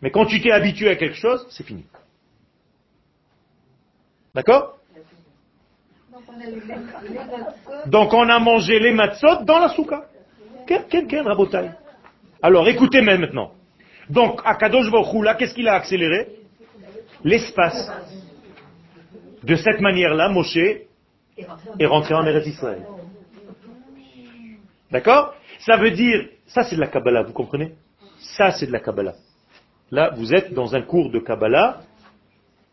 Mais 0.00 0.10
quand 0.10 0.26
tu 0.26 0.40
t'es 0.40 0.50
habitué 0.50 0.88
à 0.88 0.96
quelque 0.96 1.16
chose, 1.16 1.46
c'est 1.50 1.64
fini. 1.64 1.84
D'accord? 4.34 4.78
Donc 7.86 8.12
on 8.12 8.28
a 8.28 8.38
mangé 8.38 8.78
les 8.78 8.92
matzot 8.92 9.44
dans 9.44 9.58
la 9.58 9.68
souka. 9.68 10.04
Alors 12.42 12.68
écoutez 12.68 13.02
même 13.02 13.20
maintenant. 13.20 13.52
Donc 14.08 14.40
à 14.44 14.54
Kadosh 14.54 14.86
là, 15.22 15.34
qu'est-ce 15.34 15.54
qu'il 15.54 15.68
a 15.68 15.74
accéléré? 15.74 16.28
L'espace. 17.24 17.90
De 19.42 19.56
cette 19.56 19.80
manière-là, 19.80 20.28
Moshe 20.28 20.56
est 20.56 21.86
rentré 21.86 22.14
en 22.14 22.24
Eretz 22.24 22.46
Israël. 22.46 22.84
D'accord? 24.90 25.34
Ça 25.60 25.76
veut 25.76 25.90
dire, 25.90 26.28
ça 26.46 26.64
c'est 26.64 26.76
de 26.76 26.80
la 26.80 26.88
Kabbalah, 26.88 27.22
vous 27.22 27.32
comprenez? 27.32 27.72
Ça 28.36 28.52
c'est 28.52 28.66
de 28.66 28.72
la 28.72 28.80
Kabbalah. 28.80 29.14
Là, 29.90 30.10
vous 30.16 30.32
êtes 30.34 30.52
dans 30.52 30.74
un 30.74 30.82
cours 30.82 31.10
de 31.10 31.18
Kabbalah, 31.18 31.80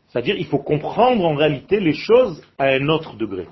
c'est-à-dire 0.10 0.36
il 0.38 0.46
faut 0.48 0.60
comprendre 0.60 1.24
en 1.24 1.36
réalité 1.36 1.80
les 1.80 1.94
choses 1.94 2.42
à 2.58 2.66
un 2.66 2.88
autre 2.90 3.16
degré. 3.16 3.48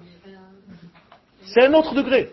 C'est 1.44 1.64
un 1.64 1.74
autre 1.74 1.94
degré. 1.94 2.30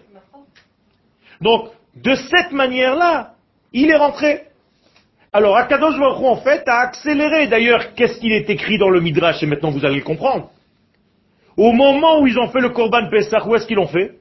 Donc, 1.41 1.71
de 1.95 2.15
cette 2.15 2.53
manière-là, 2.53 3.35
il 3.73 3.91
est 3.91 3.97
rentré. 3.97 4.43
Alors, 5.33 5.57
Akadosh 5.57 5.99
Baruch 5.99 6.25
en 6.25 6.37
fait, 6.37 6.67
a 6.67 6.79
accéléré. 6.79 7.47
D'ailleurs, 7.49 7.95
qu'est-ce 7.95 8.19
qu'il 8.19 8.33
est 8.33 8.49
écrit 8.49 8.79
dans 8.79 8.89
le 8.89 9.01
Midrash 9.01 9.43
Et 9.43 9.47
maintenant, 9.47 9.71
vous 9.71 9.85
allez 9.85 9.97
le 9.97 10.03
comprendre. 10.03 10.51
Au 11.57 11.73
moment 11.73 12.21
où 12.21 12.27
ils 12.27 12.39
ont 12.39 12.49
fait 12.49 12.61
le 12.61 12.71
Korban 12.71 13.11
Pesach, 13.11 13.47
où 13.47 13.55
est-ce 13.55 13.67
qu'ils 13.67 13.77
l'ont 13.77 13.87
fait? 13.87 14.13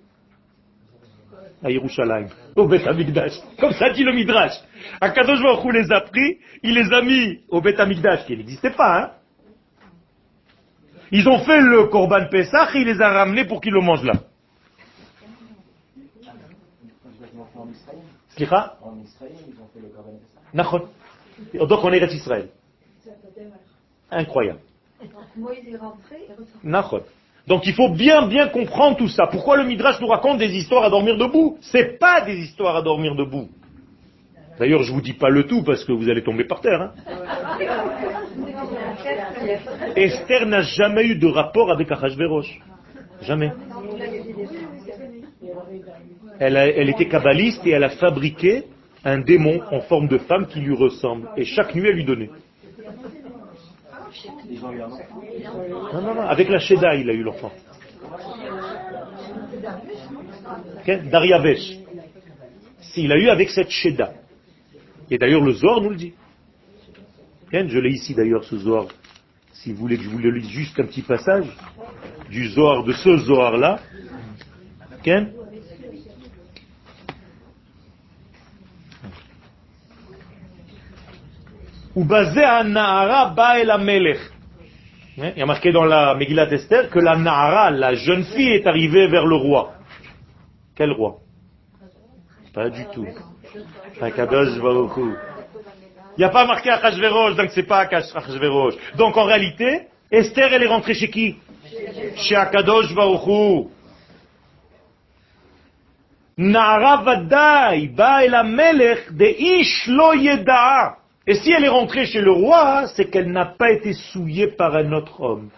À 1.64 1.72
Yerushalayim, 1.72 2.28
au 2.56 2.68
Beth 2.68 2.86
Amikdash. 2.86 3.32
Comme 3.58 3.72
ça 3.72 3.90
dit 3.92 4.04
le 4.04 4.12
Midrash. 4.12 4.54
Akadosh 5.00 5.42
Baruch 5.42 5.74
les 5.74 5.92
a 5.92 6.02
pris, 6.02 6.38
il 6.62 6.74
les 6.76 6.92
a 6.92 7.02
mis 7.02 7.40
au 7.48 7.62
Beth 7.62 7.80
Amikdash, 7.80 8.26
qui 8.26 8.36
n'existait 8.36 8.72
pas. 8.72 9.00
Hein 9.00 9.12
ils 11.14 11.30
ont 11.30 11.40
fait 11.46 11.62
le 11.62 11.86
Korban 11.86 12.26
Pesach 12.30 12.76
et 12.76 12.80
il 12.80 12.88
les 12.88 13.00
a 13.00 13.10
ramenés 13.10 13.46
pour 13.46 13.62
qu'ils 13.62 13.72
le 13.72 13.82
mangent 13.82 14.04
là. 14.04 14.14
Slicha 18.30 18.78
En 18.82 18.98
Israël, 19.00 19.32
ils 19.48 19.62
ont 19.62 19.68
fait 19.72 19.80
le 19.80 19.90
Korban 19.90 20.14
Pessah. 20.18 21.66
Donc 21.68 21.84
on 21.84 21.92
est 21.94 22.14
Israël. 22.14 22.50
Incroyable. 24.10 24.60
Donc 27.46 27.68
il 27.68 27.74
faut 27.76 27.90
bien 27.90 28.26
bien 28.28 28.48
comprendre 28.48 28.98
tout 28.98 29.08
ça. 29.08 29.28
Pourquoi 29.28 29.58
le 29.58 29.66
Midrash 29.66 30.02
nous 30.02 30.08
raconte 30.08 30.40
des 30.40 30.56
histoires 30.56 30.84
à 30.84 30.90
dormir 30.90 31.18
debout? 31.18 31.60
C'est 31.62 32.00
pas 32.00 32.22
des 32.22 32.38
histoires 32.40 32.76
à 32.76 32.82
dormir 32.82 33.14
debout. 33.16 33.50
D'ailleurs, 34.58 34.82
je 34.82 34.92
vous 34.92 35.02
dis 35.02 35.14
pas 35.14 35.30
le 35.30 35.46
tout 35.46 35.64
parce 35.64 35.84
que 35.84 35.92
vous 35.92 36.10
allez 36.10 36.24
tomber 36.24 36.46
par 36.46 36.62
terre. 36.62 36.82
hein. 36.82 36.92
Esther 39.96 40.46
n'a 40.46 40.62
jamais 40.62 41.06
eu 41.06 41.16
de 41.16 41.28
rapport 41.28 41.72
avec 41.72 41.92
Achashverosh. 41.92 42.60
Jamais. 43.22 43.52
Elle, 46.40 46.90
était 46.90 47.08
kabbaliste 47.08 47.66
et 47.66 47.72
elle 47.72 47.84
a 47.84 47.90
fabriqué 47.90 48.66
un 49.06 49.20
démon 49.20 49.62
en 49.72 49.82
forme 49.82 50.08
de 50.08 50.18
femme 50.18 50.48
qui 50.48 50.60
lui 50.60 50.76
ressemble. 50.76 51.30
Et 51.38 51.46
chaque 51.46 51.76
nuit, 51.76 51.88
elle 51.88 51.96
lui 51.96 52.06
donnait. 52.06 52.30
Non, 54.62 56.02
non, 56.02 56.16
non, 56.16 56.22
avec 56.22 56.50
la 56.50 56.60
Sheda, 56.60 56.96
il 56.96 57.10
a 57.10 57.14
eu 57.14 57.24
l'enfant. 57.24 57.52
Ok? 60.80 61.10
Dariavesh. 61.10 61.80
Si, 62.80 63.04
il 63.04 63.12
a 63.12 63.18
eu 63.18 63.30
avec 63.30 63.50
cette 63.50 63.70
Sheda. 63.70 64.14
Et 65.10 65.18
d'ailleurs, 65.18 65.42
le 65.42 65.54
Zohar 65.54 65.82
nous 65.82 65.90
le 65.90 65.96
dit. 65.96 66.14
Ok? 67.48 67.68
Je 67.68 67.80
l'ai 67.80 67.92
ici 67.92 68.14
d'ailleurs, 68.14 68.44
ce 68.44 68.58
Zohar. 68.58 68.88
Si 69.64 69.72
vous 69.72 69.78
voulez 69.80 69.96
que 69.96 70.04
je 70.04 70.10
vous 70.10 70.18
le 70.18 70.30
lise 70.30 70.50
juste 70.50 70.78
un 70.78 70.84
petit 70.84 71.04
passage 71.04 71.46
du 72.30 72.50
Zohar, 72.50 72.84
de 72.84 72.92
ce 72.92 73.16
Zohar-là. 73.16 73.80
Ok 75.00 75.10
Ubazé 81.96 82.42
Nahara 82.66 83.30
ba 83.30 83.62
el 83.62 83.72
Amelech. 83.72 84.20
Hein, 85.18 85.32
Il 85.34 85.40
y 85.40 85.42
a 85.42 85.46
marqué 85.46 85.72
dans 85.72 85.86
la 85.86 86.14
Megillat 86.16 86.52
Esther 86.52 86.90
que 86.90 87.00
la 87.00 87.16
Nahara, 87.16 87.72
la 87.72 87.94
jeune 87.94 88.26
fille, 88.26 88.56
est 88.56 88.68
arrivée 88.68 89.08
vers 89.08 89.26
le 89.26 89.36
roi. 89.36 89.76
Quel 90.76 90.92
roi? 90.92 91.20
Pas 92.54 92.70
du 92.70 92.84
tout. 92.94 93.08
Il 96.16 96.20
n'y 96.20 96.26
a 96.26 96.30
pas 96.30 96.46
marqué 96.46 96.70
Achashverosh, 96.70 97.36
donc 97.36 97.50
c'est 97.52 97.64
pas 97.64 97.80
Achashverosh. 97.80 98.76
Donc 98.98 99.18
en 99.18 99.24
réalité, 99.24 99.88
Esther, 100.12 100.54
elle 100.54 100.64
est 100.64 100.68
rentrée 100.68 100.94
chez 100.94 101.10
qui? 101.10 101.36
Chez 102.18 102.36
Akadosh 102.36 102.94
Baruch 102.94 103.28
Hu. 103.28 103.68
Nahara 106.38 107.04
Vadai, 107.04 107.88
ba 107.88 108.24
el 108.24 108.36
Amelech, 108.36 109.12
de 109.12 109.26
Ish 109.26 109.88
lo 109.88 110.14
yeda'a. 110.14 110.98
Et 111.26 111.36
si 111.36 111.52
elle 111.52 111.64
est 111.64 111.70
rentrée 111.70 112.06
chez 112.06 112.22
le 112.22 112.32
roi, 112.32 112.88
c'est 112.96 113.10
qu'elle 113.10 113.32
n'a 113.32 113.46
pas 113.46 113.72
été 113.72 113.94
souillée 113.94 114.48
par 114.48 114.76
un 114.76 114.92
autre 114.92 115.22
homme. 115.22 115.50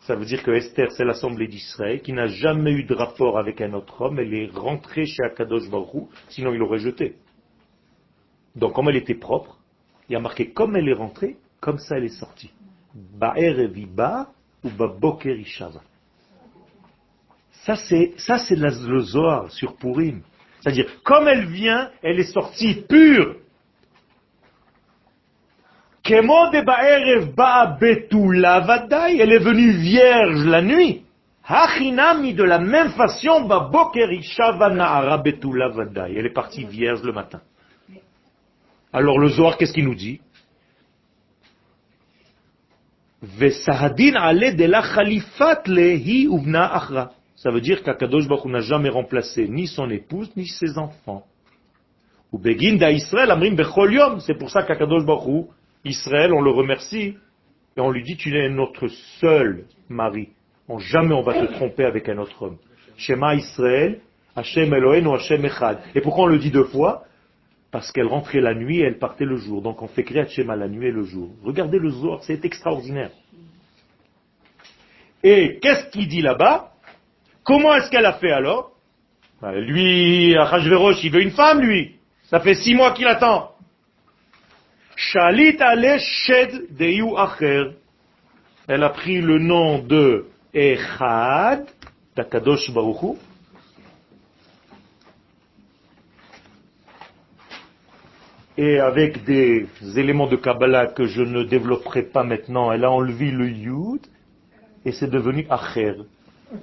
Ça 0.00 0.14
veut 0.16 0.26
dire 0.26 0.42
que 0.42 0.50
Esther, 0.50 0.90
c'est 0.92 1.04
l'assemblée 1.04 1.46
d'Israël, 1.46 2.02
qui 2.02 2.12
n'a 2.12 2.26
jamais 2.26 2.72
eu 2.72 2.84
de 2.84 2.94
rapport 2.94 3.38
avec 3.38 3.60
un 3.60 3.72
autre 3.72 4.00
homme. 4.00 4.18
Elle 4.18 4.34
est 4.34 4.50
rentrée 4.52 5.06
chez 5.06 5.22
Akadosh 5.24 5.70
Baruch 5.70 6.08
sinon 6.28 6.52
il 6.52 6.58
l'aurait 6.58 6.78
jetée. 6.78 7.14
Donc, 8.54 8.74
comme 8.74 8.88
elle 8.90 8.96
était 8.96 9.14
propre, 9.14 9.56
il 10.12 10.16
y 10.16 10.18
a 10.18 10.20
marqué 10.20 10.50
comme 10.50 10.76
elle 10.76 10.90
est 10.90 10.94
rentrée, 10.94 11.38
comme 11.58 11.78
ça 11.78 11.96
elle 11.96 12.04
est 12.04 12.20
sortie. 12.20 12.50
Ou. 14.62 14.68
Ça, 17.64 17.76
c'est, 17.76 18.12
ça, 18.18 18.36
c'est 18.36 18.56
le 18.56 19.00
Zohar 19.00 19.50
sur 19.50 19.74
Purim. 19.76 20.20
C'est-à-dire, 20.60 20.84
comme 21.02 21.28
elle 21.28 21.46
vient, 21.46 21.90
elle 22.02 22.20
est 22.20 22.30
sortie 22.30 22.84
pure. 22.86 23.36
Elle 26.04 26.28
est 29.32 29.38
venue 29.38 29.70
vierge 29.70 30.44
la 30.44 30.60
nuit. 30.60 31.06
Hachinami, 31.44 32.34
de 32.34 32.44
la 32.44 32.58
même 32.58 32.90
façon. 32.90 33.48
Elle 36.14 36.26
est 36.26 36.34
partie 36.34 36.64
vierge 36.64 37.02
le 37.02 37.12
matin. 37.12 37.40
Alors 38.92 39.18
le 39.18 39.28
Zohar, 39.28 39.56
qu'est-ce 39.56 39.72
qu'il 39.72 39.84
nous 39.84 39.94
dit? 39.94 40.20
Ça 47.36 47.50
veut 47.50 47.60
dire 47.60 47.82
qu'Akadosh 47.82 48.28
Baruch 48.28 48.44
n'a 48.46 48.60
jamais 48.60 48.88
remplacé 48.88 49.48
ni 49.48 49.66
son 49.66 49.88
épouse, 49.90 50.30
ni 50.36 50.46
ses 50.46 50.76
enfants. 50.76 51.24
Ou 52.32 52.40
Israël 52.44 53.30
amrim. 53.30 53.56
C'est 54.20 54.38
pour 54.38 54.50
ça 54.50 54.64
qu'Akadosh 54.64 55.04
Baruch 55.04 55.46
Israël, 55.84 56.32
on 56.32 56.40
le 56.40 56.50
remercie, 56.50 57.16
et 57.76 57.80
on 57.80 57.90
lui 57.90 58.02
dit, 58.02 58.16
tu 58.16 58.36
es 58.36 58.48
notre 58.48 58.88
seul 59.20 59.64
mari. 59.88 60.28
Jamais 60.78 61.14
on 61.14 61.22
va 61.22 61.34
te 61.34 61.52
tromper 61.52 61.84
avec 61.84 62.08
un 62.08 62.18
autre 62.18 62.42
homme. 62.42 62.56
Shema 62.96 63.34
Israël, 63.34 64.00
Hashem 64.34 64.72
Elohenu, 64.72 65.14
Hashem 65.14 65.44
Echad. 65.44 65.78
Et 65.94 66.00
pourquoi 66.00 66.24
on 66.24 66.28
le 66.28 66.38
dit 66.38 66.50
deux 66.50 66.64
fois? 66.64 67.04
Parce 67.72 67.90
qu'elle 67.90 68.06
rentrait 68.06 68.42
la 68.42 68.54
nuit 68.54 68.80
et 68.80 68.82
elle 68.82 68.98
partait 68.98 69.24
le 69.24 69.36
jour. 69.36 69.62
Donc 69.62 69.82
on 69.82 69.88
fait 69.88 70.04
Kriyat 70.04 70.28
Shema 70.28 70.54
la 70.54 70.68
nuit 70.68 70.88
et 70.88 70.92
le 70.92 71.04
jour. 71.04 71.30
Regardez 71.42 71.78
le 71.78 71.88
Zohar, 71.88 72.22
c'est 72.22 72.44
extraordinaire. 72.44 73.10
Et 75.24 75.58
qu'est-ce 75.60 75.86
qu'il 75.86 76.06
dit 76.06 76.20
là-bas? 76.20 76.72
Comment 77.42 77.74
est-ce 77.74 77.90
qu'elle 77.90 78.04
a 78.04 78.12
fait 78.12 78.30
alors? 78.30 78.72
Ben, 79.40 79.52
Lui, 79.52 80.36
Achashverosh, 80.36 81.02
il 81.02 81.10
veut 81.10 81.22
une 81.22 81.30
femme, 81.30 81.60
lui. 81.60 81.96
Ça 82.24 82.40
fait 82.40 82.54
six 82.54 82.74
mois 82.74 82.92
qu'il 82.92 83.06
attend. 83.06 83.52
Shalit 84.94 85.56
ale 85.60 85.98
shed 85.98 86.76
deyu 86.76 87.16
acher. 87.16 87.70
Elle 88.68 88.84
a 88.84 88.90
pris 88.90 89.20
le 89.20 89.38
nom 89.38 89.78
de 89.78 90.26
Echad, 90.52 91.66
d'Akadosh 92.14 92.70
Baruch 92.72 93.16
et 98.62 98.78
avec 98.78 99.24
des 99.24 99.66
éléments 99.96 100.28
de 100.28 100.36
Kabbalah 100.36 100.86
que 100.86 101.06
je 101.06 101.22
ne 101.22 101.42
développerai 101.42 102.02
pas 102.04 102.22
maintenant, 102.22 102.70
elle 102.70 102.84
a 102.84 102.92
enlevé 102.92 103.32
le 103.32 103.48
Yud 103.48 104.02
et 104.84 104.92
c'est 104.92 105.10
devenu 105.10 105.44
Acher. 105.50 105.94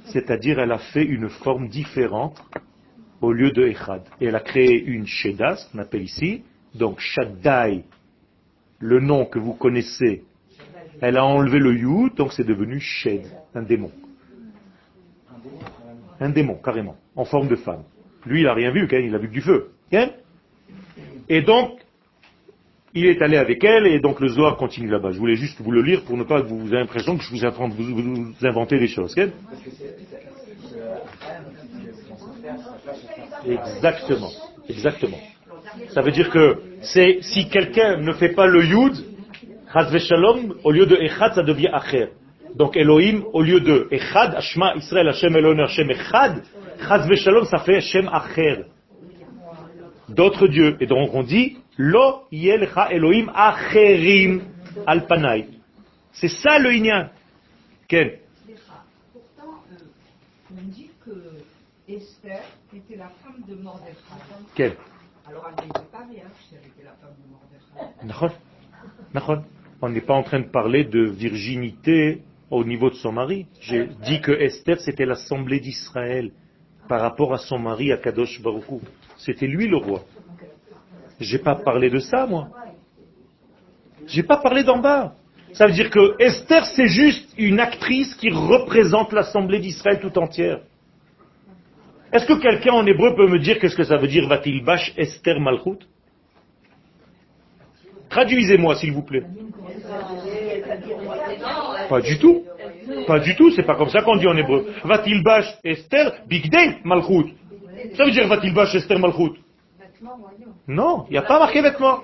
C'est-à-dire 0.05 0.59
elle 0.59 0.71
a 0.71 0.77
fait 0.77 1.03
une 1.03 1.27
forme 1.27 1.67
différente 1.67 2.41
au 3.19 3.33
lieu 3.33 3.51
de 3.51 3.67
Echad. 3.67 4.03
Et 4.21 4.27
elle 4.27 4.35
a 4.37 4.39
créé 4.39 4.81
une 4.81 5.07
Sheda, 5.07 5.57
ce 5.57 5.69
qu'on 5.69 5.79
appelle 5.79 6.03
ici, 6.03 6.43
donc 6.73 7.01
Shaddai, 7.01 7.83
le 8.79 9.01
nom 9.01 9.25
que 9.25 9.37
vous 9.39 9.55
connaissez, 9.55 10.23
elle 11.01 11.17
a 11.17 11.25
enlevé 11.25 11.59
le 11.59 11.75
Yud, 11.75 12.15
donc 12.15 12.31
c'est 12.31 12.47
devenu 12.47 12.79
Shed, 12.79 13.25
un 13.53 13.63
démon. 13.63 13.91
Un 16.21 16.29
démon, 16.29 16.55
carrément, 16.63 16.95
en 17.17 17.25
forme 17.25 17.49
de 17.49 17.57
femme. 17.57 17.83
Lui, 18.25 18.39
il 18.39 18.45
n'a 18.45 18.53
rien 18.53 18.71
vu, 18.71 18.87
hein, 18.89 18.99
il 18.99 19.13
a 19.13 19.17
vu 19.17 19.27
que 19.27 19.33
du 19.33 19.41
feu. 19.41 19.71
hein? 19.91 20.11
Et 21.27 21.41
donc, 21.41 21.79
il 22.93 23.05
est 23.05 23.21
allé 23.21 23.37
avec 23.37 23.63
elle 23.63 23.87
et 23.87 23.99
donc 23.99 24.19
le 24.19 24.27
Zohar 24.29 24.57
continue 24.57 24.89
là-bas. 24.89 25.11
Je 25.11 25.19
voulais 25.19 25.35
juste 25.35 25.61
vous 25.61 25.71
le 25.71 25.81
lire 25.81 26.03
pour 26.03 26.17
ne 26.17 26.23
pas 26.23 26.41
que 26.41 26.47
vous 26.47 26.67
ayez 26.67 26.79
l'impression 26.79 27.17
que 27.17 27.23
je 27.23 27.29
vous, 27.29 27.45
invente, 27.45 27.73
inventez 28.41 28.79
des 28.79 28.87
choses. 28.87 29.15
ok? 29.17 29.29
Exactement, 33.45 34.31
exactement. 34.67 35.19
Ça 35.89 36.01
veut 36.01 36.11
dire 36.11 36.29
que 36.29 36.57
c'est 36.81 37.19
si 37.21 37.47
quelqu'un 37.47 37.97
ne 37.97 38.11
fait 38.13 38.29
pas 38.29 38.47
le 38.47 38.65
yud, 38.65 38.93
Shalom, 39.71 40.55
au 40.63 40.71
lieu 40.71 40.87
de 40.87 40.95
echad, 40.95 41.33
ça 41.35 41.43
devient 41.43 41.69
acher. 41.71 42.09
Donc 42.55 42.75
Elohim, 42.75 43.23
au 43.33 43.43
lieu 43.43 43.59
de 43.59 43.87
echad, 43.91 44.33
Ashma, 44.35 44.75
Israël, 44.75 45.07
Hashem, 45.07 45.35
Elohim, 45.35 45.59
Hashem, 45.59 45.91
echad, 45.91 46.43
Shalom, 47.15 47.45
ça 47.45 47.59
fait 47.59 47.75
Hashem 47.75 48.09
acher. 48.11 48.63
D'autres 50.09 50.47
dieux. 50.47 50.75
Et 50.79 50.87
donc 50.87 51.13
on 51.13 51.21
dit, 51.21 51.58
Lo 51.81 52.27
yelcha 52.29 52.91
Elohim 52.91 53.31
acherim 53.33 54.41
al 54.85 55.07
panay. 55.07 55.47
C'est 56.11 56.27
ça 56.27 56.59
le 56.59 56.73
inyan. 56.73 57.09
Quel 57.87 58.19
Pourtant, 59.13 59.63
euh, 59.71 59.77
on 60.51 60.67
dit 60.71 60.89
que 61.05 61.11
Esther 61.87 62.41
était 62.75 62.97
la 62.97 63.07
femme 63.23 63.41
de 63.47 63.55
Mordechai. 63.55 63.95
Quel 64.55 64.73
Alors 65.25 65.49
elle 65.57 65.67
n'était 65.67 65.79
pas 65.89 66.05
si 66.09 66.55
elle 66.55 66.67
était 66.67 66.83
la 66.83 66.91
femme 66.99 67.15
de 67.17 67.31
Mordechai. 68.11 68.35
On 69.81 69.89
n'est 69.89 70.01
pas 70.01 70.15
en 70.15 70.23
train 70.23 70.41
de 70.41 70.49
parler 70.49 70.83
de 70.83 71.05
virginité 71.05 72.23
au 72.51 72.65
niveau 72.65 72.89
de 72.89 72.95
son 72.95 73.13
mari. 73.13 73.47
J'ai 73.61 73.87
dit 74.03 74.19
que 74.19 74.33
Esther, 74.33 74.81
c'était 74.81 75.05
l'assemblée 75.05 75.61
d'Israël 75.61 76.33
par 76.89 76.99
rapport 76.99 77.33
à 77.33 77.37
son 77.37 77.57
mari, 77.57 77.93
à 77.93 77.97
Kadosh 77.97 78.41
Baruchou. 78.41 78.81
C'était 79.17 79.47
lui 79.47 79.67
le 79.67 79.77
roi. 79.77 80.03
J'ai 81.19 81.39
pas 81.39 81.55
parlé 81.55 81.89
de 81.89 81.99
ça, 81.99 82.25
moi. 82.25 82.47
J'ai 84.07 84.23
pas 84.23 84.37
parlé 84.37 84.63
d'en 84.63 84.79
bas. 84.79 85.13
Ça 85.53 85.65
veut 85.65 85.73
dire 85.73 85.89
que 85.89 86.21
Esther, 86.21 86.65
c'est 86.65 86.87
juste 86.87 87.33
une 87.37 87.59
actrice 87.59 88.13
qui 88.15 88.29
représente 88.29 89.11
l'assemblée 89.13 89.59
d'Israël 89.59 89.99
tout 89.99 90.17
entière. 90.17 90.61
Est-ce 92.11 92.25
que 92.25 92.33
quelqu'un 92.33 92.73
en 92.73 92.85
hébreu 92.85 93.15
peut 93.15 93.27
me 93.27 93.39
dire 93.39 93.59
qu'est-ce 93.59 93.75
que 93.75 93.83
ça 93.83 93.97
veut 93.97 94.07
dire 94.07 94.27
va-t-il 94.27 94.63
Esther 94.97 95.39
Malchut? 95.39 95.79
Traduisez-moi, 98.09 98.75
s'il 98.75 98.93
vous 98.93 99.03
plaît. 99.03 99.23
Pas 101.87 102.01
du 102.01 102.17
tout. 102.17 102.43
Pas 103.05 103.19
du 103.19 103.35
tout, 103.35 103.51
c'est 103.51 103.63
pas 103.63 103.75
comme 103.75 103.89
ça 103.89 104.01
qu'on 104.01 104.15
dit 104.15 104.27
en 104.27 104.37
hébreu. 104.37 104.67
Va-t-il 104.83 105.23
Esther 105.63 106.23
Bigdei 106.27 106.77
Malchut? 106.83 107.35
Ça 107.95 108.05
veut 108.05 108.11
dire 108.11 108.27
va-t-il 108.27 108.53
bâche 108.53 108.73
Esther 108.73 108.97
Malchut? 108.97 109.33
Non, 110.67 111.05
il 111.09 111.11
n'y 111.11 111.17
a 111.17 111.23
pas 111.23 111.39
marqué 111.39 111.61
vêtements. 111.61 111.99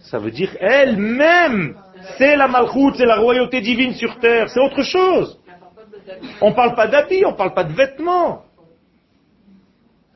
Ça 0.00 0.18
veut 0.18 0.30
dire 0.30 0.56
elle-même. 0.60 1.76
C'est 2.16 2.36
la 2.36 2.48
Malchut, 2.48 2.94
c'est 2.96 3.06
la 3.06 3.16
royauté 3.16 3.60
divine 3.60 3.94
sur 3.94 4.18
terre. 4.18 4.48
C'est 4.48 4.60
autre 4.60 4.82
chose. 4.82 5.38
On 6.40 6.50
ne 6.50 6.54
parle 6.54 6.74
pas 6.74 6.86
d'habits, 6.86 7.24
on 7.24 7.32
ne 7.32 7.36
parle 7.36 7.54
pas 7.54 7.64
de 7.64 7.72
vêtements. 7.72 8.42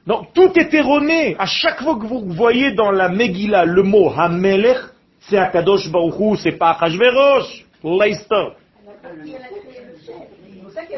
Donc 0.07 0.33
tout 0.33 0.51
est 0.59 0.73
erroné. 0.75 1.37
À 1.39 1.47
chaque 1.47 1.83
fois 1.83 1.97
que 1.97 2.07
vous 2.07 2.21
voyez 2.33 2.73
dans 2.73 2.91
la 2.91 3.09
Megillah 3.09 3.65
le 3.65 3.83
mot 3.83 4.11
Hamelech, 4.11 4.79
c'est 5.21 5.39
Akadosh 5.39 5.91
Baruch 5.91 6.39
c'est 6.39 6.53
pas 6.53 6.71
Achashverosh. 6.71 7.67
L'histoire. 7.85 8.53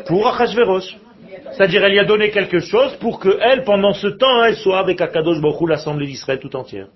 Pour 0.07 0.27
Achashverosh. 0.29 0.97
C'est-à-dire, 1.53 1.85
elle 1.85 1.93
lui 1.93 1.99
a 1.99 2.05
donné 2.05 2.31
quelque 2.31 2.61
chose 2.61 2.97
pour 2.97 3.19
que 3.19 3.39
elle, 3.41 3.65
pendant 3.65 3.93
ce 3.93 4.09
temps, 4.09 4.45
elle 4.45 4.57
soit 4.57 4.79
avec 4.79 5.01
Akadosh 5.01 5.41
Baruch 5.41 5.69
l'assemblée 5.69 6.07
d'Israël 6.07 6.41
tout 6.41 6.55
entière. 6.57 6.89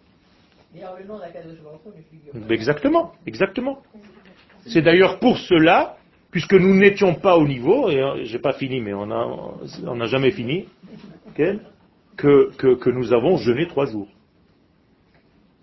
Exactement, 2.50 3.12
exactement. 3.26 3.78
C'est 4.66 4.82
d'ailleurs 4.82 5.18
pour 5.18 5.38
cela, 5.38 5.96
puisque 6.30 6.54
nous 6.54 6.74
n'étions 6.74 7.14
pas 7.14 7.36
au 7.36 7.46
niveau, 7.46 7.88
et 7.88 8.00
euh, 8.00 8.24
j'ai 8.24 8.38
pas 8.38 8.52
fini, 8.52 8.80
mais 8.80 8.92
on 8.92 9.06
n'a 9.06 10.06
jamais 10.06 10.30
fini, 10.30 10.66
que, 12.16 12.50
que, 12.56 12.90
nous 12.90 13.12
avons 13.12 13.36
jeûné 13.36 13.66
trois 13.66 13.86
jours. 13.86 14.08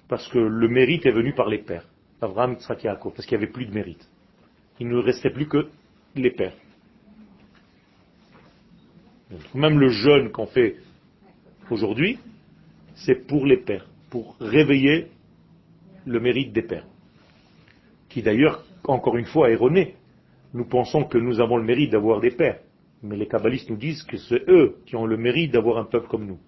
Parce 0.07 0.27
que 0.29 0.39
le 0.39 0.67
mérite 0.67 1.05
est 1.05 1.11
venu 1.11 1.33
par 1.33 1.49
les 1.49 1.59
pères. 1.59 1.85
Abraham, 2.21 2.53
Yitzhak 2.53 2.83
Yaakov, 2.83 3.13
parce 3.13 3.25
qu'il 3.25 3.37
n'y 3.37 3.43
avait 3.43 3.51
plus 3.51 3.65
de 3.65 3.73
mérite. 3.73 4.07
Il 4.79 4.87
ne 4.87 4.97
restait 4.97 5.29
plus 5.29 5.47
que 5.47 5.67
les 6.15 6.31
pères. 6.31 6.53
Même 9.53 9.79
le 9.79 9.89
jeûne 9.89 10.31
qu'on 10.31 10.45
fait 10.45 10.75
aujourd'hui, 11.69 12.19
c'est 12.95 13.27
pour 13.27 13.45
les 13.45 13.57
pères, 13.57 13.87
pour 14.09 14.35
réveiller 14.39 15.07
le 16.05 16.19
mérite 16.19 16.53
des 16.53 16.61
pères. 16.61 16.85
Qui 18.09 18.21
d'ailleurs, 18.21 18.63
encore 18.83 19.17
une 19.17 19.25
fois, 19.25 19.49
erroné. 19.49 19.95
Nous 20.53 20.65
pensons 20.65 21.03
que 21.03 21.17
nous 21.17 21.41
avons 21.41 21.57
le 21.57 21.63
mérite 21.63 21.91
d'avoir 21.91 22.21
des 22.21 22.31
pères. 22.31 22.59
Mais 23.03 23.17
les 23.17 23.27
kabbalistes 23.27 23.69
nous 23.69 23.77
disent 23.77 24.03
que 24.03 24.17
c'est 24.17 24.47
eux 24.47 24.77
qui 24.85 24.95
ont 24.95 25.05
le 25.05 25.17
mérite 25.17 25.51
d'avoir 25.51 25.77
un 25.77 25.85
peuple 25.85 26.07
comme 26.07 26.25
nous. 26.25 26.39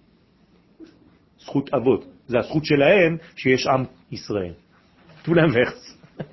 avot. 1.72 2.04
Tout 5.24 5.34
l'inverse. 5.34 6.00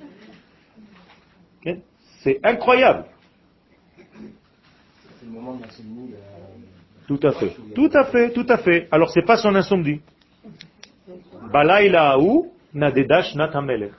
C'est 2.23 2.41
incroyable. 2.43 3.05
Tout 7.07 7.21
à 7.23 7.33
fait. 7.33 7.57
Tout 7.75 7.91
à 7.93 8.05
fait, 8.05 8.33
tout 8.33 8.47
à 8.49 8.59
fait. 8.59 8.89
Alors 8.91 9.11
c'est 9.11 9.25
pas 9.25 9.37
son 9.37 9.55
insomnie. 9.55 10.01
Balaïla 11.53 12.19
ou 12.19 12.53
nadedash 12.73 13.35
natamelech. 13.35 13.93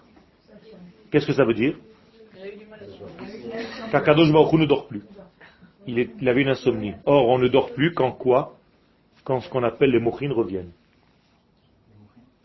Qu'est-ce 1.12 1.28
que 1.28 1.34
ça 1.34 1.46
veut 1.46 1.54
dire? 1.54 1.76
Kakadosh 3.92 4.32
Baruch 4.32 4.54
ne 4.54 4.66
dort 4.66 4.88
plus 4.88 5.04
il, 5.88 6.30
avait 6.30 6.42
une 6.42 6.50
insomnie. 6.50 6.94
Or, 7.06 7.28
on 7.30 7.38
ne 7.38 7.48
dort 7.48 7.72
plus 7.74 7.94
quand 7.94 8.12
quoi? 8.12 8.56
Quand 9.24 9.40
ce 9.42 9.50
qu'on 9.50 9.64
appelle 9.64 9.92
les 9.92 10.00
mochines 10.00 10.32
reviennent. 10.32 10.72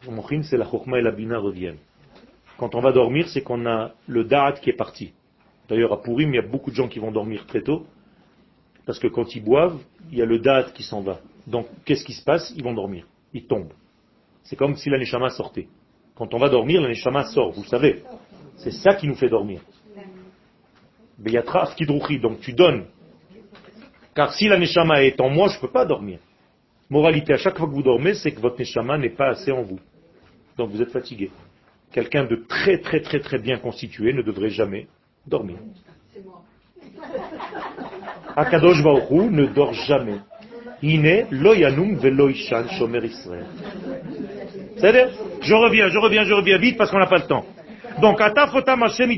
Les 0.06 0.12
mochines, 0.12 0.42
c'est 0.42 0.56
la 0.56 0.64
chokma 0.64 0.98
et 0.98 1.02
la 1.02 1.10
bina 1.10 1.38
reviennent. 1.38 1.78
Quand 2.58 2.74
on 2.74 2.80
va 2.80 2.92
dormir, 2.92 3.28
c'est 3.28 3.42
qu'on 3.42 3.66
a 3.66 3.92
le 4.06 4.24
da'at 4.24 4.52
qui 4.52 4.70
est 4.70 4.76
parti. 4.76 5.12
D'ailleurs, 5.68 5.92
à 5.92 6.02
Purim, 6.02 6.30
il 6.30 6.36
y 6.36 6.38
a 6.38 6.46
beaucoup 6.46 6.70
de 6.70 6.76
gens 6.76 6.88
qui 6.88 6.98
vont 6.98 7.12
dormir 7.12 7.46
très 7.46 7.62
tôt, 7.62 7.86
parce 8.90 8.98
que 8.98 9.06
quand 9.06 9.36
ils 9.36 9.44
boivent, 9.44 9.78
il 10.10 10.18
y 10.18 10.20
a 10.20 10.24
le 10.24 10.40
da'at 10.40 10.72
qui 10.74 10.82
s'en 10.82 11.00
va. 11.00 11.20
Donc, 11.46 11.68
qu'est-ce 11.84 12.04
qui 12.04 12.12
se 12.12 12.24
passe? 12.24 12.52
Ils 12.56 12.64
vont 12.64 12.74
dormir. 12.74 13.06
Ils 13.32 13.46
tombent. 13.46 13.72
C'est 14.42 14.56
comme 14.56 14.74
si 14.74 14.90
l'aneshama 14.90 15.30
sortait. 15.30 15.68
Quand 16.16 16.34
on 16.34 16.38
va 16.38 16.48
dormir, 16.48 16.80
l'aneshama 16.80 17.26
sort, 17.26 17.52
vous 17.52 17.62
savez. 17.62 18.02
C'est 18.56 18.72
ça 18.72 18.96
qui 18.96 19.06
nous 19.06 19.14
fait 19.14 19.28
dormir. 19.28 19.60
Donc 22.20 22.40
tu 22.40 22.52
donnes 22.52 22.86
car 24.12 24.34
si 24.34 24.48
la 24.48 24.58
neshama 24.58 25.04
est 25.04 25.20
en 25.20 25.30
moi, 25.30 25.46
je 25.50 25.54
ne 25.54 25.60
peux 25.60 25.70
pas 25.70 25.84
dormir. 25.84 26.18
Moralité, 26.88 27.34
à 27.34 27.36
chaque 27.36 27.58
fois 27.58 27.68
que 27.68 27.72
vous 27.72 27.84
dormez, 27.84 28.14
c'est 28.14 28.32
que 28.32 28.40
votre 28.40 28.58
neshama 28.58 28.98
n'est 28.98 29.10
pas 29.10 29.28
assez 29.28 29.52
en 29.52 29.62
vous. 29.62 29.78
Donc 30.58 30.70
vous 30.70 30.82
êtes 30.82 30.90
fatigué. 30.90 31.30
Quelqu'un 31.92 32.24
de 32.24 32.44
très 32.48 32.78
très 32.78 33.00
très 33.02 33.20
très 33.20 33.38
bien 33.38 33.58
constitué 33.58 34.12
ne 34.12 34.22
devrait 34.22 34.50
jamais 34.50 34.88
dormir. 35.28 35.58
Akadosh 38.36 38.82
Baruch 38.82 39.30
ne 39.30 39.46
dort 39.46 39.72
jamais. 39.72 40.18
Ine 40.82 41.26
loyanum 41.30 41.96
veloishan 41.96 42.68
shomer 42.78 43.04
Israël. 43.04 43.46
C'est-à-dire, 44.76 45.08
je 45.42 45.54
reviens, 45.54 45.88
je 45.88 45.98
reviens, 45.98 46.24
je 46.24 46.32
reviens 46.32 46.58
vite 46.58 46.78
parce 46.78 46.90
qu'on 46.90 46.98
n'a 46.98 47.06
pas 47.06 47.18
le 47.18 47.26
temps. 47.26 47.44
Donc, 48.00 48.20
Atafotam 48.20 48.82
Hashem 48.82 49.10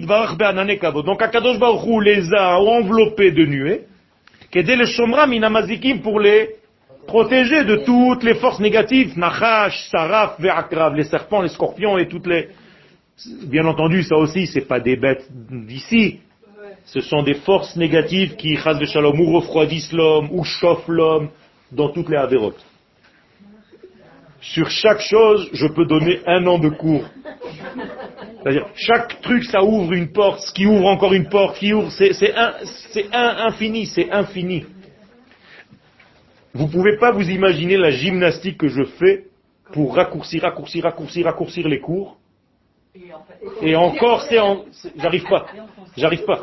Donc, 1.05 1.23
Akadosh 1.23 1.59
Baruch 1.59 2.05
les 2.05 2.35
a 2.35 2.59
enveloppés 2.59 3.31
de 3.31 3.45
nuées 3.45 3.83
le 4.55 6.03
pour 6.03 6.21
les 6.21 6.51
protéger 7.07 7.65
de 7.65 7.77
toutes 7.77 8.23
les 8.23 8.35
forces 8.35 8.61
négatives, 8.61 9.19
Nachash, 9.19 9.89
Saraf, 9.91 10.39
Ve'akrav, 10.39 10.95
les 10.95 11.05
serpents, 11.05 11.43
les 11.43 11.49
scorpions 11.49 11.99
et 11.99 12.07
toutes 12.07 12.27
les... 12.27 12.49
Bien 13.47 13.65
entendu, 13.67 14.03
ça 14.03 14.17
aussi, 14.17 14.47
c'est 14.47 14.67
pas 14.67 14.81
des 14.81 14.97
bêtes 14.97 15.27
d'ici. 15.31 16.21
Ce 16.85 17.01
sont 17.01 17.22
des 17.22 17.35
forces 17.35 17.76
négatives 17.76 18.37
qui, 18.37 18.57
chas 18.57 18.78
shalom, 18.85 19.20
ou 19.20 19.37
refroidissent 19.37 19.93
l'homme, 19.93 20.28
ou 20.33 20.45
chauffent 20.45 20.89
l'homme, 20.89 21.30
dans 21.70 21.91
toutes 21.91 22.09
les 22.09 22.16
avérotes. 22.16 22.64
Sur 24.41 24.68
chaque 24.70 25.01
chose, 25.01 25.49
je 25.53 25.66
peux 25.68 25.87
donner 25.87 26.20
un 26.26 26.45
an 26.47 26.59
de 26.59 26.68
cours. 26.68 27.09
C'est-à-dire, 28.43 28.66
chaque 28.74 29.20
truc, 29.22 29.45
ça 29.45 29.62
ouvre 29.62 29.93
une 29.93 30.11
porte, 30.11 30.41
ce 30.41 30.53
qui 30.53 30.66
ouvre 30.66 30.87
encore 30.87 31.12
une 31.12 31.28
porte, 31.28 31.59
qui 31.59 31.72
ouvre, 31.72 31.91
c'est 31.93 32.35
un, 32.35 32.55
un, 33.12 33.47
infini, 33.47 33.87
c'est 33.87 34.11
infini. 34.11 34.64
Vous 36.53 36.66
ne 36.66 36.72
pouvez 36.72 36.99
pas 36.99 37.12
vous 37.12 37.30
imaginer 37.30 37.76
la 37.76 37.93
gymnastique 37.93 38.59
que 38.59 38.68
je 38.68 38.83
fais 38.83 39.26
pour 39.72 39.95
raccourcir, 39.95 40.43
raccourcir, 40.43 40.83
raccourcir, 40.85 41.24
raccourcir 41.24 41.68
les 41.68 41.78
cours. 41.78 42.18
Et 43.62 43.74
encore, 43.74 44.22
c'est 44.28 44.38
en... 44.38 44.64
J'arrive 44.97 45.24
pas. 45.24 45.47
J'arrive 45.97 46.24
pas. 46.26 46.40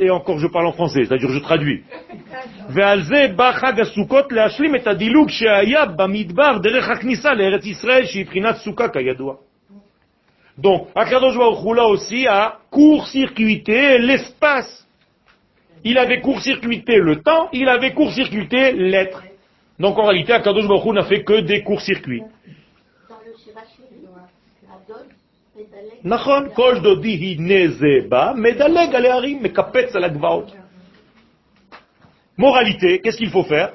Et 0.00 0.08
encore, 0.08 0.38
je 0.38 0.46
parle 0.46 0.66
en 0.68 0.72
français, 0.72 1.04
c'est-à-dire 1.04 1.28
je 1.28 1.38
traduis. 1.40 1.82
Donc, 10.56 10.88
Akadosh 10.94 11.36
Baruch 11.36 11.78
aussi 11.90 12.26
a 12.26 12.58
court-circuité 12.70 13.98
l'espace. 13.98 14.86
Il 15.84 15.98
avait 15.98 16.20
court-circuité 16.22 16.96
le 16.96 17.20
temps, 17.20 17.48
il 17.52 17.68
avait 17.68 17.92
court-circuité 17.92 18.72
l'être. 18.72 19.22
Donc 19.78 19.98
en 19.98 20.04
réalité, 20.04 20.32
Akadosh 20.32 20.66
Baruch 20.66 20.94
n'a 20.94 21.04
fait 21.04 21.22
que 21.22 21.40
des 21.40 21.62
courts-circuits. 21.62 22.22
נכון, 26.03 26.49
כל 26.53 26.79
דודי 26.83 27.15
הנה 27.15 27.71
זה 27.71 28.07
בא, 28.09 28.33
מדלג 28.35 28.95
על 28.95 29.05
ההרים, 29.05 29.43
מקפץ 29.43 29.95
על 29.95 30.03
הגבעות. 30.03 30.51
Moralité, 32.37 32.99
qu'est-ce 32.99 33.17
qu'il 33.17 33.29
faut 33.29 33.43
faire 33.43 33.73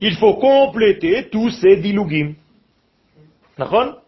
Il 0.00 0.16
faut 0.16 0.34
compléter 0.34 1.28
tous 1.28 1.50
ces 1.50 1.76
dilugim. 1.76 2.34
D'accord 3.58 4.00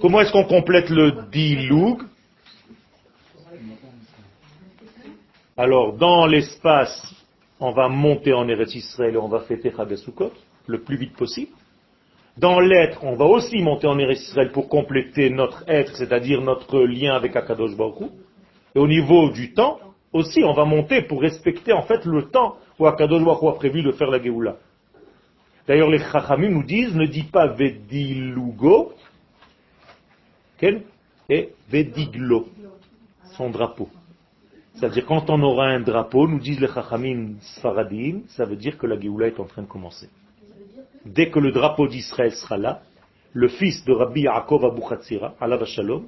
Comment 0.00 0.20
est-ce 0.20 0.32
qu'on 0.32 0.44
complète 0.44 0.90
le 0.90 1.30
dilug 1.30 2.02
Alors, 5.56 5.96
dans 5.96 6.26
l'espace, 6.26 7.14
on 7.60 7.72
va 7.72 7.88
monter 7.88 8.32
en 8.32 8.48
Eretz 8.48 8.74
Israël 8.74 9.14
et 9.14 9.18
on 9.18 9.28
va 9.28 9.40
fêter 9.40 9.72
Chagasukot 9.76 10.32
le 10.66 10.80
plus 10.80 10.96
vite 10.96 11.16
possible. 11.16 11.52
Dans 12.37 12.59
l'être, 12.59 13.03
on 13.03 13.15
va 13.15 13.25
aussi 13.25 13.61
monter 13.61 13.85
en 13.85 13.99
Eretz 13.99 14.21
Israël 14.29 14.51
pour 14.51 14.67
compléter 14.67 15.29
notre 15.29 15.63
être, 15.67 15.95
c'est-à-dire 15.95 16.41
notre 16.41 16.79
lien 16.81 17.13
avec 17.13 17.35
Akadosh 17.35 17.75
Baruch. 17.77 18.09
Et 18.73 18.79
au 18.79 18.87
niveau 18.87 19.29
du 19.29 19.53
temps, 19.53 19.79
aussi, 20.11 20.43
on 20.43 20.53
va 20.53 20.65
monter 20.65 21.03
pour 21.03 21.21
respecter 21.21 21.73
en 21.73 21.83
fait 21.83 22.05
le 22.05 22.29
temps 22.29 22.57
où 22.79 22.87
Akadosh 22.87 23.23
Baruch 23.23 23.55
a 23.55 23.57
prévu 23.57 23.83
de 23.83 23.91
faire 23.91 24.09
la 24.09 24.21
Géoula. 24.21 24.57
D'ailleurs, 25.67 25.89
les 25.89 25.99
Chachamim 25.99 26.49
nous 26.49 26.63
disent, 26.63 26.95
ne 26.95 27.05
dis 27.05 27.23
pas 27.23 27.47
Vedilugo, 27.47 28.93
quel 30.57 30.83
et 31.29 31.49
Vediglo, 31.69 32.47
son 33.37 33.49
drapeau. 33.49 33.89
C'est-à-dire, 34.73 35.05
quand 35.05 35.29
on 35.29 35.41
aura 35.43 35.67
un 35.67 35.81
drapeau, 35.81 36.27
nous 36.27 36.39
disent 36.39 36.59
les 36.59 36.67
Chachamim 36.67 37.35
Sfaradim, 37.41 38.21
ça 38.29 38.45
veut 38.45 38.55
dire 38.55 38.77
que 38.77 38.87
la 38.87 38.99
Géoula 38.99 39.27
est 39.27 39.39
en 39.39 39.45
train 39.45 39.61
de 39.61 39.67
commencer. 39.67 40.09
Dès 41.05 41.29
que 41.29 41.39
le 41.39 41.51
drapeau 41.51 41.87
d'Israël 41.87 42.31
sera 42.31 42.57
là, 42.57 42.81
le 43.33 43.47
fils 43.47 43.83
de 43.85 43.93
Rabbi 43.93 44.21
Yaakov 44.21 44.65
Abu 44.65 44.81
Chatzira, 44.87 45.33
Allah 45.39 45.63
Shalom, 45.65 46.05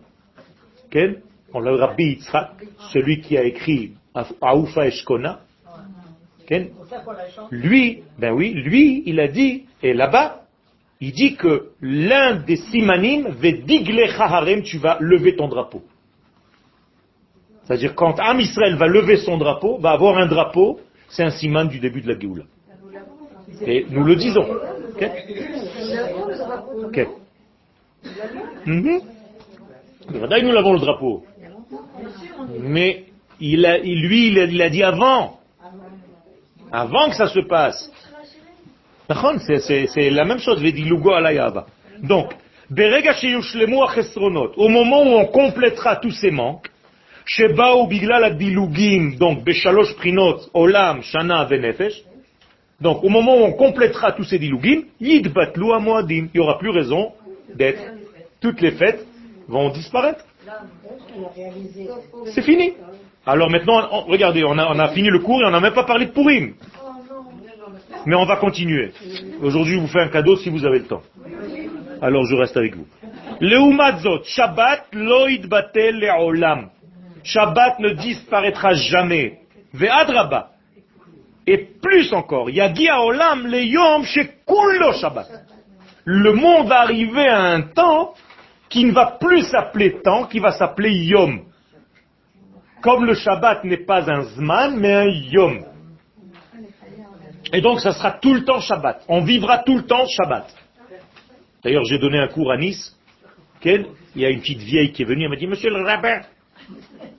on 1.54 1.60
l'a 1.60 1.76
Rabbi 1.76 2.04
Yitzhak, 2.04 2.52
celui 2.94 3.22
qui 3.22 3.38
a 3.38 3.44
écrit 3.44 3.94
Aoufa 4.42 4.88
Eshkona, 4.88 5.40
lui, 7.52 8.04
ben 8.20 8.34
oui, 8.34 8.54
lui, 8.54 9.04
il 9.06 9.20
a 9.20 9.28
dit, 9.28 9.66
et 9.82 9.94
là-bas, 9.94 10.44
il 11.02 11.12
dit 11.12 11.36
que 11.36 11.72
l'un 11.82 12.36
des 12.36 12.56
simanim, 12.56 13.36
tu 14.64 14.78
vas 14.78 14.98
lever 15.00 15.36
ton 15.36 15.48
drapeau. 15.48 15.84
C'est-à-dire, 17.64 17.96
quand 17.96 18.20
Am 18.20 18.40
Israël 18.40 18.76
va 18.76 18.88
lever 18.88 19.18
son 19.18 19.38
drapeau, 19.38 19.80
va 19.80 19.92
avoir 19.92 20.18
un 20.18 20.28
drapeau, 20.28 20.80
c'est 21.10 21.24
un 21.24 21.32
siman 21.32 21.68
du 21.68 21.80
début 21.80 22.02
de 22.02 22.14
la 22.14 22.20
Géoula. 22.20 22.44
Et 23.62 23.86
nous 23.90 24.04
le 24.04 24.16
disons. 24.16 24.46
Ok 24.96 25.12
Ok. 26.86 27.08
Mhm. 28.66 29.02
Nous 30.14 30.52
l'avons 30.52 30.74
le 30.74 30.80
drapeau. 30.80 31.26
Mais 32.60 33.06
lui, 33.40 34.28
il 34.28 34.62
a, 34.62 34.70
dit 34.70 34.84
avant. 34.84 35.40
Avant 36.72 37.10
que 37.10 37.16
ça 37.16 37.28
se 37.28 37.40
passe. 37.40 37.92
C'est- 39.48 40.10
la 40.10 40.26
même 40.26 40.40
chose. 40.40 40.62
Donc, 42.02 42.32
au 44.58 44.70
moment 44.70 45.04
où 45.04 45.18
on 45.20 45.26
complétera 45.26 45.98
tous 45.98 46.12
ces 46.12 46.32
manques, 46.32 46.70
donc 49.18 49.44
donc, 52.82 53.04
au 53.04 53.10
moment 53.10 53.38
où 53.38 53.44
on 53.44 53.54
complétera 53.54 54.12
tous 54.12 54.26
ces 54.26 54.40
dilugim. 54.40 54.84
Il 55.00 55.22
n'y 55.22 56.40
aura 56.40 56.60
plus 56.60 56.70
raison 56.70 57.14
d'être. 57.54 57.82
Toutes 58.42 58.62
les 58.62 58.72
fêtes 58.72 59.06
vont 59.48 59.70
disparaître. 59.70 60.26
C'est 62.26 62.42
fini. 62.42 62.74
Alors 63.26 63.50
maintenant, 63.50 64.04
regardez, 64.08 64.44
on 64.44 64.58
a, 64.58 64.88
fini 64.90 65.10
le 65.10 65.20
cours 65.20 65.42
et 65.42 65.46
on 65.46 65.52
n'a 65.52 65.60
même 65.60 65.74
pas 65.74 65.86
parlé 65.86 66.08
de 66.08 66.12
Purim. 66.12 66.54
Mais 68.06 68.16
on 68.16 68.26
va 68.26 68.36
continuer. 68.36 68.92
Aujourd'hui, 69.42 69.76
je 69.76 69.80
vous 69.80 69.88
fais 69.88 70.02
un 70.02 70.10
cadeau 70.10 70.36
si 70.38 70.50
vous 70.50 70.66
avez 70.66 70.80
le 70.80 70.86
temps. 70.86 71.02
Alors 72.02 72.26
je 72.26 72.36
reste 72.36 72.58
avec 72.58 72.76
vous. 72.76 72.86
Leumadzot, 73.40 74.24
Shabbat 74.26 74.88
lo 74.94 75.28
yidbatel 75.28 75.96
le'olam. 75.98 76.70
Shabbat 77.24 77.80
ne 77.80 77.90
disparaîtra 77.94 78.74
jamais. 78.74 79.40
Ve'adraba. 79.74 80.52
Et 81.48 81.58
plus 81.58 82.12
encore, 82.14 82.50
Yagi 82.50 82.90
Olam 82.90 83.48
le 83.48 83.62
Yom 83.62 84.04
Shekullo 84.04 84.94
Shabbat. 84.94 85.28
Le 86.06 86.34
monde 86.34 86.68
va 86.68 86.82
arriver 86.82 87.28
à 87.28 87.42
un 87.42 87.62
temps 87.62 88.14
qui 88.70 88.86
ne 88.86 88.92
va 88.92 89.18
plus 89.20 89.44
s'appeler 89.44 90.02
temps, 90.02 90.26
qui 90.26 90.40
va 90.40 90.52
s'appeler 90.52 90.92
Yom. 90.92 91.42
Comme 92.82 93.06
le 93.06 93.14
Shabbat 93.14 93.64
n'est 93.64 93.86
pas 93.86 94.10
un 94.10 94.22
Zman, 94.22 94.78
mais 94.78 94.94
un 94.94 95.08
Yom. 95.08 95.66
Et 97.54 97.62
donc 97.62 97.80
ça 97.80 97.92
sera 97.94 98.12
tout 98.12 98.34
le 98.34 98.44
temps 98.44 98.60
Shabbat. 98.60 99.04
On 99.08 99.22
vivra 99.22 99.60
tout 99.60 99.76
le 99.76 99.84
temps 99.84 100.06
Shabbat. 100.08 100.54
D'ailleurs, 101.64 101.84
j'ai 101.86 102.00
donné 102.00 102.20
un 102.20 102.28
cours 102.28 102.52
à 102.52 102.58
Nice. 102.58 102.96
Il 103.66 103.88
y 104.16 104.26
a 104.26 104.30
une 104.30 104.40
petite 104.40 104.60
vieille 104.60 104.92
qui 104.92 105.02
est 105.02 105.06
venue, 105.06 105.24
elle 105.24 105.30
m'a 105.30 105.36
dit, 105.36 105.48
Monsieur 105.48 105.72
le 105.72 105.84
rabbin, 105.84 106.22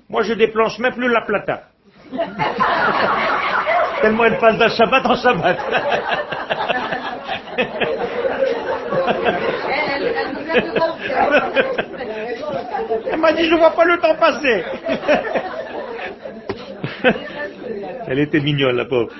moi 0.09 0.22
je 0.22 0.35
déplanche 0.35 0.79
même 0.79 0.95
plus 0.95 1.09
la 1.09 1.22
plata. 1.22 1.64
Tellement 4.01 4.24
elle 4.24 4.38
passe 4.38 4.59
d'un 4.59 4.68
Shabbat 4.68 5.07
en 5.07 5.16
Shabbat. 5.16 5.59
Elle 13.11 13.18
m'a 13.18 13.32
dit, 13.32 13.44
je 13.49 13.55
vois 13.55 13.70
pas 13.70 13.84
le 13.84 13.99
temps 13.99 14.14
passer. 14.14 14.64
Elle 18.09 18.18
était 18.20 18.40
mignonne, 18.40 18.76
la 18.76 18.84
pauvre. 18.84 19.11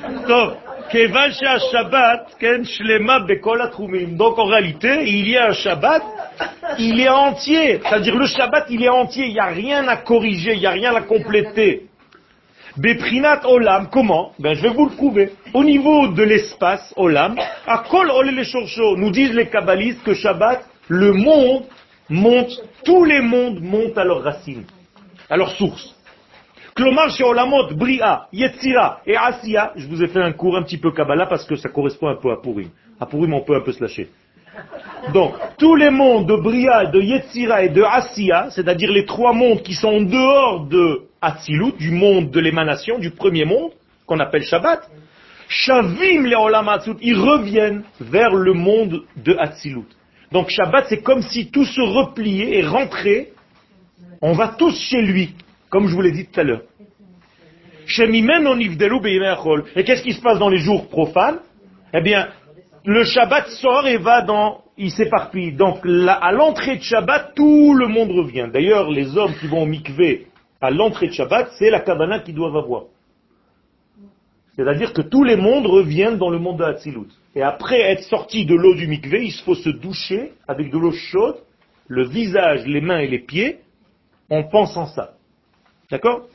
Donc, 4.17 4.39
en 4.39 4.45
réalité, 4.45 5.03
il 5.05 5.29
y 5.29 5.37
a 5.37 5.49
un 5.49 5.53
Shabbat, 5.53 6.03
il 6.79 7.01
est 7.01 7.09
entier. 7.09 7.81
C'est-à-dire, 7.83 8.17
le 8.17 8.27
Shabbat, 8.27 8.67
il 8.71 8.85
est 8.85 8.89
entier. 8.89 9.27
Il 9.27 9.33
n'y 9.33 9.41
a 9.41 9.47
rien 9.47 9.89
à 9.89 9.97
corriger, 9.97 10.53
il 10.55 10.61
n'y 10.61 10.67
a 10.67 10.71
rien 10.71 10.95
à 10.95 11.01
compléter. 11.01 11.87
Beprinat 12.77 13.41
Olam, 13.47 13.89
comment? 13.91 14.33
Ben, 14.39 14.55
je 14.55 14.63
vais 14.63 14.69
vous 14.69 14.87
le 14.87 14.95
prouver. 14.95 15.33
Au 15.55 15.65
niveau 15.65 16.09
de 16.09 16.23
l'espace, 16.23 16.93
Olam, 16.97 17.37
à 17.67 17.85
Kol 17.89 18.11
Ole 18.11 18.33
nous 18.99 19.11
disent 19.11 19.33
les 19.33 19.49
kabbalistes 19.49 20.03
que 20.03 20.13
Shabbat, 20.13 20.63
le 20.89 21.13
monde 21.13 21.65
monte, 22.11 22.53
tous 22.85 23.05
les 23.05 23.23
mondes 23.23 23.61
montent 23.63 23.97
à 23.97 24.05
leurs 24.05 24.23
racines, 24.23 24.65
à 25.31 25.37
leur 25.39 25.53
source. 25.53 25.95
Klomar 26.75 27.09
chez 27.09 27.25
Olamot, 27.25 27.73
Bria, 27.75 28.27
Yetzira 28.35 29.01
et 29.07 29.17
Asiya, 29.17 29.73
je 29.77 29.87
vous 29.87 30.03
ai 30.03 30.09
fait 30.09 30.21
un 30.21 30.33
cours 30.33 30.59
un 30.59 30.63
petit 30.63 30.77
peu 30.77 30.93
Kabbalah 30.93 31.25
parce 31.25 31.47
que 31.47 31.57
ça 31.57 31.71
correspond 31.71 32.09
un 32.09 32.17
peu 32.17 32.31
à 32.31 32.37
Purim. 32.37 32.69
À 33.01 33.07
Purim, 33.07 33.33
on 33.33 33.41
peut 33.41 33.57
un 33.57 33.63
peu 33.63 33.73
se 33.73 33.81
lâcher. 33.81 34.11
Donc, 35.15 35.33
tous 35.59 35.75
les 35.77 35.89
mondes 35.89 36.27
de 36.29 36.37
Bria, 36.37 36.85
de 36.85 37.01
Yetzira 37.01 37.63
et 37.63 37.71
de 37.71 37.83
Asiya, 37.83 38.51
c'est-à-dire 38.51 38.93
les 38.93 39.07
trois 39.07 39.33
mondes 39.33 39.63
qui 39.63 39.73
sont 39.73 39.89
en 39.89 40.03
dehors 40.03 40.67
de 40.67 41.06
Atzilut, 41.27 41.77
du 41.77 41.91
monde 41.91 42.31
de 42.31 42.39
l'émanation, 42.39 42.99
du 42.99 43.11
premier 43.11 43.45
monde, 43.45 43.73
qu'on 44.07 44.21
appelle 44.21 44.45
Shabbat, 44.45 44.89
Shavim 45.49 46.25
les 46.25 46.37
Olam 46.37 46.69
Atzlut, 46.69 46.97
ils 47.03 47.19
reviennent 47.19 47.83
vers 48.01 48.33
le 48.35 48.53
monde 48.53 49.03
de 49.17 49.35
Atzilut. 49.37 49.89
Donc 50.31 50.51
Shabbat, 50.51 50.87
c'est 50.89 51.03
comme 51.03 51.23
si 51.23 51.51
tout 51.51 51.65
se 51.65 51.81
repliait 51.81 52.59
et 52.59 52.63
rentrait, 52.65 53.31
on 54.23 54.33
va 54.33 54.55
tous 54.57 54.79
chez 54.79 55.03
lui, 55.03 55.35
comme 55.69 55.89
je 55.89 55.95
vous 55.95 56.03
l'ai 56.03 56.13
dit 56.13 56.27
tout 56.27 56.41
à 56.41 56.45
l'heure. 56.45 56.63
Et 59.77 59.85
qu'est-ce 59.85 60.03
qui 60.03 60.13
se 60.13 60.21
passe 60.21 60.39
dans 60.39 60.49
les 60.49 60.59
jours 60.59 60.89
profanes? 60.89 61.39
Eh 61.93 62.01
bien, 62.03 62.29
le 62.85 63.05
Shabbat 63.05 63.49
sort 63.49 63.87
et 63.87 63.99
va 63.99 64.23
dans, 64.23 64.63
il 64.77 64.91
s'éparpille. 64.91 65.53
Donc, 65.53 65.85
à 65.85 66.33
l'entrée 66.33 66.77
de 66.77 66.83
Shabbat, 66.83 67.35
tout 67.35 67.75
le 67.75 67.89
monde 67.89 68.11
revient. 68.11 68.49
D'ailleurs, 68.53 68.91
les 68.91 69.17
hommes 69.17 69.35
qui 69.41 69.47
vont 69.49 69.63
au 69.63 69.67
mikvé 69.67 70.27
à 70.67 70.71
l'entrée 70.71 71.07
de 71.09 71.13
Shabbat, 71.13 71.53
c'est 71.59 71.71
la 71.71 71.81
cabana 71.81 72.19
qu'ils 72.19 72.35
doivent 72.35 72.57
avoir. 72.57 72.85
C'est-à-dire 74.57 74.93
que 74.93 75.03
tous 75.03 75.23
les 75.23 75.37
mondes 75.37 75.67
reviennent 75.67 76.19
dans 76.19 76.31
le 76.31 76.39
monde 76.39 76.59
de 76.59 76.65
Hatzilut. 76.65 77.13
Et 77.35 77.43
après 77.43 77.81
être 77.81 78.03
sorti 78.05 78.47
de 78.47 78.55
l'eau 78.55 78.75
du 78.75 78.87
mikvé, 78.87 79.25
il 79.25 79.33
faut 79.45 79.55
se 79.55 79.69
doucher 79.69 80.33
avec 80.49 80.71
de 80.71 80.79
l'eau 80.79 80.93
chaude, 80.93 81.37
le 81.89 82.09
visage, 82.09 82.67
les 82.67 82.81
mains 82.81 82.99
et 82.99 83.07
les 83.07 83.19
pieds, 83.19 83.59
en 84.31 84.43
pensant 84.45 84.87
ça. 84.87 85.13
D'accord? 85.91 86.27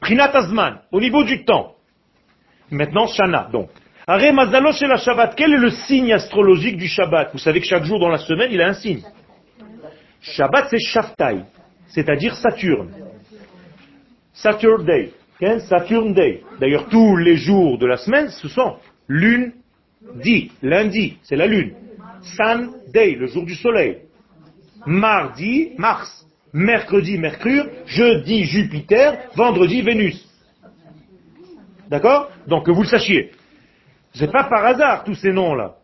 Prinat 0.00 0.30
Azman, 0.34 0.80
au 0.90 1.00
niveau 1.00 1.24
du 1.24 1.44
temps. 1.44 1.74
Maintenant, 2.70 3.06
Shana, 3.06 3.48
donc. 3.52 3.68
Are 4.08 4.20
Mazalo 4.32 4.70
la 4.82 4.96
Shabbat, 4.96 5.34
quel 5.36 5.52
est 5.52 5.58
le 5.58 5.70
signe 5.70 6.12
astrologique 6.12 6.78
du 6.78 6.88
Shabbat? 6.88 7.30
Vous 7.32 7.38
savez 7.38 7.60
que 7.60 7.66
chaque 7.66 7.84
jour 7.84 8.00
dans 8.00 8.08
la 8.08 8.18
semaine, 8.18 8.50
il 8.52 8.60
a 8.60 8.68
un 8.68 8.74
signe. 8.74 9.02
Shabbat, 10.20 10.68
c'est 10.70 10.80
Shaftai, 10.80 11.42
c'est-à-dire 11.88 12.34
Saturne. 12.36 12.92
Saturn 14.36 14.84
Day. 14.84 15.12
Saturn 15.68 16.14
Day. 16.14 16.42
D'ailleurs, 16.60 16.88
tous 16.88 17.16
les 17.16 17.36
jours 17.36 17.78
de 17.78 17.86
la 17.86 17.96
semaine, 17.96 18.28
ce 18.28 18.48
sont 18.48 18.76
lune, 19.08 19.52
lundi, 20.62 21.18
c'est 21.22 21.36
la 21.36 21.46
lune. 21.46 21.74
Sun 22.36 22.72
Day, 22.92 23.14
le 23.14 23.26
jour 23.26 23.44
du 23.44 23.54
soleil. 23.54 23.98
Mardi, 24.86 25.72
Mars. 25.78 26.26
Mercredi, 26.52 27.18
Mercure. 27.18 27.66
Jeudi, 27.86 28.44
Jupiter. 28.44 29.30
Vendredi, 29.34 29.82
Vénus. 29.82 30.22
D'accord? 31.88 32.30
Donc 32.46 32.66
que 32.66 32.70
vous 32.70 32.82
le 32.82 32.88
sachiez. 32.88 33.32
C'est 34.14 34.30
pas 34.30 34.44
par 34.44 34.64
hasard 34.64 35.04
tous 35.04 35.14
ces 35.14 35.32
noms-là. 35.32 35.76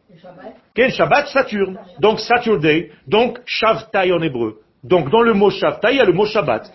Quel 0.74 0.90
Shabbat 0.92 1.28
Saturne. 1.28 1.78
Donc 2.00 2.20
Saturday. 2.20 2.90
Donc 3.06 3.40
Shavtai 3.44 4.12
en 4.12 4.22
hébreu. 4.22 4.60
Donc 4.82 5.10
dans 5.10 5.22
le 5.22 5.34
mot 5.34 5.50
Shavtai, 5.50 5.92
il 5.92 5.96
y 5.96 6.00
a 6.00 6.04
le 6.04 6.12
mot 6.12 6.26
Shabbat. 6.26 6.72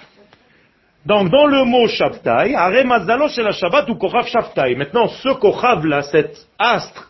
Donc 1.08 1.30
dans 1.30 1.48
le 1.48 1.64
mot 1.64 1.88
Shavtai, 1.88 2.54
Aremazalo 2.54 3.28
la 3.38 3.54
Shabbat 3.54 3.90
ou 3.90 3.96
Kochav 3.96 4.28
Shavtai. 4.28 4.76
Maintenant 4.76 5.08
ce 5.08 5.30
Kochav 5.40 5.86
là, 5.86 6.02
cet 6.02 6.36
astre, 6.60 7.10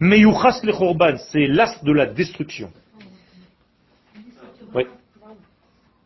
Meyuchas 0.00 0.60
le 0.64 0.72
Chorban, 0.72 1.16
c'est 1.18 1.46
l'astre 1.46 1.84
de 1.84 1.92
la 1.92 2.06
destruction. 2.06 2.70
Oui. 4.74 4.84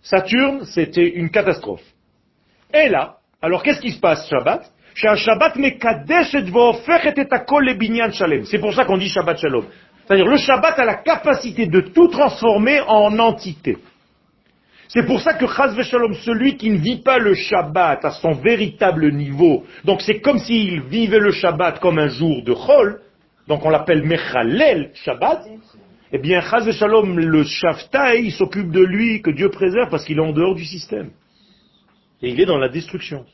Saturne, 0.02 0.64
c'était 0.64 1.08
une 1.08 1.30
catastrophe. 1.30 1.84
Et 2.74 2.88
là, 2.88 3.18
alors 3.40 3.62
qu'est-ce 3.62 3.80
qui 3.80 3.92
se 3.92 4.00
passe 4.00 4.28
Shabbat? 4.28 4.68
C'est 4.96 5.06
pour 8.58 8.74
ça 8.74 8.84
qu'on 8.84 8.98
dit 8.98 9.08
Shabbat 9.08 9.38
Shalom. 9.38 9.66
C'est-à-dire 10.04 10.26
le 10.26 10.36
Shabbat 10.36 10.76
a 10.80 10.84
la 10.84 10.96
capacité 10.96 11.66
de 11.66 11.80
tout 11.80 12.08
transformer 12.08 12.80
en 12.80 13.16
entité. 13.20 13.78
C'est 14.92 15.06
pour 15.06 15.20
ça 15.20 15.34
que 15.34 15.46
Chaz 15.46 15.80
Shalom, 15.84 16.14
celui 16.14 16.56
qui 16.56 16.68
ne 16.68 16.78
vit 16.78 17.00
pas 17.00 17.18
le 17.18 17.34
Shabbat 17.34 18.04
à 18.04 18.10
son 18.10 18.32
véritable 18.32 19.12
niveau, 19.12 19.64
donc 19.84 20.02
c'est 20.02 20.20
comme 20.20 20.40
s'il 20.40 20.80
vivait 20.80 21.20
le 21.20 21.30
Shabbat 21.30 21.78
comme 21.78 22.00
un 22.00 22.08
jour 22.08 22.42
de 22.42 22.52
Chol, 22.52 23.00
donc 23.46 23.64
on 23.64 23.70
l'appelle 23.70 24.02
Mechalel 24.02 24.90
Shabbat, 24.94 25.44
eh 26.10 26.18
bien 26.18 26.40
Chaz 26.40 26.68
Shalom, 26.72 27.20
le 27.20 27.44
Shaftai, 27.44 28.20
il 28.24 28.32
s'occupe 28.32 28.72
de 28.72 28.80
lui, 28.80 29.22
que 29.22 29.30
Dieu 29.30 29.48
préserve, 29.50 29.90
parce 29.90 30.04
qu'il 30.04 30.18
est 30.18 30.22
en 30.22 30.32
dehors 30.32 30.56
du 30.56 30.64
système. 30.64 31.10
Et 32.20 32.30
il 32.30 32.40
est 32.40 32.46
dans 32.46 32.58
la 32.58 32.68
destruction. 32.68 33.24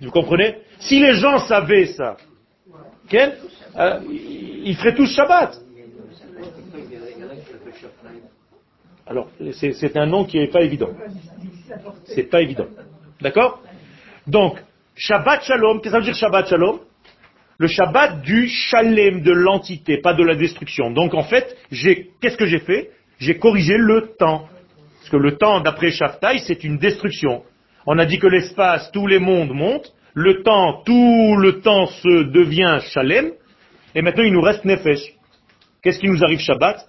Vous 0.00 0.10
comprenez? 0.12 0.58
Si 0.78 1.00
les 1.00 1.14
gens 1.14 1.40
savaient 1.40 1.86
ça, 1.86 2.16
euh, 3.12 4.00
ils 4.08 4.76
feraient 4.76 4.94
tous 4.94 5.12
Shabbat. 5.12 5.63
Alors, 9.06 9.28
c'est 9.52 9.96
un 9.96 10.06
nom 10.06 10.24
qui 10.24 10.38
n'est 10.38 10.48
pas 10.48 10.62
évident. 10.62 10.90
C'est 12.04 12.30
pas 12.30 12.40
évident. 12.40 12.66
D'accord? 13.20 13.60
Donc, 14.26 14.58
Shabbat 14.96 15.44
Shalom, 15.44 15.80
qu'est-ce 15.80 15.84
que 15.84 15.90
ça 15.90 15.98
veut 15.98 16.04
dire 16.04 16.14
Shabbat 16.14 16.48
Shalom? 16.48 16.80
Le 17.58 17.66
Shabbat 17.68 18.22
du 18.22 18.48
Shalem, 18.48 19.22
de 19.22 19.32
l'entité, 19.32 19.98
pas 19.98 20.14
de 20.14 20.24
la 20.24 20.34
destruction. 20.34 20.90
Donc, 20.90 21.14
en 21.14 21.22
fait, 21.22 21.56
qu'est-ce 21.70 22.36
que 22.36 22.46
j'ai 22.46 22.60
fait? 22.60 22.90
J'ai 23.18 23.38
corrigé 23.38 23.76
le 23.76 24.14
temps. 24.18 24.48
Parce 24.98 25.10
que 25.10 25.16
le 25.16 25.36
temps, 25.36 25.60
d'après 25.60 25.90
Shaftai, 25.90 26.38
c'est 26.38 26.64
une 26.64 26.78
destruction. 26.78 27.42
On 27.86 27.98
a 27.98 28.06
dit 28.06 28.18
que 28.18 28.26
l'espace, 28.26 28.90
tous 28.90 29.06
les 29.06 29.18
mondes 29.18 29.52
montent, 29.52 29.92
le 30.14 30.42
temps, 30.42 30.82
tout 30.84 31.36
le 31.36 31.60
temps 31.60 31.86
se 31.86 32.22
devient 32.24 32.78
Shalem, 32.88 33.32
et 33.94 34.00
maintenant 34.00 34.24
il 34.24 34.32
nous 34.32 34.40
reste 34.40 34.64
Nefesh. 34.64 35.12
Qu'est-ce 35.82 35.98
qui 35.98 36.08
nous 36.08 36.24
arrive 36.24 36.40
Shabbat? 36.40 36.88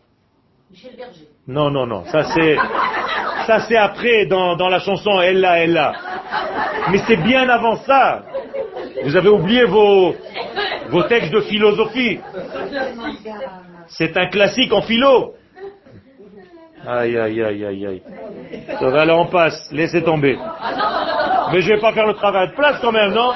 Michel 0.71 0.95
Berger. 0.95 1.27
Non, 1.47 1.69
non, 1.69 1.85
non. 1.85 2.05
Ça 2.05 2.23
c'est, 2.33 2.55
ça 3.45 3.83
après 3.83 4.25
dans, 4.25 4.55
la 4.69 4.79
chanson 4.79 5.21
Ella, 5.21 5.65
Ella. 5.65 5.91
Mais 6.91 6.99
c'est 7.05 7.17
bien 7.17 7.49
avant 7.49 7.75
ça. 7.77 8.23
Vous 9.03 9.15
avez 9.17 9.27
oublié 9.27 9.65
vos, 9.65 10.15
vos 10.89 11.03
textes 11.03 11.33
de 11.33 11.41
philosophie. 11.41 12.19
C'est 13.87 14.15
un 14.15 14.27
classique 14.27 14.71
en 14.71 14.81
philo. 14.81 15.33
Aïe, 16.87 17.17
aïe, 17.17 17.43
aïe, 17.43 17.65
aïe, 17.65 17.87
aïe. 17.87 18.01
Alors 18.79 19.19
on 19.19 19.25
passe, 19.25 19.69
laissez 19.73 20.01
tomber. 20.03 20.37
Mais 21.51 21.61
je 21.61 21.67
vais 21.67 21.81
pas 21.81 21.91
faire 21.91 22.07
le 22.07 22.13
travail 22.13 22.47
de 22.47 22.53
place 22.53 22.79
quand 22.79 22.93
même, 22.93 23.13
non? 23.13 23.33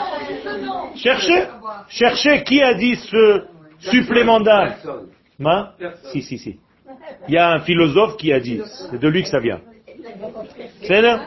Cherchez, 0.95 1.47
cherchez 1.89 2.43
qui 2.43 2.63
a 2.63 2.73
dit 2.75 2.95
ce 2.95 3.43
supplément 3.79 4.39
d'âme. 4.39 4.73
Hein? 5.43 5.71
Si, 6.13 6.21
si, 6.21 6.37
si. 6.37 6.59
Il 7.27 7.33
y 7.33 7.37
a 7.37 7.51
un 7.51 7.59
philosophe 7.59 8.17
qui 8.17 8.31
a 8.31 8.39
dit, 8.39 8.61
c'est 8.89 8.99
de 8.99 9.07
lui 9.07 9.23
que 9.23 9.29
ça 9.29 9.39
vient. 9.39 9.59
C'est 10.83 11.01
là 11.01 11.19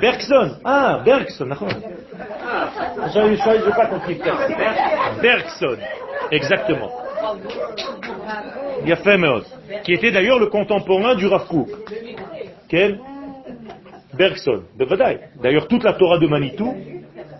Bergson. 0.00 0.56
Ah, 0.64 1.02
Bergson, 1.04 1.46
d'accord. 1.46 1.68
Je 1.68 3.66
n'ai 3.66 3.72
pas 3.72 3.86
compris. 3.86 4.18
Bergson, 5.20 5.76
exactement. 6.30 6.90
Qui 9.84 9.92
était 9.92 10.10
d'ailleurs 10.10 10.38
le 10.38 10.46
contemporain 10.46 11.14
du 11.14 11.26
Rav 11.26 11.46
Kook. 11.46 11.68
Quel? 12.68 12.98
Bergson. 14.14 14.62
D'ailleurs, 15.42 15.68
toute 15.68 15.84
la 15.84 15.94
Torah 15.94 16.18
de 16.18 16.26
Manitou 16.26 16.74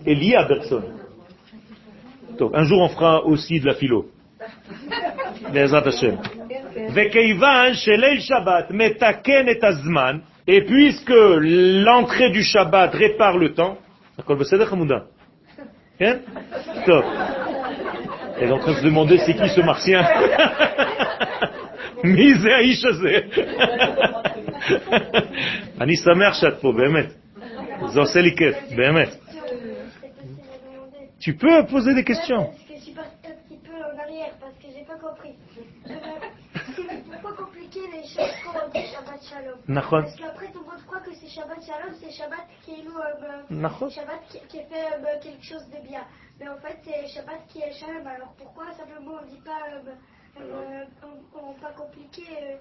est 0.07 0.15
liée 0.15 0.37
à 0.37 0.45
Bergson. 0.45 0.83
Donc, 2.39 2.53
un 2.55 2.65
jour, 2.65 2.81
on 2.81 2.89
fera 2.89 3.25
aussi 3.25 3.61
de 3.61 3.67
la 3.67 3.75
philo 3.75 4.07
Et 10.48 10.62
puisque 10.62 11.10
l'entrée 11.10 12.32
du 12.32 12.44
Shabbat 12.44 12.94
répare 12.94 13.38
le 13.38 13.54
temps, 13.54 13.78
hein? 14.18 14.24
Elle 18.40 18.50
est 18.50 18.52
en 18.52 18.60
train 18.60 18.74
de 18.74 18.78
se 18.78 18.84
demander 18.84 19.18
c'est 19.20 19.34
qui 19.34 19.50
ce 19.50 19.62
martien 19.62 20.06
Mise 22.04 22.46
האיש 22.46 22.86
הזה? 22.86 23.20
אני 25.82 25.96
שמח 25.96 26.34
שאת 26.34 26.62
פה, 26.62 26.72
באמת. 26.72 27.14
זה 27.88 28.00
עושה 28.00 28.22
לי 28.22 28.36
כיף, 28.36 28.56
באמת. 28.76 29.16
Tu 31.20 31.34
peux 31.34 31.66
poser 31.66 31.96
des 31.96 32.04
questions. 32.04 32.52
נכון. 39.68 40.02
Parce 40.04 40.16
qu'après 40.16 40.48
tout 40.52 40.60
le 40.60 40.66
monde 40.66 40.84
croit 40.86 41.00
que 41.00 41.14
c'est 41.20 41.28
Shabbat 41.28 41.60
Shalom, 41.66 41.94
c'est 42.02 42.12
Shabbat 42.12 42.46
qui 42.64 42.72
est 42.72 42.84
נכון. 43.50 43.90
Shabbat 43.90 44.22
qui 44.50 44.58
est 44.58 44.68
fait 44.72 45.20
quelque 45.22 45.44
chose 45.44 45.66
de 45.70 45.80
bien. 45.88 46.04
Mais 46.40 46.48
en 46.48 46.58
fait 46.58 46.78
c'est 46.84 47.08
Shabbat 47.14 47.42
qui 47.50 47.60
est 47.60 47.74
Shalom. 47.80 48.06
Alors 48.08 48.34
pourquoi 48.38 48.66
simplement 48.74 49.14
on 49.22 49.26
dit 49.34 49.42
pas, 49.44 49.62
on 51.34 51.54
pas 51.62 51.74
compliqué 51.82 52.58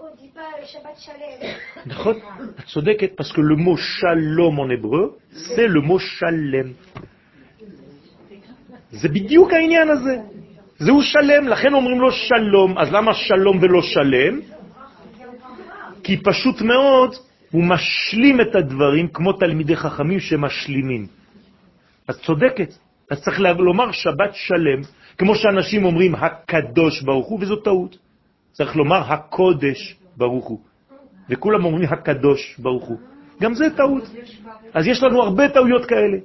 on 0.00 0.14
dit 0.16 0.32
pas 0.34 0.50
Shabbat 0.64 0.96
Shalem. 0.98 1.40
נכון, 1.86 2.16
את 2.58 2.64
צודקת, 2.66 3.16
parce 3.16 3.32
que 3.32 3.40
le 3.40 3.56
mot 3.56 3.76
Shalom 3.76 4.58
en 4.58 4.70
hébreu, 4.70 5.18
c'est 5.32 5.68
le 5.68 5.80
mot 5.80 5.98
Shalem. 5.98 6.72
זה 8.90 9.08
בדיוק 9.08 9.52
העניין 9.52 9.90
הזה. 9.90 10.16
זהו 10.78 11.02
שלם, 11.02 11.48
לכן 11.48 11.74
אומרים 11.74 12.00
לו 12.00 12.10
שלום, 12.12 12.78
אז 12.78 12.92
למה 12.92 13.14
שלום 13.14 13.58
ולא 13.62 13.82
שלם? 13.82 14.40
כי 16.03 16.17
פשוט 16.23 16.61
מאוד 16.61 17.15
הוא 17.51 17.63
משלים 17.63 18.41
את 18.41 18.55
הדברים 18.55 19.07
כמו 19.07 19.33
תלמידי 19.33 19.75
חכמים 19.75 20.19
שמשלימים. 20.19 21.07
אז 22.07 22.19
צודקת, 22.19 22.73
אז 23.11 23.21
צריך 23.23 23.39
לומר 23.39 23.91
שבת 23.91 24.33
שלם, 24.33 24.81
כמו 25.17 25.35
שאנשים 25.35 25.85
אומרים 25.85 26.15
הקדוש 26.15 27.01
ברוך 27.01 27.27
הוא, 27.27 27.39
וזו 27.41 27.55
טעות. 27.55 27.97
צריך 28.51 28.75
לומר 28.75 29.13
הקודש 29.13 29.95
ברוך 30.17 30.47
הוא. 30.47 30.59
וכולם 31.29 31.65
אומרים 31.65 31.89
הקדוש 31.89 32.55
ברוך 32.59 32.85
הוא. 32.85 32.97
גם 33.41 33.53
זה 33.53 33.65
טעות. 33.75 34.03
אז 34.73 34.87
יש 34.87 35.03
לנו 35.03 35.21
הרבה 35.21 35.49
טעויות 35.49 35.85
כאלה. 35.85 36.17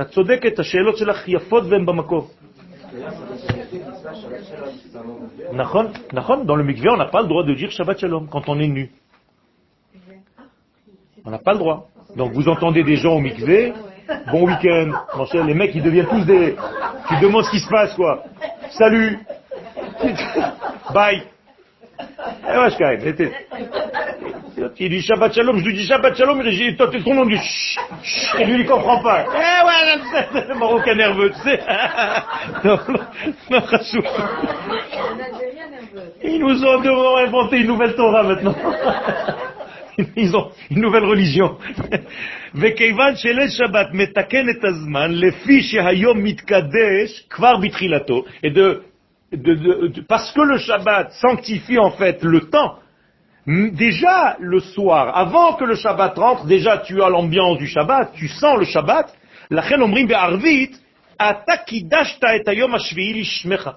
את 0.00 0.08
צודקת, 0.08 0.58
השאלות 0.58 0.96
שלך 0.96 1.28
יפות 1.28 1.64
והן 1.68 1.86
במקום. 1.86 2.26
נכון, 5.52 5.86
נכון, 6.12 6.46
dans 6.46 6.56
le 6.56 6.64
mikvé, 6.64 6.88
on 6.88 6.96
n'a 6.96 7.06
pas 7.06 7.22
le 7.22 7.28
droit 7.28 7.44
de 7.44 7.54
dire 7.54 7.70
Shabbat 7.70 7.98
Shalom 7.98 8.28
quand 8.28 8.48
on 8.48 8.60
est 8.60 8.68
nu. 8.68 8.90
On 11.24 11.30
n'a 11.30 11.38
pas 11.38 11.52
le 11.52 11.58
droit. 11.58 11.88
Donc 12.16 12.32
vous 12.32 12.48
entendez 12.48 12.82
des 12.82 12.96
gens 12.96 13.14
au 13.14 13.20
mikvé, 13.20 13.72
bon 14.30 14.46
week-end, 14.46 14.90
mon 15.16 15.26
cher, 15.26 15.44
les 15.44 15.54
mecs 15.54 15.74
ils 15.74 15.82
deviennent 15.82 16.08
tous 16.08 16.24
des... 16.24 16.56
Tu 17.08 17.16
demandes 17.20 17.44
ce 17.44 17.50
qui 17.50 17.60
se 17.60 17.68
passe 17.68 17.94
quoi. 17.94 18.24
Salut 18.70 19.18
Bye 20.94 21.22
Eh 22.00 22.58
ouais, 22.58 22.68
quand 22.78 22.88
même. 22.88 23.32
Il 24.78 24.90
dit 24.90 25.02
Shabbat 25.02 25.32
Shalom, 25.32 25.58
je 25.58 25.64
lui 25.64 25.74
dis 25.74 25.86
Shabbat 25.86 26.16
Shalom, 26.16 26.42
il 26.44 26.56
dit, 26.56 26.76
toi, 26.76 26.88
ton 26.88 27.14
nom, 27.14 27.28
chut, 27.28 27.40
chut, 28.02 28.40
et 28.40 28.44
lui, 28.44 28.60
il 28.60 28.66
comprend 28.66 29.02
pas. 29.02 29.24
Eh 29.26 29.66
ouais, 29.66 30.28
c'est 30.32 30.48
le 30.48 30.54
marocain 30.54 30.94
nerveux, 30.94 31.30
tu 31.30 31.40
sais. 31.40 31.60
Non, 32.64 32.78
non. 32.88 33.00
Ils 36.22 36.38
nous 36.38 36.64
ont 36.64 37.16
inventer 37.16 37.60
une 37.60 37.66
nouvelle 37.68 37.94
Torah 37.94 38.22
maintenant. 38.22 38.54
Ils 40.15 40.35
ont 40.35 40.51
une 40.71 40.81
nouvelle 40.81 41.05
religion. 41.05 41.57
וכיוון 42.55 43.15
שליל 43.15 43.49
שבת 43.49 43.87
מתקן 43.93 44.49
את 44.49 44.63
הזמן 44.65 45.11
לפי 45.11 45.61
שהיום 45.61 46.23
מתקדש 46.23 47.25
כבר 47.29 47.57
בתחילתו, 47.57 48.25
et 48.45 48.49
de, 48.49 48.81
de, 49.33 49.53
de, 49.53 49.87
de- 49.87 50.01
parce 50.07 50.31
que 50.31 50.41
le 50.41 50.57
Shabbat 50.57 51.11
sanctifie 51.11 51.77
en 51.79 51.91
fait 51.91 52.23
le 52.23 52.41
temps, 52.49 52.75
m- 53.47 53.71
déjà 53.71 54.35
le 54.39 54.59
soir, 54.59 55.17
avant 55.17 55.53
que 55.53 55.65
le 55.65 55.75
Shabbat 55.75 56.17
rentre, 56.17 56.45
déjà 56.45 56.77
tu 56.77 57.01
as 57.03 57.09
l'ambiance 57.09 57.57
du 57.57 57.67
Shabbat, 57.67 58.13
tu 58.13 58.27
sens 58.27 58.57
le 58.59 58.65
Shabbat, 58.65 59.07
לכן 59.51 59.81
אומרים 59.81 60.07
בערבית, 60.07 60.77
אתה 61.15 61.57
קידשת 61.65 62.23
את 62.41 62.47
היום 62.47 62.75
השביעי 62.75 63.21
לשמך. 63.21 63.69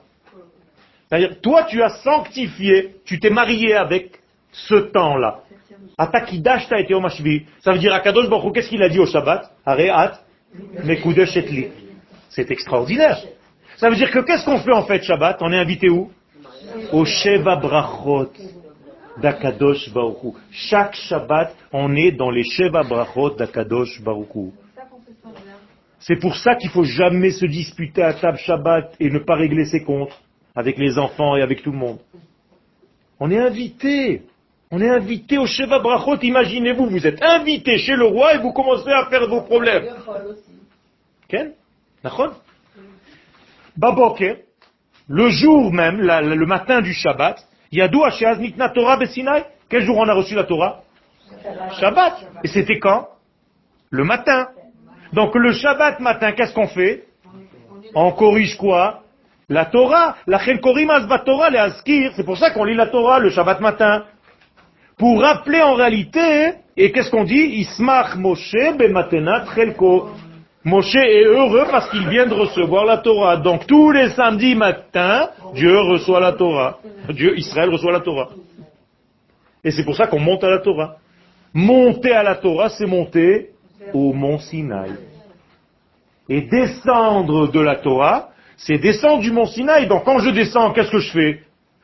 C'est-à-dire, 1.08 1.40
toi 1.40 1.62
tu 1.64 1.82
as 1.82 1.90
sanctifié, 2.04 2.76
tu 3.04 3.18
t'es 3.18 3.30
marié 3.30 3.74
avec 3.74 4.18
ce 4.52 4.74
temps-là. 4.74 5.40
Atakidashta 5.97 6.79
et. 6.79 6.87
Ça 7.59 7.71
veut 7.71 7.79
dire 7.79 7.93
à 7.93 7.99
Kadosh 7.99 8.29
Baruch 8.29 8.53
qu'est-ce 8.53 8.69
qu'il 8.69 8.83
a 8.83 8.89
dit 8.89 8.99
au 8.99 9.05
Shabbat 9.05 9.51
Areat 9.65 10.23
Mekudesh 10.83 11.35
et 11.37 11.41
Li. 11.41 11.67
C'est 12.29 12.49
extraordinaire. 12.51 13.21
Ça 13.77 13.89
veut 13.89 13.95
dire 13.95 14.11
que 14.11 14.19
qu'est-ce 14.19 14.45
qu'on 14.45 14.59
fait 14.59 14.73
en 14.73 14.83
fait 14.83 15.03
Shabbat 15.03 15.37
On 15.41 15.51
est 15.51 15.57
invité 15.57 15.89
où 15.89 16.09
Au 16.91 17.05
Sheva 17.05 17.57
Brachot 17.57 18.31
d'Akadosh 19.21 19.91
Baruch 19.93 20.23
Hu. 20.23 20.27
Chaque 20.51 20.95
Shabbat, 20.95 21.55
on 21.71 21.95
est 21.95 22.11
dans 22.11 22.31
les 22.31 22.43
Sheva 22.43 22.83
Brachot 22.83 23.31
d'Akadosh 23.31 24.01
Baruch 24.01 24.35
Hu. 24.35 24.51
C'est 25.99 26.17
pour 26.17 26.35
ça 26.35 26.55
qu'il 26.55 26.69
faut 26.69 26.83
jamais 26.83 27.31
se 27.31 27.45
disputer 27.45 28.03
à 28.03 28.13
table 28.13 28.37
Shabbat 28.37 28.95
et 28.99 29.09
ne 29.09 29.19
pas 29.19 29.35
régler 29.35 29.65
ses 29.65 29.83
comptes 29.83 30.13
avec 30.55 30.77
les 30.77 30.97
enfants 30.97 31.35
et 31.35 31.41
avec 31.41 31.63
tout 31.63 31.71
le 31.71 31.77
monde. 31.77 31.99
On 33.19 33.31
est 33.31 33.39
invité. 33.39 34.23
On 34.71 34.81
est 34.81 34.89
invité 34.89 35.37
au 35.37 35.45
Sheva 35.45 35.79
Brachot. 35.79 36.17
Imaginez-vous, 36.21 36.87
vous 36.87 37.05
êtes 37.07 37.21
invité 37.23 37.77
chez 37.77 37.95
le 37.95 38.05
roi 38.05 38.33
et 38.35 38.37
vous 38.39 38.51
commencez 38.51 38.91
à 38.91 39.05
faire 39.07 39.27
vos 39.27 39.41
problèmes. 39.41 39.85
Ken 41.27 41.53
Nachon 42.03 42.31
Baboker, 43.77 44.37
le 45.07 45.29
jour 45.29 45.71
même, 45.71 46.01
la- 46.01 46.21
la- 46.21 46.35
le 46.35 46.45
matin 46.45 46.81
du 46.81 46.93
Shabbat, 46.93 47.37
Yadou 47.71 48.03
Hasheaz 48.03 48.39
Nikna 48.39 48.69
Torah 48.69 48.97
Besinaï. 48.97 49.43
Quel 49.69 49.83
jour 49.83 49.97
on 49.97 50.07
a 50.07 50.13
reçu 50.13 50.35
la 50.35 50.43
Torah 50.45 50.81
Shabbat. 51.79 52.13
Et 52.43 52.47
c'était 52.47 52.79
quand 52.79 53.09
Le 53.91 54.03
matin. 54.03 54.47
Donc 55.13 55.35
le 55.35 55.51
Shabbat 55.53 55.99
matin, 55.99 56.31
qu'est-ce 56.31 56.53
qu'on 56.53 56.67
fait 56.67 57.03
On 57.93 58.11
corrige 58.11 58.55
quoi 58.57 59.01
La 59.49 59.65
Torah. 59.65 60.15
La 60.27 60.39
Korim 60.57 60.89
Torah, 61.25 61.49
les 61.49 61.57
Askir. 61.59 62.11
C'est 62.15 62.23
pour 62.25 62.37
ça 62.37 62.51
qu'on 62.51 62.63
lit 62.63 62.75
la 62.75 62.87
Torah 62.87 63.19
le 63.19 63.29
Shabbat 63.29 63.59
matin. 63.61 64.05
Pour 64.97 65.21
rappeler 65.21 65.61
en 65.61 65.73
réalité, 65.73 66.53
et 66.77 66.91
qu'est-ce 66.91 67.09
qu'on 67.09 67.25
dit? 67.25 67.35
Ismach 67.35 68.15
Moshe 68.15 68.55
bematenat 68.77 69.45
chelko. 69.53 70.09
Moshe 70.63 70.95
est 70.95 71.25
heureux 71.25 71.65
parce 71.69 71.89
qu'il 71.89 72.07
vient 72.07 72.25
de 72.25 72.33
recevoir 72.33 72.85
la 72.85 72.97
Torah. 72.97 73.37
Donc 73.37 73.67
tous 73.67 73.91
les 73.91 74.09
samedis 74.09 74.55
matins, 74.55 75.29
Dieu 75.53 75.79
reçoit 75.79 76.19
la 76.19 76.31
Torah. 76.31 76.79
Dieu, 77.09 77.37
Israël 77.37 77.69
reçoit 77.69 77.91
la 77.91 77.99
Torah. 77.99 78.29
Et 79.63 79.71
c'est 79.71 79.83
pour 79.83 79.95
ça 79.95 80.07
qu'on 80.07 80.19
monte 80.19 80.43
à 80.43 80.49
la 80.49 80.59
Torah. 80.59 80.95
Monter 81.53 82.13
à 82.13 82.23
la 82.23 82.35
Torah, 82.35 82.69
c'est 82.69 82.85
monter 82.85 83.49
au 83.93 84.13
mont 84.13 84.39
Sinaï. 84.39 84.91
Et 86.29 86.41
descendre 86.41 87.51
de 87.51 87.59
la 87.59 87.75
Torah, 87.75 88.29
c'est 88.57 88.77
descendre 88.77 89.21
du 89.21 89.31
mont 89.31 89.45
Sinaï. 89.45 89.87
Donc 89.87 90.03
quand 90.05 90.19
je 90.19 90.29
descends, 90.31 90.71
qu'est-ce 90.71 90.91
que 90.91 90.99
je 90.99 91.11
fais? 91.11 91.39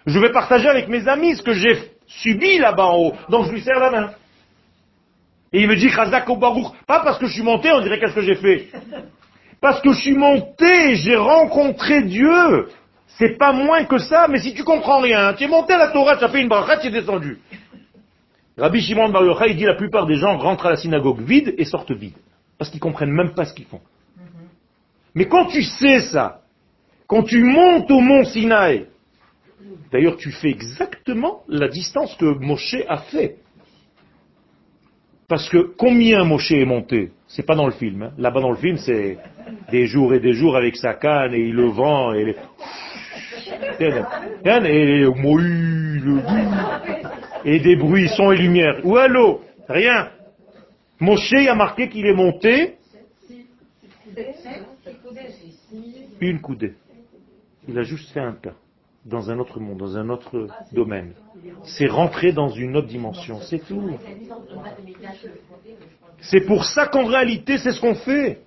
Je 0.07 0.18
vais 0.18 0.32
partager 0.32 0.68
avec 0.68 0.88
mes 0.88 1.07
amis 1.07 1.36
ce 1.36 1.43
que 1.43 1.53
j'ai 1.53 1.91
subi 2.20 2.57
là-bas 2.57 2.86
en 2.86 2.97
haut. 2.97 3.14
Donc 3.30 3.45
je 3.45 3.51
lui 3.51 3.62
serre 3.62 3.80
la 3.80 3.91
main. 3.91 4.12
Et 5.53 5.62
il 5.62 5.68
me 5.68 5.76
dit, 5.76 5.89
Baruch. 6.39 6.68
Pas 6.88 7.01
parce 7.01 7.18
que 7.18 7.28
je 7.28 7.34
suis 7.34 7.43
monté, 7.43 7.72
on 7.72 7.82
dirait 7.82 7.99
qu'est-ce 7.99 8.16
que 8.16 8.22
j'ai 8.22 8.36
fait? 8.36 8.68
Parce 9.59 9.82
que 9.82 9.91
je 9.93 9.99
suis 9.99 10.16
monté, 10.16 10.95
j'ai 10.95 11.16
rencontré 11.16 12.03
Dieu. 12.03 12.70
C'est 13.07 13.38
pas 13.38 13.51
moins 13.51 13.84
que 13.84 13.97
ça, 13.97 14.28
mais 14.30 14.39
si 14.39 14.53
tu 14.53 14.64
comprends 14.64 14.99
rien, 14.99 15.34
tu 15.34 15.43
es 15.43 15.47
monté 15.47 15.74
à 15.74 15.78
la 15.78 15.89
Torah, 15.89 16.18
tu 16.18 16.24
as 16.24 16.30
fait 16.30 16.41
une 16.41 16.47
bracha, 16.47 16.78
tu 16.78 16.88
es 16.88 16.91
descendu. 16.91 17.39
Rabbi 18.57 18.82
Shimon 18.82 19.09
Bar 19.09 19.24
Yochai, 19.24 19.51
il 19.51 19.57
dit 19.57 19.66
la 19.66 19.76
plupart 19.76 20.05
des 20.05 20.16
gens 20.16 20.38
rentrent 20.38 20.66
à 20.68 20.72
la 20.72 20.78
synagogue 20.78 21.22
vide 21.22 21.53
et 21.57 21.66
sortent 21.66 21.91
vide. 21.91 22.16
Parce 22.57 22.72
qu'ils 22.72 22.80
comprennent 22.80 23.12
même 23.12 23.34
pas 23.34 23.45
ce 23.45 23.53
qu'ils 23.53 23.66
font. 23.66 23.82
Mais 25.14 25.26
quand 25.26 25.45
tu 25.47 25.62
sais 25.62 25.99
ça, 25.99 26.41
quand 27.07 27.24
tu 27.24 27.43
montes 27.43 27.91
au 27.91 27.99
mont 27.99 28.24
Sinaï, 28.24 28.88
d'ailleurs 29.92 30.18
tu 30.18 30.32
fais 30.32 30.50
exactement 30.50 31.44
la 31.48 31.68
distance 31.68 32.16
que 32.16 32.26
Moshe 32.26 32.76
a 32.88 32.98
fait. 32.98 33.38
Parce 35.28 35.50
que 35.50 35.74
combien 35.78 36.26
Moshe 36.26 36.52
est 36.52 36.66
monté 36.66 37.12
C'est 37.28 37.46
pas 37.46 37.56
dans 37.56 37.66
le 37.66 37.72
film. 37.72 38.02
hein. 38.04 38.12
Là-bas 38.18 38.42
dans 38.42 38.52
le 38.52 38.58
film, 38.58 38.76
c'est 38.78 39.18
des 39.72 39.86
jours 39.86 40.14
et 40.14 40.20
des 40.20 40.34
jours 40.34 40.58
avec 40.58 40.76
sa 40.76 40.94
canne 40.94 41.34
et 41.34 41.48
le 41.52 41.68
vent 41.68 42.14
et 42.14 42.26
les... 42.26 42.36
Et, 43.80 43.92
et 47.46 47.60
des 47.60 47.76
bruits, 47.76 48.10
sons 48.10 48.32
et 48.32 48.38
lumière. 48.38 48.82
Ou 48.84 48.98
allô? 48.98 49.42
Rien. 49.70 50.10
Moshe 51.00 51.34
a 51.34 51.56
marqué 51.56 51.88
qu'il 51.90 52.06
est 52.06 52.14
monté 52.14 52.76
une 56.20 56.42
coudée. 56.42 56.74
Il 57.68 57.78
a 57.80 57.84
juste 57.84 58.12
fait 58.12 58.20
un 58.20 58.34
pas 58.34 58.54
dans 59.06 59.30
un 59.32 59.39
autre 59.39 59.60
monde, 59.60 59.78
dans 59.78 59.97
un 59.97 60.10
autre 60.10 60.47
domaine. 60.72 61.14
C'est 61.64 61.88
rentrer 61.88 62.32
dans 62.32 62.49
une 62.49 62.76
autre 62.78 62.88
dimension, 62.88 63.39
c'est 63.41 63.60
tout. 63.60 63.97
C'est 66.20 66.41
pour 66.41 66.66
ça 66.66 66.88
qu'en 66.88 67.06
réalité, 67.06 67.58
c'est 67.58 67.72
ce 67.72 67.82
qu'on 67.82 67.95
fait. 67.95 68.41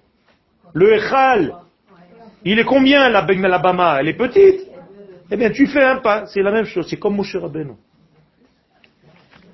Le 0.72 0.94
Echal, 0.94 1.54
il 2.44 2.58
est 2.58 2.64
combien 2.64 3.08
la 3.08 3.22
Bama 3.58 3.98
Elle 4.00 4.08
est 4.08 4.16
petite. 4.16 4.68
Eh 5.30 5.36
bien, 5.36 5.50
tu 5.50 5.66
fais 5.66 5.82
un 5.82 5.96
pas, 5.96 6.26
c'est 6.26 6.42
la 6.42 6.52
même 6.52 6.66
chose, 6.66 6.86
c'est 6.88 6.98
comme 6.98 7.16
Moshe 7.16 7.34
Rabbeinu. 7.34 7.72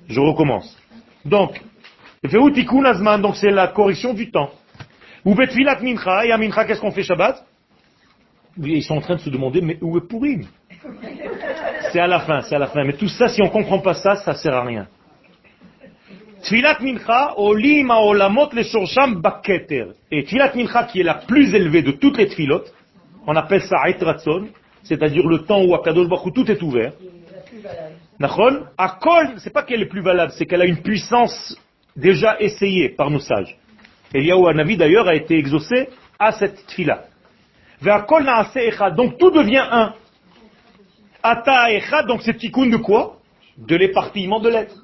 Je 0.07 0.19
recommence. 0.19 0.77
Donc, 1.23 1.61
donc 2.23 3.35
c'est 3.37 3.49
la 3.49 3.67
correction 3.69 4.13
du 4.13 4.29
temps. 4.29 4.51
Ou 5.25 5.33
Betfilat 5.33 5.79
Mincha, 5.81 6.25
et 6.25 6.31
à 6.31 6.37
Mincha, 6.37 6.65
qu'est-ce 6.65 6.81
qu'on 6.81 6.91
fait 6.91 7.03
Shabbat? 7.03 7.45
Ils 8.57 8.83
sont 8.83 8.95
en 8.97 9.01
train 9.01 9.15
de 9.15 9.21
se 9.21 9.29
demander, 9.29 9.61
mais 9.61 9.77
où 9.81 9.97
est 9.97 10.07
Purim? 10.07 10.45
C'est 11.91 11.99
à 11.99 12.07
la 12.07 12.21
fin, 12.21 12.41
c'est 12.41 12.55
à 12.55 12.59
la 12.59 12.67
fin. 12.67 12.83
Mais 12.83 12.93
tout 12.93 13.07
ça, 13.07 13.27
si 13.27 13.41
on 13.41 13.45
ne 13.45 13.51
comprend 13.51 13.79
pas 13.79 13.93
ça, 13.93 14.15
ça 14.15 14.33
sert 14.33 14.53
à 14.53 14.63
rien. 14.63 14.87
Tfilat 16.41 16.79
Mincha, 16.81 17.33
Olim 17.37 17.91
Olamot 17.91 18.49
le 18.53 18.63
Shorsham 18.63 19.21
Baketer. 19.21 19.87
Et 20.11 20.23
Tfilat 20.23 20.53
Mincha, 20.55 20.85
qui 20.85 21.01
est 21.01 21.03
la 21.03 21.15
plus 21.15 21.53
élevée 21.53 21.83
de 21.83 21.91
toutes 21.91 22.17
les 22.17 22.27
tfilotes, 22.27 22.73
on 23.27 23.35
appelle 23.35 23.61
ça 23.61 23.75
Ait 23.87 24.03
Ratzon, 24.03 24.47
c'est-à-dire 24.83 25.27
le 25.27 25.39
temps 25.39 25.63
où 25.63 25.75
à 25.75 25.83
Kadosh 25.83 26.07
tout 26.33 26.49
est 26.49 26.61
ouvert. 26.61 26.93
Nachon, 28.19 28.65
Akol, 28.77 29.35
c'est 29.37 29.53
pas 29.53 29.63
qu'elle 29.63 29.81
est 29.81 29.89
plus 29.89 30.01
valable, 30.01 30.31
c'est 30.35 30.45
qu'elle 30.45 30.61
a 30.61 30.65
une 30.65 30.81
puissance 30.81 31.57
déjà 31.95 32.37
essayée 32.39 32.89
par 32.89 33.09
nos 33.09 33.19
sages. 33.19 33.55
Eliyahu 34.13 34.47
Hanavi 34.47 34.77
d'ailleurs 34.77 35.07
a 35.07 35.15
été 35.15 35.37
exaucé 35.37 35.89
à 36.19 36.31
cette 36.31 36.65
tfila. 36.67 37.05
Donc 37.81 39.17
tout 39.17 39.31
devient 39.31 39.65
un. 39.71 39.93
Ata 41.23 41.71
echad, 41.71 42.07
donc 42.07 42.21
c'est 42.23 42.37
tikkun 42.37 42.67
de 42.67 42.77
quoi? 42.77 43.17
De 43.57 43.75
l'éparpillement 43.75 44.39
de 44.39 44.49
l'être. 44.49 44.75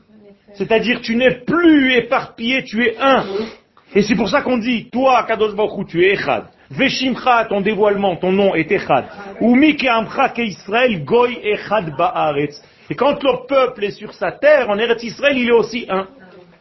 C'est-à-dire 0.54 1.02
tu 1.02 1.16
n'es 1.16 1.32
plus 1.46 1.94
éparpillé, 1.94 2.64
tu 2.64 2.84
es 2.86 2.98
un. 3.00 3.26
Et 3.96 4.02
c'est 4.02 4.16
pour 4.16 4.30
ça 4.30 4.42
qu'on 4.42 4.58
dit, 4.58 4.90
toi, 4.92 5.24
Kadosh 5.28 5.56
Baruch 5.56 5.88
tu 5.88 6.04
es 6.06 6.14
echad. 6.14 6.46
Veshimcha, 6.70 7.46
ton 7.46 7.62
dévoilement, 7.62 8.18
ton 8.18 8.32
nom 8.32 8.54
est 8.54 8.72
echad. 8.72 9.06
Umi 9.42 9.76
ke'amcha 9.76 10.30
ke'Israël, 10.30 11.04
goy 11.04 11.40
echad 11.44 11.96
ba'aretz. 11.98 12.62
Et 12.90 12.96
quand 12.96 13.22
le 13.24 13.48
peuple 13.48 13.86
est 13.86 13.92
sur 13.92 14.14
sa 14.14 14.32
terre, 14.32 14.70
en 14.70 14.78
Eretz 14.78 15.04
Israël, 15.04 15.38
il 15.38 15.48
est 15.50 15.54
aussi 15.54 15.86
un. 15.90 16.08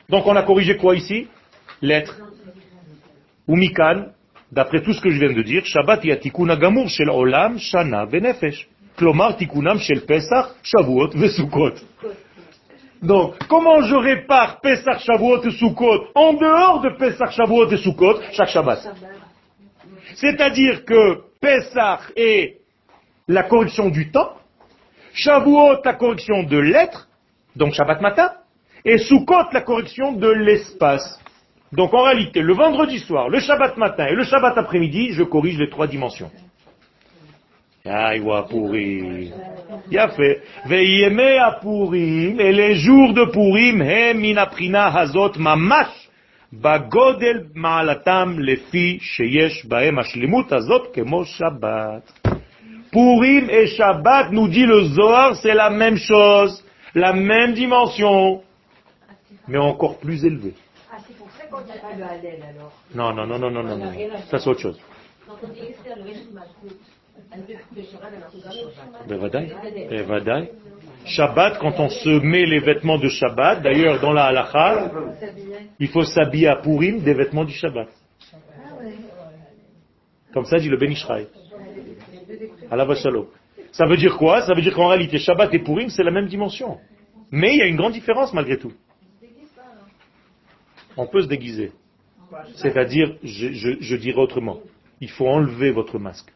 Donc 0.09 0.27
on 0.27 0.37
a 0.37 0.43
corrigé 0.43 0.77
quoi 0.77 0.95
ici? 0.97 1.27
L'être. 1.83 2.17
Ou 3.49 3.57
Mikan, 3.57 4.07
d'après 4.51 4.83
tout 4.83 4.93
ce 4.93 5.01
que 5.01 5.11
je 5.11 5.19
viens 5.19 5.33
de 5.33 5.43
dire, 5.43 5.65
Shabbat 5.65 6.05
yatikun 6.05 6.49
agamur 6.49 6.89
shel 6.89 7.11
olam 7.11 7.59
shana 7.59 8.05
venefesh. 8.07 8.69
Shavuot. 10.63 11.11
Donc, 13.03 13.35
comment 13.49 13.83
je 13.83 13.95
répare 13.95 14.61
Pesach, 14.61 15.01
Shavuot 15.01 15.43
et 15.45 15.51
Sukkot 15.51 16.09
en 16.15 16.33
dehors 16.33 16.81
de 16.81 16.91
Pesach, 16.99 17.31
Shavuot 17.33 17.71
et 17.71 17.77
Sukkot 17.77 18.21
chaque 18.33 18.49
Shabbat? 18.49 18.89
C'est-à-dire 20.15 20.85
que 20.85 21.21
Pesach 21.41 22.01
est 22.17 22.59
la 23.29 23.43
correction 23.43 23.91
du 23.91 24.11
temps, 24.11 24.33
Shavuot 25.13 25.83
la 25.85 25.95
correction 25.95 26.43
de 26.45 26.59
l'être, 26.59 27.09
donc 27.55 27.75
Shabbat 27.75 28.01
matin, 28.01 28.33
et 28.85 28.99
Sukkot 28.99 29.53
la 29.53 29.61
correction 29.61 30.13
de 30.13 30.29
l'espace. 30.29 31.21
Donc 31.73 31.93
en 31.93 32.03
réalité, 32.03 32.41
le 32.41 32.55
vendredi 32.55 32.99
soir, 33.01 33.29
le 33.29 33.41
Shabbat 33.41 33.77
matin 33.77 34.07
et 34.07 34.15
le 34.15 34.25
Shabbat 34.25 34.57
après-midi, 34.57 35.13
je 35.13 35.23
corrige 35.23 35.59
les 35.59 35.69
trois 35.69 35.87
dimensions. 35.87 36.31
Aïwa 37.89 38.47
pourri. 38.49 39.33
Il 39.91 39.99
a 39.99 40.09
fait. 40.09 40.43
Veilleme 40.67 41.21
à 41.21 41.59
Purim, 41.61 42.41
et 42.41 42.53
les 42.53 42.75
jours 42.77 43.13
de 43.15 43.25
Purim, 43.27 43.83
hem 43.83 44.25
inaprina 44.25 44.91
hazot 44.91 45.33
mamash, 45.39 46.09
bagodel 46.53 47.47
ma'alatam 47.55 48.41
lefi 48.41 48.99
sheyesh 49.01 49.67
baem 49.67 49.99
ashlimut 49.99 50.51
hazot 50.51 50.93
kemo 50.93 51.25
Shabbat. 51.25 52.03
Purim 52.91 53.49
et 53.51 53.67
Shabbat, 53.69 54.33
nous 54.33 54.49
dit 54.49 54.67
le 54.67 54.85
Zohar, 54.85 55.37
c'est 55.37 55.55
la 55.55 55.71
même 55.71 55.97
chose, 55.97 56.65
la 56.95 57.13
même 57.13 57.55
dimension, 57.55 58.43
mais 59.49 59.59
encore 59.59 59.99
plus 59.99 60.25
élevée. 60.25 60.55
Ah, 60.91 60.97
c'est 61.07 61.17
pour 61.17 61.31
ça 61.31 61.47
qu'on 61.47 61.61
n'a 61.61 61.75
pas 61.75 61.97
le 61.97 62.05
Hallel 62.05 62.43
alors. 62.43 62.73
Non, 62.95 63.13
non, 63.13 63.27
non, 63.27 63.39
non, 63.39 63.51
non, 63.51 63.63
non, 63.63 63.77
non. 63.77 63.93
Ça 64.31 64.39
c'est 64.39 64.51
autre 64.51 64.61
chose. 64.61 64.81
Quand 65.27 65.35
on 65.43 65.49
dit 65.49 65.61
Esther, 65.61 65.97
le 65.97 66.05
régime 66.05 66.41
Veut 67.37 67.57
couper 67.69 67.85
Shabbat, 71.05 71.59
quand 71.61 71.79
on 71.79 71.89
se 71.89 72.21
met 72.21 72.45
les 72.45 72.59
vêtements 72.59 72.99
de 72.99 73.09
Shabbat, 73.09 73.63
d'ailleurs 73.63 74.01
dans 74.01 74.13
la 74.13 74.25
halakha, 74.27 74.91
il 75.79 75.89
faut 75.89 76.03
s'habiller 76.03 76.49
à 76.49 76.57
Purim 76.57 77.01
des 77.01 77.15
vêtements 77.15 77.45
du 77.45 77.53
Shabbat. 77.53 77.89
Comme 80.33 80.45
ça 80.47 80.59
dit 80.59 80.69
le 80.69 80.77
Ben 80.77 80.91
Ishraï. 80.91 81.29
Allah 82.71 82.95
shalom. 82.97 83.27
Ça 83.71 83.87
veut 83.87 83.97
dire 83.97 84.17
quoi? 84.17 84.43
Ça 84.43 84.55
veut 84.55 84.63
dire 84.63 84.75
qu'en 84.75 84.89
réalité, 84.89 85.19
Shabbat 85.19 85.55
et 85.55 85.61
Purim, 85.61 85.89
c'est 85.89 86.03
la 86.03 86.11
même 86.11 86.27
dimension. 86.27 86.79
Mais 87.31 87.55
il 87.55 87.59
y 87.59 87.63
a 87.63 87.67
une 87.67 87.77
grande 87.77 87.93
différence 87.93 88.33
malgré 88.33 88.59
tout. 88.59 88.73
On 90.97 91.07
peut 91.07 91.23
se 91.23 91.29
déguiser. 91.29 91.73
C'est-à-dire, 92.57 93.17
je, 93.23 93.77
je 93.81 93.97
dirais 93.97 94.21
autrement, 94.21 94.59
il 95.01 95.11
faut 95.11 95.29
enlever 95.29 95.71
votre 95.71 95.99
masque. 95.99 96.33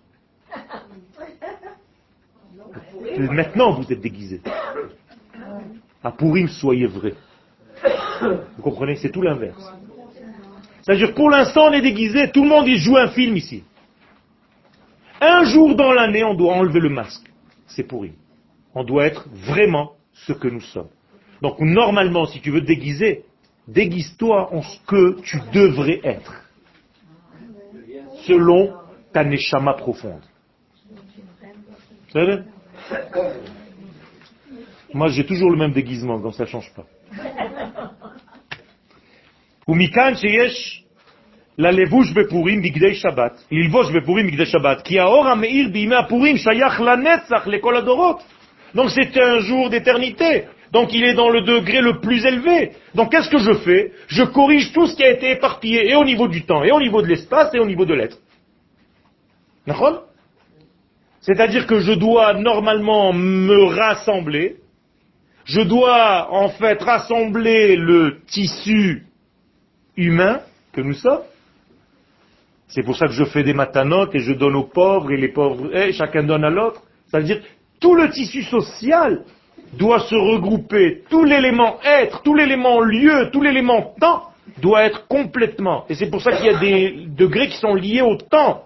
Maintenant, 3.18 3.72
vous 3.72 3.92
êtes 3.92 4.00
déguisé. 4.00 4.40
À 6.02 6.10
Purim, 6.10 6.48
soyez 6.48 6.86
vrai. 6.86 7.14
Vous 8.56 8.62
comprenez? 8.62 8.96
C'est 8.96 9.10
tout 9.10 9.22
l'inverse. 9.22 9.72
C'est-à-dire, 10.82 11.14
pour 11.14 11.30
l'instant, 11.30 11.66
on 11.68 11.72
est 11.72 11.82
déguisé, 11.82 12.30
tout 12.30 12.42
le 12.42 12.48
monde 12.48 12.66
y 12.66 12.76
joue 12.76 12.96
un 12.96 13.08
film 13.08 13.36
ici. 13.36 13.64
Un 15.20 15.44
jour 15.44 15.74
dans 15.76 15.92
l'année, 15.92 16.24
on 16.24 16.34
doit 16.34 16.54
enlever 16.54 16.80
le 16.80 16.88
masque. 16.88 17.30
C'est 17.66 17.82
Purim. 17.82 18.14
On 18.74 18.84
doit 18.84 19.06
être 19.06 19.28
vraiment 19.28 19.92
ce 20.12 20.32
que 20.32 20.48
nous 20.48 20.60
sommes. 20.60 20.88
Donc, 21.42 21.58
normalement, 21.60 22.26
si 22.26 22.40
tu 22.40 22.50
veux 22.50 22.60
te 22.60 22.66
déguiser, 22.66 23.24
déguise-toi 23.68 24.54
en 24.54 24.62
ce 24.62 24.78
que 24.86 25.20
tu 25.20 25.38
devrais 25.52 26.00
être. 26.04 26.44
Selon 28.26 28.72
ta 29.12 29.24
neshama 29.24 29.74
profonde 29.74 30.22
Vous 32.09 32.11
savez 32.13 32.37
Moi, 34.93 35.07
j'ai 35.09 35.25
toujours 35.25 35.51
le 35.51 35.57
même 35.57 35.71
déguisement, 35.71 36.19
donc 36.19 36.35
ça 36.35 36.43
ne 36.43 36.49
change 36.49 36.71
pas. 36.73 36.85
ומכאן 39.67 40.15
שיש 40.15 40.83
ללבוש 41.57 42.11
בפורים 42.11 42.61
בגדי 42.61 42.95
שבת, 42.95 43.43
ללבוש 43.51 43.91
בפורים 43.91 44.27
בגדי 44.27 44.45
שבת, 44.45 44.81
כי 44.81 44.99
האור 44.99 45.27
המאיר 45.27 45.69
בימי 45.69 45.95
הפורים 45.95 46.37
שייך 46.37 46.81
לנצח 46.81 47.47
לכל 47.47 47.75
הדורות. 47.77 48.21
Donc 48.75 48.89
c'est 48.89 49.17
un 49.17 49.39
jour 49.39 49.69
d'éternité. 49.69 50.43
Donc 50.71 50.93
il 50.93 51.03
est 51.05 51.13
dans 51.13 51.29
le 51.29 51.41
degré 51.41 51.79
le 51.81 51.99
plus 52.01 52.25
élevé. 52.25 52.71
Donc 52.93 53.11
qu'est-ce 53.11 53.29
que 53.29 53.37
je 53.37 53.53
fais 53.53 53.93
Je 54.07 54.23
corrige 54.23 54.73
tout 54.73 54.87
ce 54.87 54.95
qui 54.95 55.03
a 55.03 55.11
été 55.11 55.31
éparpillé, 55.31 55.89
et 55.89 55.95
au 55.95 56.03
niveau 56.03 56.27
du 56.27 56.45
temps, 56.45 56.63
et 56.63 56.71
au 56.71 56.79
niveau 56.79 57.01
de 57.01 57.07
l'espace, 57.07 57.53
et 57.53 57.59
au 57.59 57.65
niveau 57.65 57.85
de 57.85 57.93
l'être. 57.93 58.17
D'accord 59.65 60.03
C'est-à-dire 61.20 61.66
que 61.66 61.80
je 61.80 61.92
dois 61.92 62.34
normalement 62.34 63.12
me 63.12 63.64
rassembler, 63.64 64.56
je 65.44 65.60
dois 65.60 66.28
en 66.32 66.48
fait 66.48 66.82
rassembler 66.82 67.76
le 67.76 68.20
tissu 68.26 69.04
humain 69.96 70.40
que 70.72 70.80
nous 70.80 70.94
sommes. 70.94 71.22
C'est 72.68 72.82
pour 72.82 72.96
ça 72.96 73.06
que 73.06 73.12
je 73.12 73.24
fais 73.24 73.42
des 73.42 73.52
matanotes 73.52 74.14
et 74.14 74.20
je 74.20 74.32
donne 74.32 74.54
aux 74.54 74.68
pauvres 74.68 75.10
et 75.10 75.16
les 75.16 75.28
pauvres, 75.28 75.74
et 75.74 75.92
chacun 75.92 76.22
donne 76.22 76.44
à 76.44 76.50
l'autre. 76.50 76.82
C'est-à-dire 77.08 77.42
tout 77.80 77.94
le 77.94 78.10
tissu 78.10 78.42
social 78.44 79.24
doit 79.72 80.00
se 80.00 80.14
regrouper, 80.14 81.02
tout 81.10 81.24
l'élément 81.24 81.78
être, 81.84 82.22
tout 82.22 82.34
l'élément 82.34 82.80
lieu, 82.80 83.30
tout 83.32 83.42
l'élément 83.42 83.94
temps 84.00 84.30
doit 84.60 84.84
être 84.84 85.06
complètement. 85.06 85.84
Et 85.88 85.94
c'est 85.94 86.10
pour 86.10 86.22
ça 86.22 86.32
qu'il 86.32 86.46
y 86.46 86.54
a 86.54 86.58
des 86.58 87.06
degrés 87.08 87.48
qui 87.48 87.56
sont 87.56 87.74
liés 87.74 88.02
au 88.02 88.16
temps. 88.16 88.64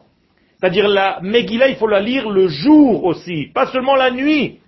C'est-à-dire 0.64 0.88
la 0.88 1.20
Megillah, 1.20 1.68
il 1.68 1.76
faut 1.76 1.86
la 1.86 2.00
lire 2.00 2.30
le 2.30 2.48
jour 2.48 3.04
aussi, 3.04 3.50
pas 3.52 3.66
seulement 3.66 3.96
la 3.96 4.10
nuit. 4.10 4.60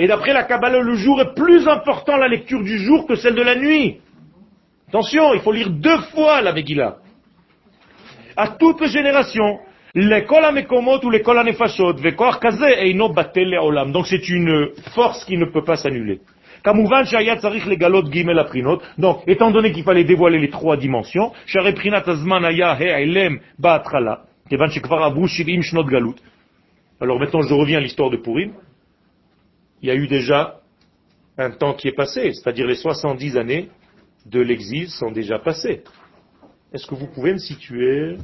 Et 0.00 0.08
d'après 0.08 0.32
la 0.32 0.42
Kabbalah, 0.42 0.80
le 0.80 0.96
jour 0.96 1.20
est 1.20 1.32
plus 1.32 1.68
important 1.68 2.16
la 2.16 2.26
lecture 2.26 2.60
du 2.60 2.76
jour 2.78 3.06
que 3.06 3.14
celle 3.14 3.36
de 3.36 3.42
la 3.42 3.54
nuit. 3.54 4.00
Attention, 4.88 5.32
il 5.34 5.42
faut 5.42 5.52
lire 5.52 5.70
deux 5.70 5.98
fois 6.12 6.42
la 6.42 6.52
Megillah. 6.52 6.96
À 8.36 8.48
toutes 8.48 8.80
les 8.80 8.88
générations, 8.88 9.60
l'école 9.94 10.44
Amekomot 10.44 10.98
ou 11.04 11.10
l'école 11.10 11.38
Anefashot, 11.38 11.98
Vekor 11.98 12.40
Kaze, 12.40 12.58
Batele 13.14 13.58
Olam. 13.62 13.92
Donc 13.92 14.08
c'est 14.08 14.28
une 14.28 14.70
force 14.92 15.24
qui 15.24 15.38
ne 15.38 15.44
peut 15.44 15.62
pas 15.62 15.76
s'annuler. 15.76 16.18
Donc, 18.98 19.22
étant 19.28 19.52
donné 19.52 19.70
qu'il 19.70 19.84
fallait 19.84 20.02
dévoiler 20.02 20.40
les 20.40 20.50
trois 20.50 20.76
dimensions, 20.76 21.30
alors 27.00 27.18
maintenant, 27.18 27.42
je 27.42 27.54
reviens 27.54 27.78
à 27.78 27.80
l'histoire 27.80 28.10
de 28.10 28.16
Purim. 28.16 28.52
Il 29.82 29.88
y 29.88 29.90
a 29.90 29.94
eu 29.94 30.06
déjà 30.06 30.60
un 31.36 31.50
temps 31.50 31.74
qui 31.74 31.88
est 31.88 31.92
passé, 31.96 32.32
c'est-à-dire 32.32 32.66
les 32.66 32.76
70 32.76 33.36
années 33.36 33.68
de 34.24 34.40
l'exil 34.40 34.88
sont 34.88 35.10
déjà 35.10 35.38
passées. 35.38 35.82
Est-ce 36.72 36.86
que 36.86 36.94
vous 36.94 37.08
pouvez 37.08 37.32
me 37.32 37.38
situer? 37.38 38.16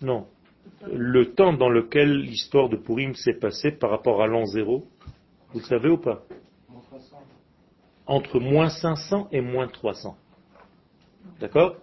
Non. 0.00 0.26
Le 0.92 1.34
temps 1.34 1.52
dans 1.52 1.68
lequel 1.68 2.20
l'histoire 2.20 2.68
de 2.68 2.76
Purim 2.76 3.14
s'est 3.14 3.38
passée 3.38 3.72
par 3.72 3.90
rapport 3.90 4.22
à 4.22 4.26
l'an 4.26 4.44
zéro, 4.46 4.86
vous 5.52 5.60
le 5.60 5.64
savez 5.64 5.88
ou 5.88 5.98
pas? 5.98 6.22
Entre 8.06 8.38
moins 8.38 8.68
500 8.68 9.28
et 9.32 9.40
moins 9.40 9.68
300. 9.68 10.16
D'accord? 11.40 11.76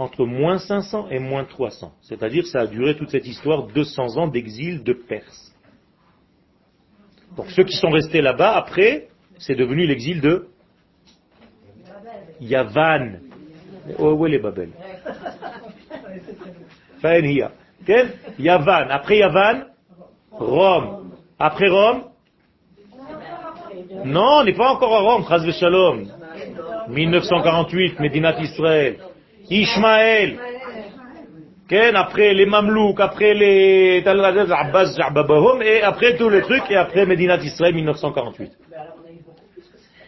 Entre 0.00 0.24
moins 0.24 0.56
500 0.56 1.08
et 1.10 1.18
moins 1.18 1.44
300. 1.44 1.92
C'est-à-dire 2.00 2.46
ça 2.46 2.60
a 2.60 2.66
duré 2.66 2.96
toute 2.96 3.10
cette 3.10 3.26
histoire 3.26 3.66
200 3.66 4.16
ans 4.16 4.28
d'exil 4.28 4.82
de 4.82 4.94
Perse. 4.94 5.54
Donc 7.36 7.50
ceux 7.50 7.64
qui 7.64 7.76
sont 7.76 7.90
restés 7.90 8.22
là-bas, 8.22 8.56
après, 8.56 9.08
c'est 9.36 9.54
devenu 9.54 9.86
l'exil 9.86 10.22
de 10.22 10.48
Yavan. 12.40 13.18
Où 13.98 14.26
est 14.26 14.30
les 14.30 14.38
Babel? 14.38 14.70
Yavan. 18.38 18.86
Après 18.88 19.18
Yavan, 19.18 19.64
Rome. 20.32 21.10
Après 21.38 21.68
Rome? 21.68 22.04
Non, 24.06 24.38
on 24.40 24.44
n'est 24.44 24.56
pas 24.56 24.72
encore 24.72 24.94
à 24.94 25.00
Rome, 25.00 25.26
Shalom. 25.52 26.06
1948, 26.88 28.00
Médinat 28.00 28.40
Israël. 28.40 28.96
Ishmaël. 29.50 30.38
Après 31.94 32.34
les 32.34 32.46
Mamelouks, 32.46 33.00
après 33.00 33.34
les 33.34 34.02
Abbas 34.04 34.96
et 35.62 35.82
après 35.82 36.16
tous 36.16 36.28
les 36.28 36.42
trucs, 36.42 36.68
et 36.70 36.76
après 36.76 37.06
Médinat 37.06 37.38
Israël 37.38 37.74
1948. 37.74 38.52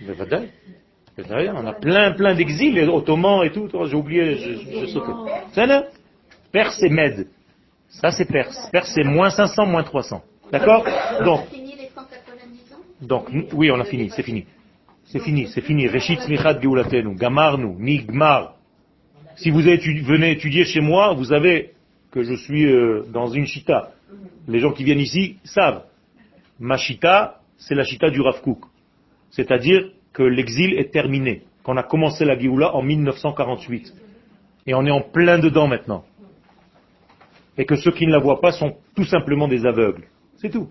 Mais 0.07 0.15
vadaï. 0.15 0.49
On 1.55 1.67
a 1.67 1.73
plein, 1.75 2.13
plein 2.13 2.35
d'exils, 2.35 2.73
les 2.73 2.89
Ottomans 2.89 3.45
et 3.45 3.51
tout. 3.53 3.69
J'ai 3.85 3.95
oublié, 3.95 4.35
je, 4.37 4.53
je 4.87 5.61
là 5.61 5.85
Perse 6.51 6.83
et 6.83 6.89
Mède. 6.89 7.29
Ça, 7.89 8.11
c'est 8.11 8.25
Perse. 8.25 8.69
Perse, 8.73 8.91
c'est 8.95 9.05
moins 9.05 9.31
500, 9.31 9.67
moins 9.67 9.83
300. 9.83 10.23
D'accord? 10.51 10.85
Donc, 11.25 11.47
Fini 11.49 11.75
les 11.77 11.89
190 11.95 12.75
Donc, 13.03 13.29
oui, 13.53 13.71
on 13.71 13.81
a 13.81 13.85
fini, 13.85 14.11
c'est 14.11 14.23
fini. 14.23 14.47
C'est 15.05 15.21
fini, 15.21 15.47
c'est 15.49 15.61
fini. 15.61 15.89
Reshit 15.89 16.21
Smichat 16.21 16.61
Geulatenu, 16.61 17.15
Gamarnu, 17.17 17.75
Nigmar. 17.79 18.55
Si 19.43 19.51
vous 19.51 19.61
venez 19.61 20.31
étudier 20.31 20.65
chez 20.65 20.81
moi, 20.81 21.15
vous 21.15 21.25
savez 21.25 21.73
que 22.13 22.23
je 22.23 22.35
suis 22.35 22.65
euh, 22.65 23.03
dans 23.13 23.27
une 23.27 23.45
chita. 23.45 23.91
Les 24.47 24.61
gens 24.61 24.71
qui 24.71 24.85
viennent 24.85 25.01
ici 25.01 25.39
savent. 25.43 25.83
Ma 26.61 26.77
chita, 26.77 27.41
c'est 27.57 27.75
la 27.75 27.83
chita 27.83 28.09
du 28.11 28.21
Rav 28.21 28.41
C'est-à-dire 29.31 29.91
que 30.13 30.23
l'exil 30.23 30.75
est 30.79 30.93
terminé, 30.93 31.43
qu'on 31.65 31.77
a 31.77 31.83
commencé 31.83 32.25
la 32.25 32.39
Géoula 32.39 32.73
en 32.77 32.83
1948. 32.83 33.93
Et 34.69 34.75
on 34.75 34.87
est 34.87 34.93
en 34.93 35.01
plein 35.01 35.41
dedans 35.41 35.67
maintenant. 35.67 36.05
Et 37.59 37.65
que 37.65 37.75
ceux 37.75 37.91
qui 37.91 38.07
ne 38.07 38.13
la 38.13 38.21
voient 38.21 38.41
pas 38.41 38.53
sont 38.53 38.77
tout 38.95 39.07
simplement 39.07 39.49
des 39.49 39.67
aveugles. 39.67 40.05
C'est 40.37 40.51
tout. 40.51 40.69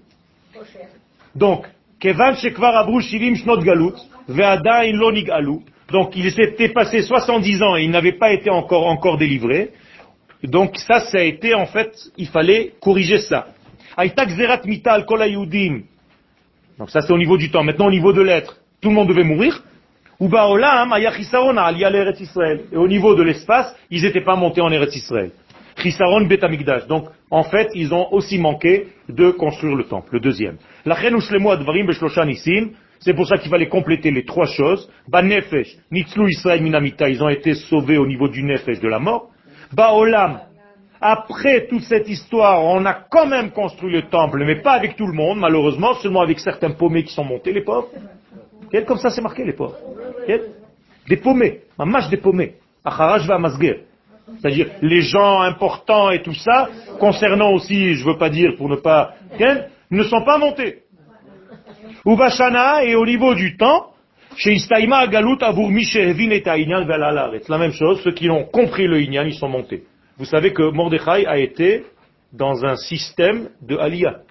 Donc, 1.35 1.67
Kevan 1.99 2.35
Shekvar 2.35 2.77
Abru 2.77 3.01
Shirim 3.01 3.35
Shnot 3.35 3.63
Galut, 3.63 3.95
Ve'adain 4.29 4.93
Lonig 4.93 5.29
Alu. 5.29 5.59
Donc, 5.91 6.15
il 6.15 6.31
s'était 6.31 6.69
passé 6.69 7.01
70 7.01 7.61
ans 7.61 7.75
et 7.75 7.83
il 7.83 7.91
n'avait 7.91 8.13
pas 8.13 8.31
été 8.31 8.49
encore, 8.49 8.87
encore 8.87 9.17
délivré. 9.17 9.71
Donc, 10.43 10.77
ça, 10.77 11.01
ça 11.01 11.19
a 11.19 11.23
été, 11.23 11.53
en 11.53 11.65
fait, 11.65 11.91
il 12.17 12.27
fallait 12.27 12.73
corriger 12.79 13.19
ça. 13.19 13.47
Donc, 16.79 16.89
ça, 16.89 17.01
c'est 17.01 17.13
au 17.13 17.17
niveau 17.17 17.37
du 17.37 17.51
temps. 17.51 17.63
Maintenant, 17.63 17.87
au 17.87 17.91
niveau 17.91 18.13
de 18.13 18.21
l'être, 18.21 18.57
tout 18.81 18.89
le 18.89 18.95
monde 18.95 19.09
devait 19.09 19.23
mourir. 19.23 19.63
Et 20.19 20.23
au 22.77 22.87
niveau 22.87 23.15
de 23.15 23.23
l'espace, 23.23 23.75
ils 23.89 24.03
n'étaient 24.03 24.23
pas 24.23 24.35
montés 24.35 24.61
en 24.61 24.71
Eretz 24.71 24.95
Israël. 24.95 25.31
Donc, 26.87 27.07
en 27.31 27.43
fait, 27.43 27.69
ils 27.73 27.93
ont 27.93 28.13
aussi 28.13 28.37
manqué 28.37 28.87
de 29.09 29.31
construire 29.31 29.75
le 29.75 29.85
temple, 29.85 30.13
le 30.13 30.19
deuxième. 30.19 30.57
C'est 33.01 33.13
pour 33.13 33.27
ça 33.27 33.37
qu'il 33.37 33.49
fallait 33.49 33.67
compléter 33.67 34.11
les 34.11 34.23
trois 34.25 34.45
choses. 34.45 34.89
Ba 35.07 35.21
nefesh, 35.21 35.75
nitzlu 35.91 36.29
Israël 36.29 36.61
minamita, 36.61 37.09
ils 37.09 37.21
ont 37.23 37.29
été 37.29 37.55
sauvés 37.55 37.97
au 37.97 38.07
niveau 38.07 38.27
du 38.27 38.43
nefesh 38.43 38.79
de 38.79 38.87
la 38.87 38.99
mort. 38.99 39.29
Ba 39.73 39.93
olam, 39.93 40.39
après 41.01 41.67
toute 41.67 41.83
cette 41.83 42.07
histoire, 42.07 42.63
on 42.63 42.85
a 42.85 42.93
quand 42.93 43.25
même 43.25 43.51
construit 43.51 43.91
le 43.91 44.03
temple, 44.03 44.43
mais 44.45 44.61
pas 44.61 44.73
avec 44.73 44.95
tout 44.95 45.07
le 45.07 45.13
monde, 45.13 45.39
malheureusement, 45.39 45.95
seulement 45.95 46.21
avec 46.21 46.39
certains 46.39 46.71
paumés 46.71 47.03
qui 47.03 47.13
sont 47.13 47.23
montés, 47.23 47.51
les 47.51 47.63
pauvres. 47.63 47.89
Comme 48.85 48.99
ça, 48.99 49.09
c'est 49.09 49.21
marqué, 49.21 49.43
les 49.43 49.53
pauvres. 49.53 49.75
Des 51.07 51.17
paumés, 51.17 51.61
un 51.79 51.85
match 51.85 52.09
des 52.09 52.17
paumés. 52.17 52.55
Acharaj 52.85 53.27
va 53.27 53.37
c'est-à-dire 54.39 54.67
les 54.81 55.01
gens 55.01 55.41
importants 55.41 56.09
et 56.11 56.21
tout 56.21 56.33
ça, 56.33 56.69
concernant 56.99 57.51
aussi, 57.51 57.95
je 57.95 58.05
veux 58.05 58.17
pas 58.17 58.29
dire 58.29 58.55
pour 58.57 58.69
ne 58.69 58.75
pas, 58.75 59.15
ne 59.89 60.03
sont 60.03 60.23
pas 60.23 60.37
montés. 60.37 60.83
Ubashana 62.05 62.83
et 62.83 62.95
au 62.95 63.05
niveau 63.05 63.35
du 63.35 63.57
temps, 63.57 63.91
chez 64.35 64.53
Istaïma 64.53 65.07
Galut 65.07 65.37
C'est 65.39 67.49
la 67.49 67.57
même 67.57 67.73
chose, 67.73 68.01
ceux 68.03 68.13
qui 68.13 68.29
ont 68.29 68.45
compris 68.45 68.87
le 68.87 69.01
Inyan, 69.01 69.25
ils 69.25 69.35
sont 69.35 69.49
montés. 69.49 69.83
Vous 70.17 70.25
savez 70.25 70.53
que 70.53 70.71
Mordechai 70.71 71.25
a 71.27 71.37
été 71.37 71.83
dans 72.33 72.65
un 72.65 72.75
système 72.75 73.49
de 73.61 73.77
Aliyah. 73.77 74.21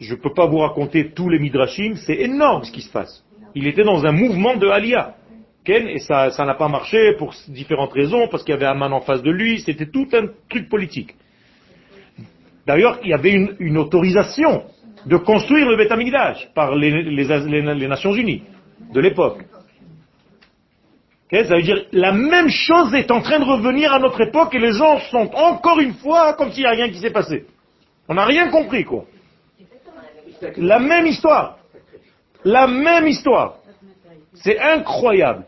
Je 0.00 0.14
ne 0.14 0.20
peux 0.20 0.34
pas 0.34 0.46
vous 0.46 0.58
raconter 0.58 1.12
tous 1.12 1.28
les 1.28 1.38
midrashim, 1.38 1.94
c'est 1.96 2.16
énorme 2.16 2.64
ce 2.64 2.72
qui 2.72 2.82
se 2.82 2.90
passe. 2.90 3.24
Il 3.54 3.66
était 3.66 3.84
dans 3.84 4.04
un 4.04 4.12
mouvement 4.12 4.56
de 4.56 4.68
Aliyah 4.68 5.14
et 5.66 5.98
ça 6.00 6.44
n'a 6.44 6.54
pas 6.54 6.68
marché 6.68 7.14
pour 7.18 7.34
différentes 7.48 7.92
raisons, 7.92 8.28
parce 8.28 8.42
qu'il 8.42 8.52
y 8.52 8.56
avait 8.56 8.66
Aman 8.66 8.92
en 8.92 9.00
face 9.00 9.22
de 9.22 9.30
lui, 9.30 9.60
c'était 9.60 9.86
tout 9.86 10.08
un 10.12 10.26
truc 10.48 10.68
politique. 10.68 11.14
D'ailleurs, 12.66 12.98
il 13.02 13.10
y 13.10 13.14
avait 13.14 13.32
une, 13.32 13.78
autorisation 13.78 14.64
de 15.06 15.16
construire 15.16 15.68
le 15.68 15.76
Beth 15.76 16.54
par 16.54 16.74
les, 16.74 17.88
Nations 17.88 18.14
Unies 18.14 18.42
de 18.92 19.00
l'époque. 19.00 19.44
ça 21.30 21.56
veut 21.56 21.62
dire 21.62 21.84
la 21.92 22.12
même 22.12 22.48
chose 22.48 22.94
est 22.94 23.10
en 23.10 23.20
train 23.20 23.38
de 23.38 23.44
revenir 23.44 23.92
à 23.92 23.98
notre 23.98 24.20
époque 24.20 24.54
et 24.54 24.58
les 24.58 24.72
gens 24.72 24.98
sont 25.10 25.30
encore 25.34 25.80
une 25.80 25.94
fois 25.94 26.34
comme 26.34 26.52
s'il 26.52 26.62
n'y 26.62 26.68
a 26.68 26.72
rien 26.72 26.88
qui 26.88 26.98
s'est 26.98 27.10
passé. 27.10 27.46
On 28.08 28.14
n'a 28.14 28.24
rien 28.24 28.48
compris, 28.50 28.84
quoi. 28.84 29.04
La 30.56 30.78
même 30.78 31.06
histoire. 31.06 31.58
La 32.44 32.66
même 32.66 33.06
histoire. 33.06 33.56
C'est 34.34 34.58
incroyable. 34.58 35.44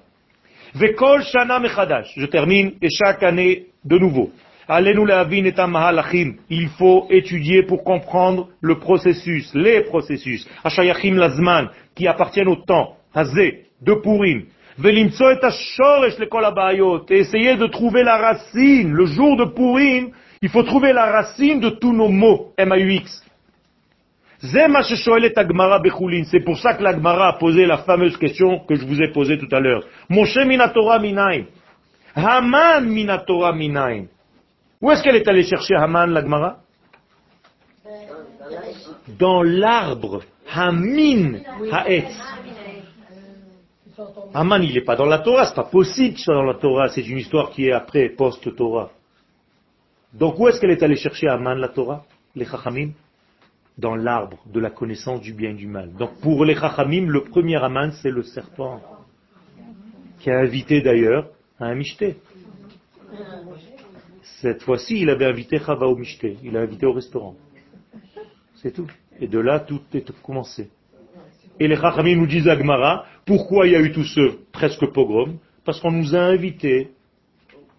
Vekol 0.74 1.22
shana 1.24 1.58
mechadash. 1.58 2.12
Je 2.16 2.26
termine, 2.26 2.74
et 2.80 2.88
chaque 2.90 3.22
année 3.22 3.66
de 3.84 3.98
nouveau. 3.98 4.30
La 4.68 4.80
Il 6.50 6.68
faut 6.78 7.06
étudier 7.10 7.62
pour 7.64 7.84
comprendre 7.84 8.48
le 8.60 8.78
processus, 8.78 9.52
les 9.54 9.82
processus. 9.82 10.48
Ashayachim 10.64 11.16
lazman, 11.16 11.68
qui 11.94 12.06
appartiennent 12.06 12.48
au 12.48 12.56
temps. 12.56 12.96
Hazé, 13.14 13.66
de 13.82 13.94
Purim. 13.94 14.44
Velimtso 14.78 15.30
et 15.30 15.38
ashoresh 15.44 16.18
le 16.18 17.14
Et 17.14 17.18
essayer 17.18 17.56
de 17.56 17.66
trouver 17.66 18.02
la 18.02 18.16
racine. 18.16 18.92
Le 18.92 19.06
jour 19.06 19.36
de 19.36 19.44
Purim, 19.44 20.10
il 20.42 20.48
faut 20.48 20.62
trouver 20.62 20.92
la 20.92 21.12
racine 21.12 21.60
de 21.60 21.70
tous 21.70 21.92
nos 21.92 22.08
mots. 22.08 22.52
M-A-U-X. 22.56 23.22
C'est 24.40 24.68
pour 26.44 26.58
ça 26.58 26.74
que 26.74 26.82
l'Agmara 26.82 27.28
a 27.28 27.32
posé 27.38 27.64
la 27.66 27.78
fameuse 27.78 28.16
question 28.18 28.58
que 28.60 28.74
je 28.74 28.84
vous 28.84 29.00
ai 29.00 29.10
posée 29.12 29.38
tout 29.38 29.48
à 29.52 29.60
l'heure. 29.60 29.84
Moshe 30.10 30.36
minatora 30.36 30.98
minaim. 30.98 31.44
Haman 32.14 32.84
minatora 32.84 33.52
minaim. 33.54 34.06
Où 34.84 34.90
est-ce 34.90 35.02
qu'elle 35.02 35.16
est 35.16 35.26
allée 35.26 35.44
chercher 35.44 35.76
Haman, 35.76 36.10
l'Agmara 36.10 36.58
Dans 39.18 39.42
l'arbre. 39.42 40.22
Hamin 40.52 41.38
haetz. 41.72 42.12
Haman, 44.34 44.62
il 44.62 44.74
n'est 44.74 44.82
pas 44.82 44.94
dans 44.94 45.06
la 45.06 45.20
Torah, 45.20 45.46
c'est 45.46 45.54
pas 45.54 45.64
possible 45.64 46.16
qu'il 46.16 46.24
soit 46.24 46.34
dans 46.34 46.42
la 46.42 46.58
Torah, 46.58 46.88
c'est 46.90 47.00
une 47.00 47.16
histoire 47.16 47.50
qui 47.50 47.66
est 47.66 47.72
après, 47.72 48.10
post-Torah. 48.10 48.90
Donc 50.12 50.38
où 50.38 50.48
est-ce 50.48 50.60
qu'elle 50.60 50.72
est 50.72 50.82
allée 50.82 50.96
chercher 50.96 51.28
Haman, 51.28 51.58
la 51.58 51.68
Torah 51.68 52.04
Les 52.36 52.44
Chachamim 52.44 52.90
dans 53.78 53.96
l'arbre 53.96 54.36
de 54.52 54.60
la 54.60 54.68
connaissance 54.68 55.22
du 55.22 55.32
bien 55.32 55.52
et 55.52 55.54
du 55.54 55.66
mal. 55.66 55.94
Donc 55.94 56.20
pour 56.20 56.44
les 56.44 56.56
Chachamim, 56.56 57.06
le 57.06 57.24
premier 57.24 57.56
Aman, 57.56 57.90
c'est 58.02 58.10
le 58.10 58.22
serpent, 58.22 58.82
qui 60.20 60.30
a 60.30 60.40
invité 60.40 60.82
d'ailleurs 60.82 61.30
à 61.58 61.68
un 61.68 61.74
Mishté. 61.74 62.18
Cette 64.40 64.62
fois-ci, 64.62 65.00
il 65.00 65.10
avait 65.10 65.26
invité 65.26 65.58
Chava 65.58 65.86
au 65.86 65.96
Mishté, 65.96 66.36
il 66.42 66.56
a 66.56 66.60
invité 66.60 66.86
au 66.86 66.92
restaurant. 66.92 67.34
C'est 68.56 68.72
tout. 68.72 68.86
Et 69.20 69.28
de 69.28 69.38
là, 69.38 69.60
tout 69.60 69.82
est 69.92 70.10
commencé. 70.22 70.70
Et 71.60 71.68
les 71.68 71.76
Chachamim 71.76 72.16
nous 72.16 72.26
disent 72.26 72.48
à 72.48 72.56
Gmara, 72.56 73.04
pourquoi 73.26 73.66
il 73.66 73.74
y 73.74 73.76
a 73.76 73.80
eu 73.80 73.92
tout 73.92 74.04
ce 74.04 74.38
presque 74.50 74.86
pogrom? 74.92 75.36
Parce 75.64 75.80
qu'on 75.80 75.92
nous 75.92 76.14
a 76.14 76.20
invités 76.20 76.90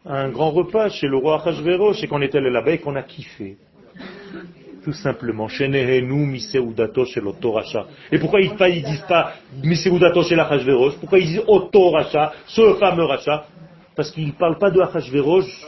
à 0.05 0.21
un 0.21 0.29
grand 0.29 0.51
repas 0.51 0.89
chez 0.89 1.07
le 1.07 1.17
roi 1.17 1.41
Achashverosh 1.41 2.03
et 2.03 2.07
qu'on 2.07 2.21
était 2.21 2.39
là-bas 2.39 2.71
et 2.71 2.77
qu'on 2.77 2.95
a 2.95 3.03
kiffé 3.03 3.57
tout 4.85 4.93
simplement. 4.93 5.47
Et 8.11 8.19
pourquoi 8.19 8.39
ils 8.39 8.51
ne 8.51 8.85
disent 8.85 9.05
pas 9.07 9.33
Miseudato 9.63 10.23
chez 10.23 10.37
Pourquoi 10.99 11.17
ils 11.17 11.25
disent 11.25 11.43
Oto 11.47 11.89
Racha, 11.89 12.33
ce 12.45 12.75
fameux 12.75 13.05
Racha? 13.05 13.47
Parce 13.95 14.11
qu'ils 14.11 14.27
ne 14.27 14.31
parlent 14.33 14.57
pas 14.57 14.71
de 14.71 14.81
Achashverosh, 14.81 15.65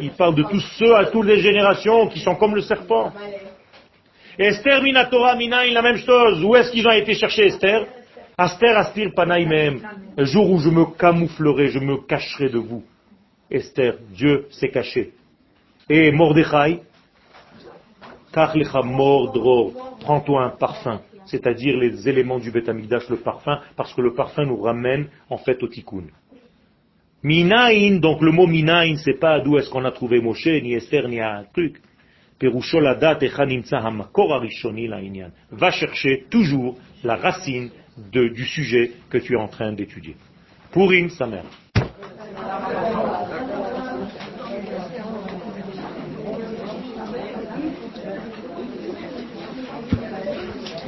ils 0.00 0.12
parlent 0.12 0.34
de 0.34 0.44
tous 0.44 0.60
ceux 0.78 0.94
à 0.96 1.06
toutes 1.06 1.26
les 1.26 1.40
générations 1.40 2.08
qui 2.08 2.20
sont 2.20 2.34
comme 2.34 2.54
le 2.54 2.62
serpent. 2.62 3.12
Esther 4.38 4.82
Minatora 4.82 5.36
Minaï, 5.36 5.72
la 5.72 5.82
même 5.82 5.98
chose. 5.98 6.42
Où 6.42 6.56
est-ce 6.56 6.70
qu'ils 6.70 6.86
ont 6.86 6.92
été 6.92 7.14
chercher 7.14 7.46
Esther? 7.46 7.86
Aster 8.38 8.70
Astir 8.70 9.10
Panaïmem. 9.14 9.82
Le 10.16 10.24
jour 10.24 10.50
où 10.50 10.58
je 10.58 10.70
me 10.70 10.86
camouflerai, 10.96 11.68
je 11.68 11.78
me 11.78 11.98
cacherai 11.98 12.48
de 12.48 12.58
vous. 12.58 12.82
Esther, 13.50 13.98
Dieu 14.14 14.46
s'est 14.50 14.70
caché. 14.70 15.12
Et 15.90 16.10
Mordechai, 16.12 16.80
prends-toi 20.00 20.44
un 20.44 20.50
parfum, 20.50 21.00
c'est-à-dire 21.26 21.76
les 21.76 22.08
éléments 22.08 22.38
du 22.38 22.50
Beth 22.50 22.68
le 22.68 23.16
parfum, 23.16 23.58
parce 23.76 23.92
que 23.92 24.00
le 24.00 24.14
parfum 24.14 24.44
nous 24.44 24.62
ramène 24.62 25.08
en 25.28 25.36
fait 25.36 25.62
au 25.62 25.68
tikkun. 25.68 26.04
Minaïn, 27.22 28.00
donc 28.00 28.22
le 28.22 28.32
mot 28.32 28.46
minaïn, 28.46 28.96
c'est 28.96 29.18
pas 29.18 29.40
d'où 29.40 29.58
est-ce 29.58 29.68
qu'on 29.68 29.84
a 29.84 29.92
trouvé 29.92 30.20
Moshe, 30.20 30.46
ni 30.46 30.72
Esther, 30.74 31.06
ni 31.08 31.20
un 31.20 31.44
truc. 31.52 31.76
Va 35.50 35.70
chercher 35.70 36.24
toujours 36.30 36.78
la 37.04 37.16
racine 37.16 37.70
du 38.12 38.44
sujet 38.46 38.92
que 39.10 39.18
tu 39.18 39.34
es 39.34 39.36
en 39.36 39.48
train 39.48 39.72
d'étudier. 39.72 40.16
Pourim, 40.72 41.10
sa 41.10 41.26
mère. 41.26 41.44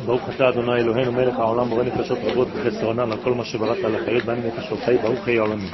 ברוך 0.07 0.23
אתה 0.37 0.49
אדוני 0.49 0.81
אלוהינו 0.81 1.13
מלך 1.13 1.39
העולם 1.39 1.69
בורא 1.69 1.85
נפשות 1.85 2.19
רבות 2.23 2.49
בחסרונן 2.49 3.13
על 3.13 3.19
כל 3.25 3.35
מה 3.35 3.45
שבראת 3.45 3.79
לחיות 3.79 4.25
בהם 4.25 4.47
נפשות 4.47 4.79
חי 4.85 4.97
ברוך 4.99 5.29
יהיה 5.29 5.41
עולמי 5.41 5.69